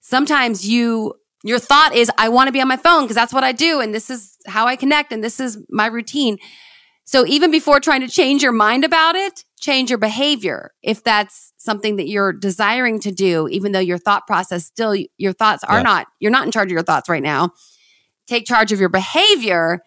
Sometimes 0.00 0.66
you 0.66 1.14
your 1.42 1.58
thought 1.58 1.96
is, 1.96 2.12
I 2.16 2.28
want 2.28 2.46
to 2.46 2.52
be 2.52 2.60
on 2.60 2.68
my 2.68 2.76
phone 2.76 3.02
because 3.02 3.16
that's 3.16 3.32
what 3.32 3.42
I 3.42 3.50
do, 3.50 3.80
and 3.80 3.92
this 3.92 4.08
is 4.08 4.36
how 4.46 4.66
I 4.66 4.76
connect, 4.76 5.10
and 5.10 5.24
this 5.24 5.40
is 5.40 5.58
my 5.68 5.86
routine. 5.86 6.38
So 7.04 7.26
even 7.26 7.50
before 7.50 7.80
trying 7.80 8.02
to 8.02 8.08
change 8.08 8.44
your 8.44 8.52
mind 8.52 8.84
about 8.84 9.16
it, 9.16 9.44
change 9.60 9.90
your 9.90 9.98
behavior. 9.98 10.72
If 10.82 11.02
that's 11.02 11.51
something 11.62 11.96
that 11.96 12.08
you're 12.08 12.32
desiring 12.32 13.00
to 13.00 13.12
do, 13.12 13.48
even 13.48 13.72
though 13.72 13.80
your 13.80 13.98
thought 13.98 14.26
process 14.26 14.66
still, 14.66 14.94
your 15.18 15.32
thoughts 15.32 15.64
are 15.64 15.78
yeah. 15.78 15.82
not, 15.82 16.06
you're 16.20 16.30
not 16.30 16.44
in 16.44 16.52
charge 16.52 16.68
of 16.68 16.72
your 16.72 16.82
thoughts 16.82 17.08
right 17.08 17.22
now 17.22 17.52
take 18.26 18.46
charge 18.46 18.72
of 18.72 18.80
your 18.80 18.88
behavior 18.88 19.82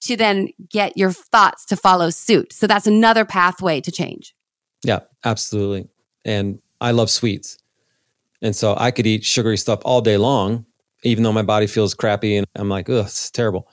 to 0.00 0.16
then 0.16 0.48
get 0.68 0.96
your 0.96 1.12
thoughts 1.12 1.64
to 1.66 1.76
follow 1.76 2.10
suit. 2.10 2.52
So 2.52 2.66
that's 2.66 2.86
another 2.86 3.24
pathway 3.24 3.80
to 3.80 3.90
change. 3.90 4.34
Yeah, 4.82 5.00
absolutely. 5.24 5.88
And 6.24 6.60
I 6.80 6.90
love 6.90 7.10
sweets. 7.10 7.58
And 8.42 8.54
so 8.54 8.74
I 8.76 8.90
could 8.90 9.06
eat 9.06 9.24
sugary 9.24 9.56
stuff 9.56 9.80
all 9.84 10.02
day 10.02 10.18
long, 10.18 10.66
even 11.02 11.22
though 11.22 11.32
my 11.32 11.42
body 11.42 11.66
feels 11.66 11.94
crappy 11.94 12.36
and 12.36 12.46
I'm 12.54 12.68
like, 12.68 12.90
ugh, 12.90 13.06
it's 13.06 13.30
terrible. 13.30 13.68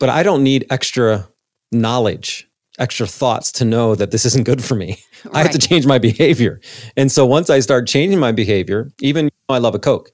But 0.00 0.08
I 0.08 0.22
don't 0.22 0.42
need 0.42 0.66
extra 0.70 1.28
knowledge, 1.70 2.47
extra 2.78 3.06
thoughts 3.06 3.52
to 3.52 3.64
know 3.64 3.94
that 3.94 4.10
this 4.10 4.24
isn't 4.24 4.44
good 4.44 4.64
for 4.64 4.74
me. 4.74 4.98
Right. 5.24 5.34
I 5.34 5.42
have 5.42 5.50
to 5.52 5.58
change 5.58 5.86
my 5.86 5.98
behavior. 5.98 6.60
And 6.96 7.10
so 7.10 7.26
once 7.26 7.50
I 7.50 7.60
start 7.60 7.86
changing 7.86 8.18
my 8.18 8.32
behavior, 8.32 8.90
even 9.00 9.26
you 9.26 9.30
know, 9.48 9.54
I 9.54 9.58
love 9.58 9.74
a 9.74 9.78
Coke. 9.78 10.12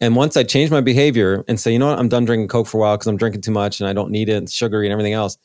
And 0.00 0.16
once 0.16 0.36
I 0.36 0.42
change 0.42 0.70
my 0.70 0.80
behavior 0.80 1.44
and 1.46 1.60
say, 1.60 1.72
you 1.72 1.78
know 1.78 1.88
what, 1.88 1.98
I'm 1.98 2.08
done 2.08 2.24
drinking 2.24 2.48
Coke 2.48 2.66
for 2.66 2.78
a 2.78 2.80
while 2.80 2.96
because 2.96 3.06
I'm 3.06 3.16
drinking 3.16 3.42
too 3.42 3.52
much 3.52 3.80
and 3.80 3.88
I 3.88 3.92
don't 3.92 4.10
need 4.10 4.28
it, 4.28 4.42
it's 4.42 4.52
sugary 4.52 4.86
and 4.86 4.92
everything 4.92 5.12
else. 5.12 5.38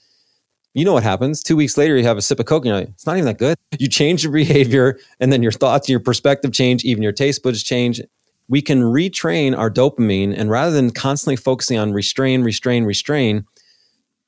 You 0.74 0.86
know 0.86 0.94
what 0.94 1.04
happens? 1.04 1.42
Two 1.42 1.56
weeks 1.56 1.78
later, 1.78 1.96
you 1.96 2.04
have 2.04 2.18
a 2.18 2.22
sip 2.22 2.40
of 2.40 2.46
Coke 2.46 2.64
and 2.64 2.70
you're 2.70 2.80
like, 2.80 2.90
it's 2.90 3.06
not 3.06 3.18
even 3.18 3.26
that 3.26 3.38
good. 3.38 3.58
You 3.80 3.90
change 3.90 4.24
your 4.24 4.32
behavior 4.32 4.98
and 5.20 5.32
then 5.32 5.44
your 5.44 5.52
thoughts, 5.52 5.90
your 5.90 6.00
perspective 6.00 6.54
change, 6.54 6.84
even 6.84 7.04
your 7.04 7.12
taste 7.12 7.44
buds 7.44 7.62
change. 7.62 8.02
We 8.48 8.62
can 8.62 8.82
retrain 8.82 9.56
our 9.56 9.70
dopamine 9.70 10.34
and 10.36 10.50
rather 10.50 10.72
than 10.72 10.92
constantly 10.92 11.36
focusing 11.36 11.78
on 11.78 11.94
restrain, 11.94 12.44
restrain, 12.44 12.86
restrain, 12.86 13.46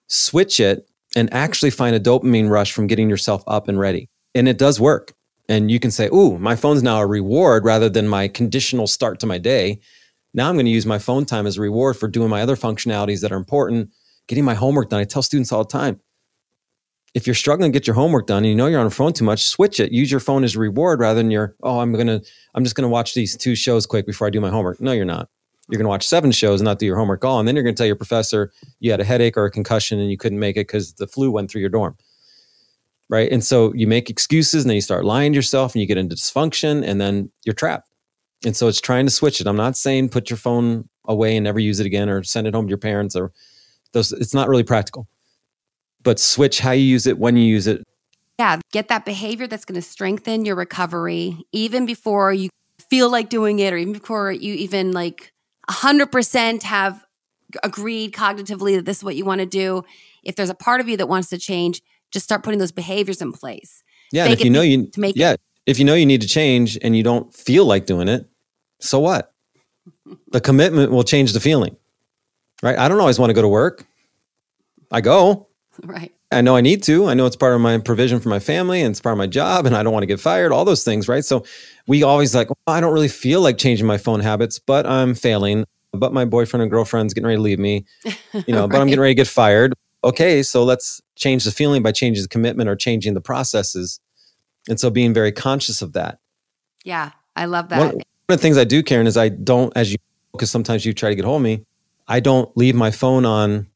switch 0.08 0.60
it 0.60 0.89
and 1.16 1.34
actually 1.34 1.72
find 1.72 1.96
a 1.96 2.00
dopamine 2.00 2.50
rush 2.50 2.72
from 2.72 2.88
getting 2.88 3.10
yourself 3.10 3.44
up 3.48 3.68
and 3.68 3.80
ready. 3.80 4.10
And 4.36 4.48
it 4.48 4.58
does 4.58 4.80
work. 4.80 5.14
And 5.48 5.72
you 5.72 5.80
can 5.80 5.90
say, 5.90 6.08
ooh, 6.08 6.38
my 6.38 6.56
phone's 6.56 6.84
now 6.84 7.00
a 7.00 7.08
reward 7.08 7.66
rather 7.66 7.90
than 7.90 8.08
my 8.08 8.28
conditional 8.28 8.86
start 8.86 9.20
to 9.22 9.28
my 9.28 9.40
day 9.40 9.80
now 10.34 10.50
I'm 10.50 10.56
going 10.56 10.66
to 10.66 10.72
use 10.72 10.86
my 10.86 11.00
phone 11.00 11.26
time 11.26 11.48
as 11.48 11.58
a 11.58 11.62
reward 11.62 11.98
for 11.98 12.08
doing 12.08 12.30
my 12.30 12.42
other 12.42 12.56
functionalities 12.56 13.22
that 13.22 13.32
are 13.32 13.38
important, 13.38 13.92
getting 14.28 14.46
my 14.46 14.54
homework 14.54 14.90
done. 14.90 15.00
I 15.00 15.06
tell 15.06 15.24
students 15.24 15.52
all 15.52 15.64
the 15.64 15.72
time 15.72 16.00
if 17.16 17.26
you're 17.26 17.34
struggling 17.34 17.72
to 17.72 17.76
get 17.76 17.88
your 17.88 17.96
homework 17.96 18.28
done 18.28 18.40
and 18.40 18.48
you 18.48 18.56
know 18.56 18.68
you're 18.68 18.80
on 18.80 18.86
the 18.86 18.92
phone 18.92 19.14
too 19.14 19.24
much, 19.24 19.48
switch 19.48 19.80
it. 19.80 19.92
Use 19.92 20.12
your 20.12 20.20
phone 20.20 20.44
as 20.44 20.56
a 20.56 20.60
reward 20.60 21.00
rather 21.00 21.20
than 21.20 21.32
your, 21.32 21.56
oh, 21.64 21.80
I'm 21.80 21.92
going 21.92 22.06
to, 22.06 22.22
I'm 22.54 22.64
just 22.64 22.76
going 22.76 22.84
to 22.84 22.90
watch 22.90 23.16
these 23.16 23.36
two 23.36 23.56
shows 23.56 23.88
quick 23.88 24.06
before 24.06 24.28
I 24.28 24.30
do 24.30 24.40
my 24.40 24.50
homework. 24.50 24.80
No, 24.80 24.92
you're 24.92 25.06
not. 25.06 25.28
You're 25.70 25.78
going 25.78 25.86
to 25.86 25.90
watch 25.90 26.08
seven 26.08 26.32
shows 26.32 26.62
and 26.62 26.66
not 26.66 26.80
do 26.80 26.86
your 26.86 26.98
homework 26.98 27.24
all. 27.24 27.40
And 27.40 27.48
then 27.48 27.56
you're 27.56 27.64
going 27.64 27.76
to 27.76 27.78
tell 27.78 27.88
your 27.88 27.96
professor 27.96 28.52
you 28.80 28.90
had 28.92 29.00
a 29.00 29.04
headache 29.04 29.38
or 29.38 29.46
a 29.46 29.52
concussion 29.52 30.00
and 30.00 30.10
you 30.10 30.18
couldn't 30.18 30.40
make 30.40 30.58
it 30.58 30.68
because 30.68 30.94
the 30.94 31.06
flu 31.06 31.30
went 31.32 31.52
through 31.52 31.62
your 31.62 31.70
dorm. 31.70 31.96
Right. 33.08 33.32
And 33.32 33.44
so 33.44 33.74
you 33.74 33.88
make 33.88 34.10
excuses 34.10 34.64
and 34.64 34.70
then 34.70 34.76
you 34.76 34.82
start 34.82 35.06
lying 35.06 35.32
to 35.32 35.36
yourself 35.36 35.74
and 35.74 35.82
you 35.82 35.88
get 35.88 35.98
into 35.98 36.16
dysfunction 36.16 36.84
and 36.86 37.00
then 37.00 37.32
you're 37.44 37.56
trapped. 37.56 37.90
And 38.46 38.56
so 38.56 38.68
it's 38.68 38.82
trying 38.82 39.06
to 39.06 39.12
switch 39.12 39.42
it. 39.42 39.48
I'm 39.48 39.56
not 39.56 39.76
saying 39.78 40.10
put 40.10 40.30
your 40.30 40.38
phone 40.38 40.88
away 41.06 41.36
and 41.36 41.44
never 41.44 41.60
use 41.60 41.80
it 41.80 41.86
again 41.86 42.10
or 42.10 42.24
send 42.24 42.48
it 42.48 42.54
home 42.54 42.68
to 42.68 42.70
your 42.70 42.78
parents 42.78 43.16
or 43.16 43.32
those 43.94 44.12
it's 44.12 44.34
not 44.34 44.48
really 44.48 44.64
practical. 44.64 45.08
But 46.02 46.20
switch 46.20 46.60
how 46.60 46.72
you 46.72 46.84
use 46.84 47.06
it, 47.08 47.18
when 47.18 47.36
you 47.36 47.44
use 47.44 47.68
it. 47.68 47.84
Yeah, 48.38 48.60
get 48.72 48.88
that 48.88 49.04
behavior 49.06 49.48
that's 49.48 49.66
going 49.66 49.76
to 49.76 49.86
strengthen 49.86 50.46
your 50.46 50.56
recovery 50.56 51.46
even 51.52 51.86
before 51.86 52.32
you 52.32 52.50
feel 52.90 53.10
like 53.10 53.30
doing 53.30 53.60
it 53.60 53.74
or 53.74 53.78
even 53.78 53.94
before 53.94 54.32
you 54.32 54.54
even 54.54 54.94
like 54.94 55.34
100% 55.70 56.64
have 56.64 57.06
agreed 57.64 58.14
cognitively 58.14 58.76
that 58.76 58.86
this 58.86 58.98
is 58.98 59.04
what 59.04 59.16
you 59.16 59.26
want 59.26 59.40
to 59.40 59.46
do. 59.46 59.84
If 60.24 60.36
there's 60.36 60.50
a 60.50 60.56
part 60.56 60.82
of 60.82 60.90
you 60.90 60.98
that 60.98 61.08
wants 61.08 61.30
to 61.30 61.38
change, 61.38 61.82
just 62.12 62.24
start 62.24 62.44
putting 62.44 62.60
those 62.60 62.72
behaviors 62.72 63.22
in 63.22 63.32
place. 63.32 63.84
Yeah, 64.12 64.26
and 64.26 64.34
if 64.34 64.44
you 64.44 64.50
know 64.50 64.62
you 64.62 64.88
to 64.88 65.00
make 65.00 65.16
yeah, 65.16 65.34
it 65.34 65.42
if 65.70 65.78
you 65.78 65.86
know 65.86 65.94
you 65.94 66.06
need 66.06 66.22
to 66.22 66.28
change 66.28 66.80
and 66.82 66.96
you 66.96 67.04
don't 67.04 67.32
feel 67.32 67.64
like 67.64 67.86
doing 67.86 68.08
it, 68.08 68.28
so 68.80 69.00
what? 69.00 69.34
The 70.32 70.42
commitment 70.42 70.92
will 70.92 71.04
change 71.04 71.34
the 71.34 71.40
feeling, 71.40 71.76
right? 72.64 72.78
I 72.78 72.88
don't 72.88 73.00
always 73.00 73.20
want 73.20 73.30
to 73.30 73.34
go 73.36 73.44
to 73.44 73.48
work. 73.48 73.86
I 74.92 75.02
go. 75.02 75.50
Right. 75.84 76.12
I 76.32 76.42
know 76.42 76.56
I 76.56 76.62
need 76.62 76.84
to. 76.84 77.08
I 77.08 77.16
know 77.16 77.26
it's 77.26 77.36
part 77.36 77.56
of 77.56 77.62
my 77.62 77.78
provision 77.80 78.20
for 78.20 78.30
my 78.30 78.40
family 78.40 78.82
and 78.82 78.92
it's 78.92 79.02
part 79.02 79.14
of 79.14 79.18
my 79.18 79.28
job 79.28 79.66
and 79.66 79.76
I 79.76 79.82
don't 79.82 79.94
want 79.94 80.04
to 80.04 80.08
get 80.08 80.20
fired, 80.20 80.52
all 80.52 80.64
those 80.64 80.84
things, 80.84 81.08
right? 81.08 81.26
So 81.26 81.44
we 81.88 82.04
always 82.04 82.36
like, 82.36 82.50
well, 82.50 82.76
I 82.76 82.80
don't 82.80 82.94
really 82.94 83.08
feel 83.08 83.42
like 83.42 83.58
changing 83.58 83.88
my 83.88 83.98
phone 83.98 84.20
habits, 84.20 84.60
but 84.60 84.86
I'm 84.86 85.16
failing. 85.16 85.66
But 85.92 86.14
my 86.14 86.26
boyfriend 86.26 86.62
and 86.62 86.70
girlfriend's 86.70 87.16
getting 87.16 87.26
ready 87.26 87.38
to 87.38 87.42
leave 87.42 87.58
me, 87.58 87.86
you 88.46 88.54
know, 88.54 88.62
right. 88.62 88.70
but 88.72 88.80
I'm 88.80 88.88
getting 88.88 89.00
ready 89.00 89.16
to 89.16 89.18
get 89.18 89.28
fired. 89.28 89.74
Okay, 90.04 90.44
so 90.44 90.64
let's 90.64 91.02
change 91.16 91.46
the 91.46 91.52
feeling 91.52 91.82
by 91.82 91.92
changing 91.92 92.22
the 92.22 92.30
commitment 92.30 92.70
or 92.70 92.76
changing 92.76 93.16
the 93.16 93.22
processes 93.22 94.00
and 94.70 94.80
so 94.80 94.90
being 94.90 95.14
very 95.14 95.32
conscious 95.32 95.82
of 95.82 95.94
that. 95.94 96.20
Yeah, 96.84 97.12
I 97.36 97.46
love 97.46 97.70
that. 97.70 97.80
One, 97.80 97.88
one 97.88 97.96
of 97.96 98.04
the 98.28 98.38
things 98.38 98.58
I 98.58 98.64
do, 98.64 98.84
Karen, 98.84 99.08
is 99.08 99.18
I 99.18 99.30
don't, 99.30 99.76
as 99.76 99.92
you, 99.92 99.98
because 100.32 100.52
sometimes 100.52 100.86
you 100.86 100.94
try 100.94 101.10
to 101.10 101.16
get 101.16 101.26
hold 101.26 101.38
of 101.38 101.44
me, 101.44 101.66
I 102.08 102.20
don't 102.20 102.56
leave 102.56 102.76
my 102.76 102.92
phone 102.92 103.26
on 103.26 103.68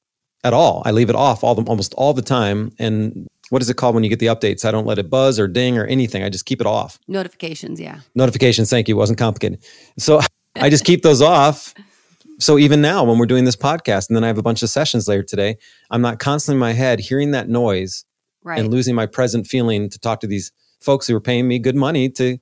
at 0.44 0.54
all. 0.54 0.82
I 0.86 0.92
leave 0.92 1.10
it 1.10 1.16
off 1.16 1.44
all 1.44 1.56
the, 1.56 1.64
almost 1.64 1.94
all 1.96 2.14
the 2.14 2.22
time. 2.22 2.72
And 2.80 3.28
what 3.50 3.62
is 3.62 3.70
it 3.70 3.76
called 3.76 3.96
when 3.96 4.04
you 4.04 4.10
get 4.10 4.20
the 4.20 4.28
updates? 4.28 4.66
I 4.66 4.72
don't 4.72 4.86
let 4.86 4.98
it 5.00 5.10
buzz 5.10 5.40
or 5.40 5.48
ding 5.48 5.78
or 5.78 5.86
anything. 5.86 6.24
I 6.24 6.30
just 6.30 6.46
keep 6.46 6.60
it 6.60 6.68
off. 6.68 7.00
Notifications, 7.08 7.80
yeah. 7.80 8.00
Notifications, 8.16 8.70
thank 8.70 8.88
you. 8.88 8.96
It 8.96 8.98
wasn't 8.98 9.20
complicated. 9.20 9.64
So 9.98 10.22
I 10.56 10.70
just 10.70 10.86
keep 10.86 11.02
those 11.02 11.22
off. 11.22 11.74
So 12.40 12.58
even 12.58 12.82
now, 12.82 13.04
when 13.04 13.18
we're 13.18 13.26
doing 13.26 13.46
this 13.46 13.56
podcast, 13.56 14.10
and 14.10 14.16
then 14.16 14.24
I 14.24 14.28
have 14.28 14.38
a 14.38 14.44
bunch 14.44 14.64
of 14.64 14.70
sessions 14.70 15.08
later 15.08 15.24
today, 15.24 15.58
I'm 15.92 16.02
not 16.02 16.20
constantly 16.20 16.56
in 16.56 16.60
my 16.60 16.74
head 16.74 17.00
hearing 17.00 17.32
that 17.32 17.48
noise 17.48 18.06
right. 18.44 18.60
and 18.60 18.70
losing 18.70 18.96
my 18.96 19.06
present 19.06 19.48
feeling 19.48 19.90
to 19.90 20.00
talk 20.00 20.20
to 20.22 20.28
these 20.28 20.52
folks 20.82 21.08
who 21.08 21.16
are 21.16 21.22
paying 21.22 21.48
me 21.48 21.60
good 21.60 21.76
money 21.76 22.10
to 22.10 22.38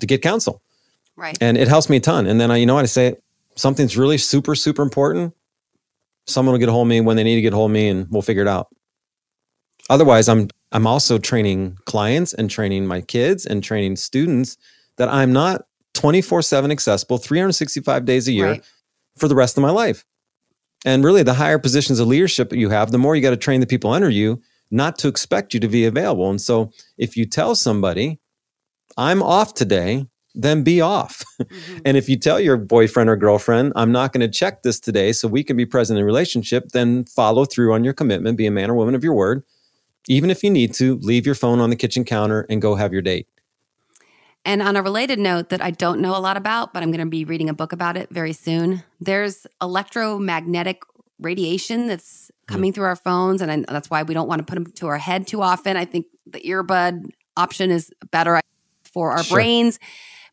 to 0.00 0.06
get 0.06 0.22
counsel. 0.22 0.62
Right. 1.16 1.36
And 1.40 1.58
it 1.58 1.66
helps 1.66 1.90
me 1.90 1.96
a 1.96 2.00
ton. 2.00 2.26
And 2.26 2.40
then 2.40 2.52
I, 2.52 2.56
you 2.58 2.66
know 2.66 2.74
what 2.74 2.84
I 2.84 2.86
say, 2.86 3.16
something's 3.56 3.96
really 3.96 4.18
super, 4.18 4.54
super 4.54 4.82
important. 4.82 5.34
Someone 6.28 6.52
will 6.52 6.58
get 6.58 6.68
a 6.68 6.72
hold 6.72 6.86
of 6.86 6.88
me 6.88 7.00
when 7.00 7.16
they 7.16 7.24
need 7.24 7.36
to 7.36 7.40
get 7.40 7.52
a 7.52 7.56
hold 7.56 7.70
of 7.70 7.74
me 7.74 7.88
and 7.88 8.06
we'll 8.10 8.22
figure 8.22 8.42
it 8.42 8.48
out. 8.48 8.68
Otherwise, 9.90 10.28
I'm 10.28 10.48
I'm 10.72 10.86
also 10.86 11.18
training 11.18 11.78
clients 11.86 12.34
and 12.34 12.50
training 12.50 12.86
my 12.86 13.00
kids 13.00 13.46
and 13.46 13.64
training 13.64 13.96
students 13.96 14.58
that 14.96 15.08
I'm 15.08 15.32
not 15.32 15.62
24/7 15.94 16.70
accessible 16.70 17.18
365 17.18 18.04
days 18.04 18.28
a 18.28 18.32
year 18.32 18.50
right. 18.50 18.64
for 19.16 19.28
the 19.28 19.34
rest 19.34 19.56
of 19.56 19.62
my 19.62 19.70
life. 19.70 20.04
And 20.84 21.02
really 21.04 21.22
the 21.22 21.34
higher 21.34 21.58
positions 21.58 21.98
of 21.98 22.06
leadership 22.06 22.52
you 22.52 22.68
have, 22.68 22.92
the 22.92 22.98
more 22.98 23.16
you 23.16 23.22
got 23.22 23.30
to 23.30 23.36
train 23.36 23.60
the 23.60 23.66
people 23.66 23.90
under 23.90 24.10
you 24.10 24.40
not 24.70 24.98
to 24.98 25.08
expect 25.08 25.54
you 25.54 25.60
to 25.60 25.68
be 25.68 25.86
available. 25.86 26.30
And 26.30 26.40
so 26.40 26.70
if 26.98 27.16
you 27.16 27.24
tell 27.24 27.54
somebody, 27.54 28.20
I'm 28.96 29.22
off 29.22 29.54
today, 29.54 30.06
then 30.34 30.62
be 30.62 30.80
off. 30.80 31.24
Mm-hmm. 31.38 31.78
and 31.84 31.96
if 31.96 32.08
you 32.08 32.16
tell 32.16 32.40
your 32.40 32.56
boyfriend 32.56 33.08
or 33.08 33.16
girlfriend, 33.16 33.72
I'm 33.76 33.92
not 33.92 34.12
going 34.12 34.20
to 34.20 34.28
check 34.28 34.62
this 34.62 34.80
today 34.80 35.12
so 35.12 35.28
we 35.28 35.44
can 35.44 35.56
be 35.56 35.64
present 35.64 35.96
in 35.96 36.02
a 36.02 36.04
relationship, 36.04 36.70
then 36.70 37.04
follow 37.04 37.44
through 37.44 37.72
on 37.72 37.84
your 37.84 37.92
commitment, 37.92 38.36
be 38.36 38.46
a 38.46 38.50
man 38.50 38.70
or 38.70 38.74
woman 38.74 38.96
of 38.96 39.04
your 39.04 39.14
word. 39.14 39.44
Even 40.08 40.28
if 40.28 40.42
you 40.42 40.50
need 40.50 40.74
to, 40.74 40.96
leave 40.96 41.26
your 41.26 41.36
phone 41.36 41.60
on 41.60 41.70
the 41.70 41.76
kitchen 41.76 42.04
counter 42.04 42.44
and 42.50 42.60
go 42.60 42.74
have 42.74 42.92
your 42.92 43.02
date. 43.02 43.28
And 44.44 44.62
on 44.62 44.76
a 44.76 44.82
related 44.82 45.18
note 45.18 45.50
that 45.50 45.62
I 45.62 45.70
don't 45.70 46.00
know 46.00 46.16
a 46.16 46.18
lot 46.18 46.36
about, 46.36 46.72
but 46.72 46.82
I'm 46.82 46.90
going 46.90 47.04
to 47.04 47.10
be 47.10 47.24
reading 47.24 47.48
a 47.48 47.54
book 47.54 47.72
about 47.72 47.96
it 47.96 48.08
very 48.10 48.32
soon, 48.32 48.82
there's 49.00 49.46
electromagnetic 49.60 50.82
radiation 51.20 51.86
that's 51.86 52.30
coming 52.46 52.72
through 52.72 52.84
our 52.84 52.96
phones, 52.96 53.42
and 53.42 53.50
I, 53.50 53.72
that's 53.72 53.90
why 53.90 54.02
we 54.02 54.14
don't 54.14 54.28
want 54.28 54.40
to 54.40 54.44
put 54.44 54.54
them 54.54 54.72
to 54.72 54.86
our 54.86 54.98
head 54.98 55.26
too 55.26 55.42
often. 55.42 55.76
I 55.76 55.84
think 55.84 56.06
the 56.26 56.40
earbud 56.40 57.10
option 57.36 57.70
is 57.70 57.92
better 58.10 58.40
for 58.84 59.12
our 59.12 59.22
sure. 59.22 59.36
brains, 59.36 59.78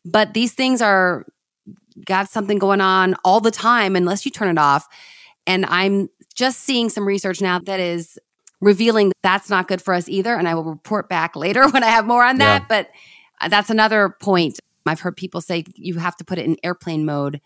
but 0.06 0.32
these 0.32 0.54
things 0.54 0.80
are 0.80 1.26
got 2.04 2.28
something 2.28 2.58
going 2.58 2.80
on 2.80 3.14
all 3.24 3.40
the 3.40 3.50
time 3.50 3.96
unless 3.96 4.24
you 4.24 4.30
turn 4.30 4.48
it 4.48 4.58
off. 4.58 4.86
And 5.46 5.66
I'm 5.66 6.08
just 6.34 6.60
seeing 6.60 6.88
some 6.88 7.06
research 7.06 7.40
now 7.40 7.58
that 7.60 7.80
is 7.80 8.18
revealing 8.60 9.08
that 9.08 9.16
that's 9.22 9.50
not 9.50 9.68
good 9.68 9.82
for 9.82 9.94
us 9.94 10.08
either. 10.08 10.34
And 10.34 10.48
I 10.48 10.54
will 10.54 10.64
report 10.64 11.08
back 11.08 11.36
later 11.36 11.68
when 11.70 11.82
I 11.82 11.88
have 11.88 12.06
more 12.06 12.24
on 12.24 12.38
that. 12.38 12.62
Yeah. 12.62 12.66
But 12.68 12.90
uh, 13.40 13.48
that's 13.48 13.70
another 13.70 14.14
point. 14.20 14.58
I've 14.86 15.00
heard 15.00 15.16
people 15.16 15.40
say 15.40 15.64
you 15.74 15.98
have 15.98 16.16
to 16.16 16.24
put 16.24 16.38
it 16.38 16.44
in 16.44 16.56
airplane 16.62 17.04
mode 17.04 17.40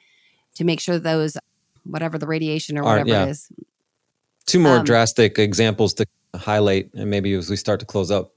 to 0.56 0.64
make 0.64 0.80
sure 0.80 0.98
those, 0.98 1.38
whatever 1.84 2.18
the 2.18 2.26
radiation 2.26 2.76
or 2.76 2.82
whatever 2.82 3.08
yeah. 3.08 3.24
it 3.24 3.30
is. 3.30 3.50
Two 4.44 4.58
more 4.58 4.78
um, 4.78 4.84
drastic 4.84 5.38
examples 5.38 5.94
to 5.94 6.06
highlight, 6.34 6.92
and 6.92 7.08
maybe 7.08 7.32
as 7.34 7.48
we 7.48 7.56
start 7.56 7.80
to 7.80 7.86
close 7.86 8.10
up. 8.10 8.34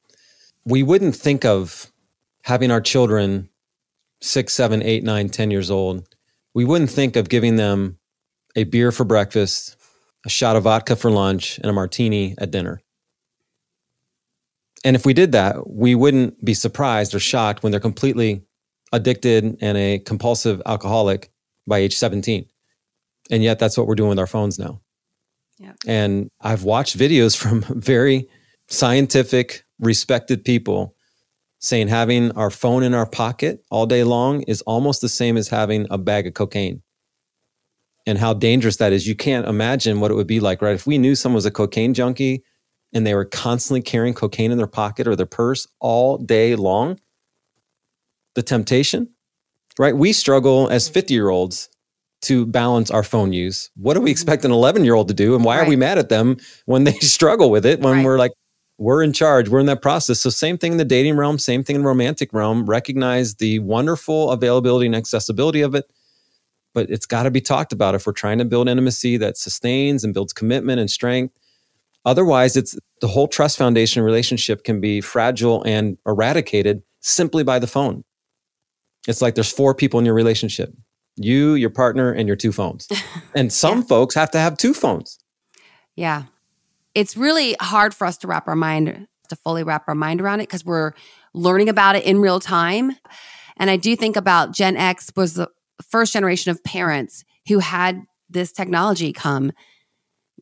We 0.63 0.83
wouldn't 0.83 1.15
think 1.15 1.43
of 1.43 1.91
having 2.43 2.71
our 2.71 2.79
children 2.79 3.49
six, 4.23 4.53
seven, 4.53 4.81
eight, 4.81 5.03
nine, 5.03 5.29
ten 5.29 5.51
years 5.51 5.69
old. 5.69 6.07
We 6.53 6.65
wouldn't 6.65 6.89
think 6.89 7.15
of 7.15 7.29
giving 7.29 7.57
them 7.57 7.97
a 8.55 8.63
beer 8.63 8.91
for 8.91 9.03
breakfast, 9.03 9.75
a 10.25 10.29
shot 10.29 10.55
of 10.55 10.63
vodka 10.63 10.95
for 10.95 11.11
lunch, 11.11 11.57
and 11.57 11.67
a 11.67 11.73
martini 11.73 12.35
at 12.37 12.51
dinner. 12.51 12.81
And 14.85 14.95
if 14.95 15.05
we 15.05 15.13
did 15.13 15.31
that, 15.31 15.69
we 15.69 15.95
wouldn't 15.95 16.43
be 16.43 16.53
surprised 16.53 17.15
or 17.15 17.19
shocked 17.19 17.63
when 17.63 17.71
they're 17.71 17.79
completely 17.79 18.43
addicted 18.91 19.57
and 19.61 19.77
a 19.77 19.99
compulsive 19.99 20.61
alcoholic 20.65 21.31
by 21.65 21.79
age 21.79 21.95
17. 21.95 22.45
And 23.31 23.43
yet 23.43 23.59
that's 23.59 23.77
what 23.77 23.87
we're 23.87 23.95
doing 23.95 24.09
with 24.09 24.19
our 24.19 24.27
phones 24.27 24.59
now. 24.59 24.81
Yeah. 25.57 25.73
And 25.87 26.29
I've 26.41 26.63
watched 26.63 26.97
videos 26.97 27.35
from 27.41 27.61
very 27.61 28.29
scientific, 28.67 29.63
respected 29.79 30.45
people 30.45 30.95
saying 31.63 31.87
having 31.87 32.29
our 32.33 32.49
phone 32.49 32.83
in 32.83 32.93
our 32.93 33.05
pocket 33.05 33.63
all 33.71 33.85
day 33.85 34.03
long 34.03 34.41
is 34.43 34.61
almost 34.63 34.99
the 34.99 35.07
same 35.07 35.37
as 35.37 35.47
having 35.47 35.87
a 35.89 35.97
bag 35.97 36.27
of 36.27 36.33
cocaine. 36.33 36.83
And 38.05 38.17
how 38.17 38.33
dangerous 38.33 38.75
that 38.77 38.91
is. 38.91 39.07
You 39.07 39.15
can't 39.15 39.47
imagine 39.47 40.01
what 40.01 40.11
it 40.11 40.15
would 40.15 40.27
be 40.27 40.41
like, 40.41 40.61
right? 40.61 40.75
If 40.75 40.85
we 40.85 40.97
knew 40.97 41.15
someone 41.15 41.35
was 41.35 41.45
a 41.45 41.51
cocaine 41.51 41.93
junkie 41.93 42.43
and 42.93 43.07
they 43.07 43.15
were 43.15 43.23
constantly 43.23 43.81
carrying 43.81 44.13
cocaine 44.13 44.51
in 44.51 44.57
their 44.57 44.67
pocket 44.67 45.07
or 45.07 45.15
their 45.15 45.25
purse 45.25 45.65
all 45.79 46.17
day 46.17 46.57
long, 46.57 46.99
the 48.35 48.43
temptation, 48.43 49.09
right? 49.79 49.95
We 49.95 50.11
struggle 50.11 50.67
as 50.67 50.85
mm-hmm. 50.85 50.95
50 50.95 51.13
year 51.13 51.29
olds 51.29 51.69
to 52.23 52.45
balance 52.45 52.91
our 52.91 53.03
phone 53.03 53.31
use. 53.31 53.69
What 53.77 53.93
do 53.93 54.01
we 54.01 54.09
mm-hmm. 54.09 54.11
expect 54.11 54.43
an 54.43 54.51
11 54.51 54.83
year 54.83 54.95
old 54.95 55.07
to 55.07 55.13
do? 55.13 55.33
And 55.33 55.45
why 55.45 55.59
right. 55.59 55.65
are 55.65 55.69
we 55.69 55.77
mad 55.77 55.97
at 55.97 56.09
them 56.09 56.35
when 56.65 56.83
they 56.83 56.91
struggle 56.99 57.49
with 57.49 57.65
it? 57.65 57.79
When 57.79 57.93
right. 57.93 58.05
we're 58.05 58.17
like, 58.17 58.33
we're 58.77 59.03
in 59.03 59.13
charge, 59.13 59.49
we're 59.49 59.59
in 59.59 59.65
that 59.67 59.81
process. 59.81 60.19
So, 60.21 60.29
same 60.29 60.57
thing 60.57 60.73
in 60.73 60.77
the 60.77 60.85
dating 60.85 61.15
realm, 61.15 61.37
same 61.37 61.63
thing 61.63 61.75
in 61.75 61.81
the 61.83 61.87
romantic 61.87 62.33
realm. 62.33 62.65
Recognize 62.65 63.35
the 63.35 63.59
wonderful 63.59 64.31
availability 64.31 64.85
and 64.85 64.95
accessibility 64.95 65.61
of 65.61 65.75
it, 65.75 65.85
but 66.73 66.89
it's 66.89 67.05
got 67.05 67.23
to 67.23 67.31
be 67.31 67.41
talked 67.41 67.71
about 67.71 67.95
if 67.95 68.07
we're 68.07 68.13
trying 68.13 68.39
to 68.39 68.45
build 68.45 68.67
intimacy 68.67 69.17
that 69.17 69.37
sustains 69.37 70.03
and 70.03 70.13
builds 70.13 70.33
commitment 70.33 70.79
and 70.79 70.89
strength. 70.89 71.35
Otherwise, 72.05 72.57
it's 72.57 72.77
the 72.99 73.07
whole 73.07 73.27
trust 73.27 73.57
foundation 73.57 74.03
relationship 74.03 74.63
can 74.63 74.81
be 74.81 74.99
fragile 74.99 75.63
and 75.63 75.97
eradicated 76.05 76.81
simply 76.99 77.43
by 77.43 77.59
the 77.59 77.67
phone. 77.67 78.03
It's 79.07 79.21
like 79.21 79.35
there's 79.35 79.51
four 79.51 79.73
people 79.73 79.99
in 79.99 80.05
your 80.05 80.15
relationship 80.15 80.73
you, 81.15 81.53
your 81.53 81.69
partner, 81.69 82.11
and 82.11 82.27
your 82.27 82.35
two 82.35 82.51
phones. 82.51 82.87
And 83.35 83.51
some 83.51 83.79
yeah. 83.79 83.85
folks 83.85 84.13
have 84.13 84.29
to 84.31 84.39
have 84.39 84.57
two 84.57 84.75
phones. 84.75 85.17
Yeah. 85.95 86.23
It's 86.95 87.17
really 87.17 87.55
hard 87.59 87.93
for 87.93 88.05
us 88.05 88.17
to 88.19 88.27
wrap 88.27 88.47
our 88.47 88.55
mind, 88.55 89.07
to 89.29 89.35
fully 89.35 89.63
wrap 89.63 89.85
our 89.87 89.95
mind 89.95 90.21
around 90.21 90.41
it 90.41 90.47
because 90.47 90.65
we're 90.65 90.93
learning 91.33 91.69
about 91.69 91.95
it 91.95 92.03
in 92.03 92.19
real 92.19 92.39
time. 92.39 92.91
And 93.57 93.69
I 93.69 93.77
do 93.77 93.95
think 93.95 94.15
about 94.15 94.51
Gen 94.51 94.77
X 94.77 95.11
was 95.15 95.35
the 95.35 95.49
first 95.89 96.13
generation 96.13 96.51
of 96.51 96.63
parents 96.63 97.23
who 97.47 97.59
had 97.59 98.01
this 98.29 98.51
technology 98.51 99.13
come. 99.13 99.51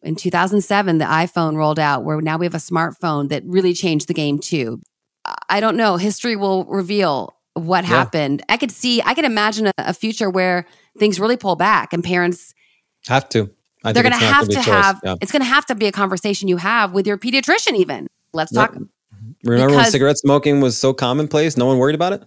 In 0.04 0.16
2007, 0.16 0.98
the 0.98 1.06
iPhone 1.06 1.56
rolled 1.56 1.80
out, 1.80 2.04
where 2.04 2.20
now 2.22 2.38
we 2.38 2.46
have 2.46 2.56
a 2.56 2.58
smartphone 2.58 3.30
that 3.30 3.44
really 3.46 3.74
changed 3.74 4.08
the 4.08 4.14
game 4.14 4.40
too. 4.40 4.82
I 5.50 5.60
don't 5.60 5.78
know. 5.78 5.98
History 5.98 6.36
will 6.36 6.66
reveal 6.66 7.36
what 7.54 7.84
yeah. 7.84 7.90
happened. 7.90 8.44
I 8.50 8.58
could 8.58 8.72
see, 8.72 9.02
I 9.02 9.14
could 9.14 9.26
imagine 9.26 9.68
a, 9.68 9.74
a, 9.78 9.94
future 9.94 10.30
where 10.30 10.66
things 10.98 11.20
really 11.20 11.38
pull 11.38 11.56
back 11.56 11.94
and 11.94 12.04
parents 12.04 12.54
have 13.08 13.28
to. 13.30 13.52
I 13.84 13.94
they're 13.94 14.04
going 14.04 14.14
to 14.14 14.20
have 14.20 14.48
to 14.48 14.62
have, 14.62 15.00
yeah. 15.04 15.16
it's 15.22 15.32
going 15.32 15.42
to 15.42 15.48
have 15.48 15.66
to 15.68 15.76
be 15.76 15.88
a 15.88 15.92
conversation 15.92 16.48
you 16.48 16.58
have 16.58 16.94
with 16.94 17.08
your 17.08 17.18
pediatrician, 17.18 17.76
even. 17.76 18.08
Let's 18.34 18.52
talk. 18.52 18.76
Remember 19.44 19.68
because, 19.70 19.86
when 19.86 19.92
cigarette 19.92 20.18
smoking 20.18 20.62
was 20.62 20.78
so 20.78 20.94
commonplace? 20.94 21.58
No 21.58 21.66
one 21.66 21.78
worried 21.78 21.96
about 21.96 22.14
it? 22.14 22.24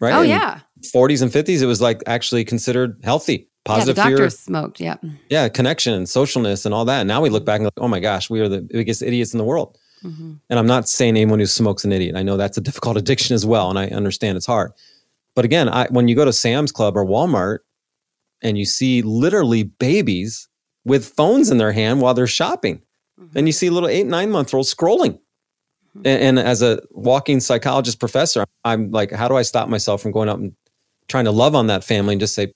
Right? 0.00 0.14
Oh, 0.14 0.22
In 0.22 0.30
yeah. 0.30 0.60
40s 0.94 1.22
and 1.22 1.30
50s, 1.30 1.62
it 1.62 1.66
was 1.66 1.80
like 1.80 2.02
actually 2.06 2.44
considered 2.44 3.00
healthy. 3.02 3.48
Positive 3.64 3.96
yeah, 3.96 4.04
the 4.04 4.10
doctors 4.10 4.38
smoked. 4.38 4.80
Yeah. 4.80 4.96
Yeah. 5.28 5.48
Connection 5.48 6.02
socialness 6.04 6.66
and 6.66 6.74
all 6.74 6.84
that. 6.84 7.00
And 7.00 7.08
now 7.08 7.20
we 7.20 7.30
look 7.30 7.44
back 7.44 7.56
and 7.56 7.64
like, 7.64 7.72
oh 7.76 7.86
my 7.88 8.00
gosh, 8.00 8.28
we 8.28 8.40
are 8.40 8.48
the 8.48 8.60
biggest 8.60 9.02
idiots 9.02 9.32
in 9.32 9.38
the 9.38 9.44
world. 9.44 9.78
Mm-hmm. 10.02 10.34
And 10.50 10.58
I'm 10.58 10.66
not 10.66 10.88
saying 10.88 11.16
anyone 11.16 11.38
who 11.38 11.46
smokes 11.46 11.84
an 11.84 11.92
idiot. 11.92 12.16
I 12.16 12.22
know 12.22 12.36
that's 12.36 12.58
a 12.58 12.60
difficult 12.60 12.96
addiction 12.98 13.34
as 13.34 13.46
well, 13.46 13.70
and 13.70 13.78
I 13.78 13.86
understand 13.88 14.36
it's 14.36 14.46
hard. 14.46 14.72
But 15.34 15.44
again, 15.44 15.68
I, 15.68 15.86
when 15.90 16.08
you 16.08 16.16
go 16.16 16.24
to 16.24 16.32
Sam's 16.32 16.72
Club 16.72 16.96
or 16.96 17.06
Walmart 17.06 17.58
and 18.42 18.58
you 18.58 18.64
see 18.64 19.02
literally 19.02 19.62
babies 19.62 20.48
with 20.84 21.06
phones 21.06 21.50
in 21.50 21.58
their 21.58 21.72
hand 21.72 22.00
while 22.00 22.14
they're 22.14 22.26
shopping, 22.26 22.82
mm-hmm. 23.20 23.38
and 23.38 23.46
you 23.48 23.52
see 23.52 23.70
little 23.70 23.88
eight, 23.88 24.06
nine 24.06 24.30
month 24.30 24.52
olds 24.54 24.72
scrolling. 24.72 25.18
Mm-hmm. 25.96 26.06
And, 26.06 26.38
and 26.38 26.38
as 26.38 26.62
a 26.62 26.80
walking 26.90 27.40
psychologist 27.40 28.00
professor, 28.00 28.44
I'm 28.64 28.90
like, 28.90 29.12
how 29.12 29.28
do 29.28 29.36
I 29.36 29.42
stop 29.42 29.68
myself 29.68 30.02
from 30.02 30.12
going 30.12 30.28
up 30.28 30.38
and 30.38 30.54
trying 31.08 31.26
to 31.26 31.32
love 31.32 31.54
on 31.54 31.66
that 31.66 31.84
family 31.84 32.14
and 32.14 32.20
just 32.20 32.34
say, 32.34 32.52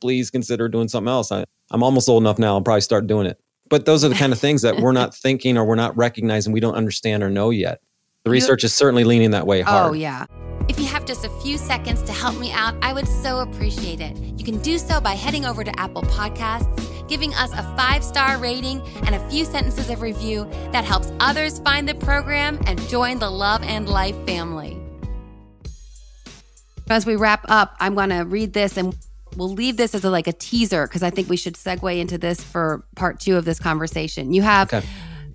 please 0.00 0.30
consider 0.30 0.68
doing 0.68 0.88
something 0.88 1.08
else? 1.08 1.30
I, 1.30 1.44
I'm 1.70 1.82
almost 1.82 2.08
old 2.08 2.22
enough 2.22 2.38
now. 2.38 2.54
I'll 2.54 2.62
probably 2.62 2.80
start 2.80 3.06
doing 3.06 3.26
it. 3.26 3.40
But 3.68 3.86
those 3.86 4.04
are 4.04 4.08
the 4.08 4.16
kind 4.16 4.32
of 4.32 4.38
things 4.38 4.62
that 4.62 4.78
we're 4.78 4.92
not 4.92 5.14
thinking 5.22 5.56
or 5.56 5.64
we're 5.64 5.76
not 5.76 5.96
recognizing, 5.96 6.52
we 6.52 6.60
don't 6.60 6.74
understand 6.74 7.22
or 7.22 7.30
know 7.30 7.50
yet. 7.50 7.80
The 8.24 8.30
research 8.30 8.64
is 8.64 8.74
certainly 8.74 9.04
leaning 9.04 9.30
that 9.30 9.46
way 9.46 9.62
hard. 9.62 9.90
Oh, 9.90 9.92
yeah. 9.94 10.26
If 10.68 10.78
you 10.78 10.84
have 10.86 11.06
just 11.06 11.24
a 11.24 11.30
few 11.40 11.56
seconds 11.56 12.02
to 12.02 12.12
help 12.12 12.38
me 12.38 12.52
out, 12.52 12.74
I 12.82 12.92
would 12.92 13.08
so 13.08 13.40
appreciate 13.40 14.00
it. 14.00 14.16
You 14.36 14.44
can 14.44 14.58
do 14.60 14.78
so 14.78 15.00
by 15.00 15.14
heading 15.14 15.46
over 15.46 15.64
to 15.64 15.80
Apple 15.80 16.02
Podcasts, 16.02 16.89
giving 17.10 17.34
us 17.34 17.52
a 17.52 17.62
five 17.76 18.02
star 18.02 18.38
rating, 18.38 18.80
and 19.04 19.14
a 19.14 19.28
few 19.28 19.44
sentences 19.44 19.90
of 19.90 20.00
review 20.00 20.48
that 20.72 20.84
helps 20.84 21.12
others 21.18 21.58
find 21.58 21.86
the 21.86 21.94
program 21.96 22.58
and 22.66 22.80
join 22.88 23.18
the 23.18 23.28
Love 23.28 23.62
and 23.64 23.88
Life 23.88 24.16
family. 24.24 24.80
As 26.88 27.04
we 27.04 27.16
wrap 27.16 27.44
up, 27.48 27.74
I'm 27.80 27.94
going 27.94 28.10
to 28.10 28.20
read 28.20 28.52
this 28.52 28.76
and 28.76 28.96
we'll 29.36 29.52
leave 29.52 29.76
this 29.76 29.94
as 29.94 30.04
a, 30.04 30.10
like 30.10 30.28
a 30.28 30.32
teaser 30.32 30.86
because 30.86 31.02
I 31.02 31.10
think 31.10 31.28
we 31.28 31.36
should 31.36 31.54
segue 31.54 31.98
into 31.98 32.16
this 32.16 32.42
for 32.42 32.84
part 32.96 33.20
two 33.20 33.36
of 33.36 33.44
this 33.44 33.58
conversation. 33.58 34.32
You 34.32 34.42
have 34.42 34.72
okay. 34.72 34.86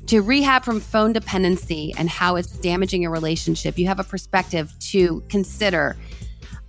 to 0.07 0.21
rehab 0.21 0.63
from 0.63 0.79
phone 0.79 1.13
dependency 1.13 1.93
and 1.97 2.09
how 2.09 2.37
it's 2.37 2.51
damaging 2.51 3.01
your 3.01 3.11
relationship. 3.11 3.77
You 3.77 3.87
have 3.87 3.99
a 3.99 4.03
perspective 4.03 4.73
to 4.91 5.23
consider. 5.29 5.97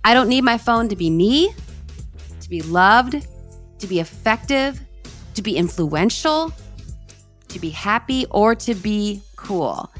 I 0.03 0.13
don't 0.13 0.29
need 0.29 0.43
my 0.43 0.57
phone 0.57 0.89
to 0.89 0.95
be 0.95 1.09
me, 1.09 1.53
to 2.41 2.49
be 2.49 2.61
loved, 2.61 3.25
to 3.79 3.87
be 3.87 3.99
effective, 3.99 4.81
to 5.37 5.43
be 5.43 5.55
influential, 5.55 6.51
to 7.47 7.59
be 7.59 7.69
happy, 7.69 8.25
or 8.31 8.55
to 8.55 8.75
be 8.75 9.21
cool. 9.35 9.91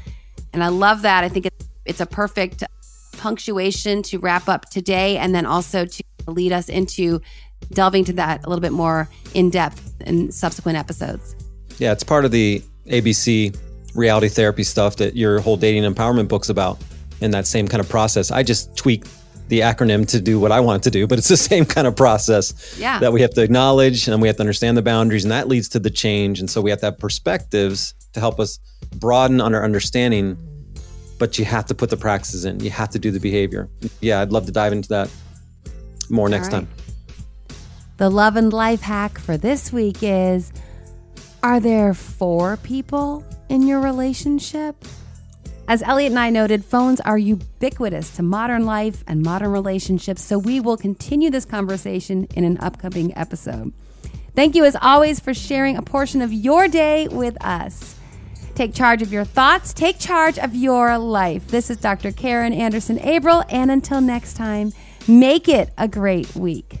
And 0.52 0.62
I 0.62 0.68
love 0.68 1.02
that. 1.02 1.24
I 1.24 1.28
think 1.28 1.48
it's 1.86 2.00
a 2.00 2.06
perfect 2.06 2.64
punctuation 3.16 4.02
to 4.02 4.18
wrap 4.18 4.48
up 4.48 4.68
today 4.68 5.16
and 5.16 5.34
then 5.34 5.46
also 5.46 5.86
to 5.86 6.02
lead 6.26 6.52
us 6.52 6.68
into 6.68 7.20
delving 7.72 8.04
to 8.04 8.12
that 8.14 8.44
a 8.44 8.48
little 8.48 8.60
bit 8.60 8.72
more 8.72 9.08
in 9.34 9.48
depth 9.48 9.94
in 10.00 10.32
subsequent 10.32 10.76
episodes. 10.76 11.36
Yeah, 11.78 11.92
it's 11.92 12.04
part 12.04 12.24
of 12.24 12.32
the 12.32 12.62
ABC 12.86 13.56
reality 13.94 14.28
therapy 14.28 14.64
stuff 14.64 14.96
that 14.96 15.16
your 15.16 15.40
whole 15.40 15.56
dating 15.56 15.84
empowerment 15.84 16.26
book's 16.26 16.48
about 16.48 16.78
in 17.20 17.30
that 17.30 17.46
same 17.46 17.68
kind 17.68 17.80
of 17.80 17.88
process. 17.88 18.30
I 18.32 18.42
just 18.42 18.76
tweak 18.76 19.04
the 19.48 19.60
acronym 19.60 20.06
to 20.08 20.20
do 20.20 20.38
what 20.38 20.52
I 20.52 20.60
want 20.60 20.84
to 20.84 20.90
do, 20.90 21.06
but 21.06 21.18
it's 21.18 21.28
the 21.28 21.36
same 21.50 21.64
kind 21.64 21.86
of 21.86 21.96
process 21.96 22.76
yeah. 22.78 22.98
that 23.00 23.12
we 23.12 23.20
have 23.22 23.32
to 23.34 23.42
acknowledge 23.42 24.08
and 24.08 24.20
we 24.22 24.28
have 24.28 24.36
to 24.36 24.42
understand 24.42 24.76
the 24.76 24.82
boundaries, 24.82 25.24
and 25.24 25.32
that 25.32 25.48
leads 25.48 25.68
to 25.70 25.78
the 25.78 25.90
change. 25.90 26.40
And 26.40 26.48
so 26.48 26.60
we 26.60 26.70
have 26.70 26.80
to 26.80 26.86
have 26.86 26.98
perspectives 26.98 27.94
to 28.12 28.20
help 28.20 28.40
us 28.40 28.58
broaden 28.96 29.40
on 29.40 29.54
our 29.54 29.64
understanding, 29.64 30.36
but 31.18 31.38
you 31.38 31.44
have 31.44 31.66
to 31.66 31.74
put 31.74 31.90
the 31.90 31.96
practices 31.96 32.44
in. 32.44 32.60
You 32.60 32.70
have 32.70 32.90
to 32.90 32.98
do 32.98 33.10
the 33.10 33.20
behavior. 33.20 33.68
Yeah, 34.00 34.20
I'd 34.20 34.32
love 34.32 34.46
to 34.46 34.52
dive 34.52 34.72
into 34.72 34.88
that 34.90 35.10
more 36.08 36.28
next 36.28 36.52
right. 36.52 36.60
time. 36.60 36.68
The 37.96 38.10
love 38.10 38.36
and 38.36 38.52
life 38.52 38.80
hack 38.80 39.18
for 39.18 39.36
this 39.36 39.72
week 39.72 39.98
is 40.02 40.52
Are 41.42 41.60
there 41.60 41.94
four 41.94 42.56
people 42.58 43.24
in 43.48 43.66
your 43.66 43.80
relationship? 43.80 44.84
As 45.68 45.82
Elliot 45.82 46.10
and 46.10 46.18
I 46.18 46.30
noted, 46.30 46.64
phones 46.64 47.00
are 47.02 47.18
ubiquitous 47.18 48.10
to 48.16 48.22
modern 48.22 48.64
life 48.64 49.04
and 49.06 49.22
modern 49.22 49.52
relationships, 49.52 50.22
so 50.22 50.38
we 50.38 50.58
will 50.58 50.76
continue 50.76 51.30
this 51.30 51.44
conversation 51.44 52.26
in 52.34 52.42
an 52.42 52.58
upcoming 52.58 53.16
episode. 53.16 53.72
Thank 54.34 54.56
you, 54.56 54.64
as 54.64 54.76
always, 54.80 55.20
for 55.20 55.34
sharing 55.34 55.76
a 55.76 55.82
portion 55.82 56.22
of 56.22 56.32
your 56.32 56.66
day 56.66 57.06
with 57.06 57.36
us. 57.44 57.94
Take 58.56 58.74
charge 58.74 59.02
of 59.02 59.12
your 59.12 59.24
thoughts, 59.24 59.72
take 59.72 60.00
charge 60.00 60.38
of 60.38 60.56
your 60.56 60.98
life. 60.98 61.46
This 61.48 61.70
is 61.70 61.76
Dr. 61.76 62.10
Karen 62.10 62.52
Anderson 62.52 62.98
Abril, 62.98 63.44
and 63.48 63.70
until 63.70 64.00
next 64.00 64.34
time, 64.34 64.72
Make 65.08 65.48
it 65.48 65.70
a 65.78 65.88
great 65.88 66.36
week. 66.36 66.80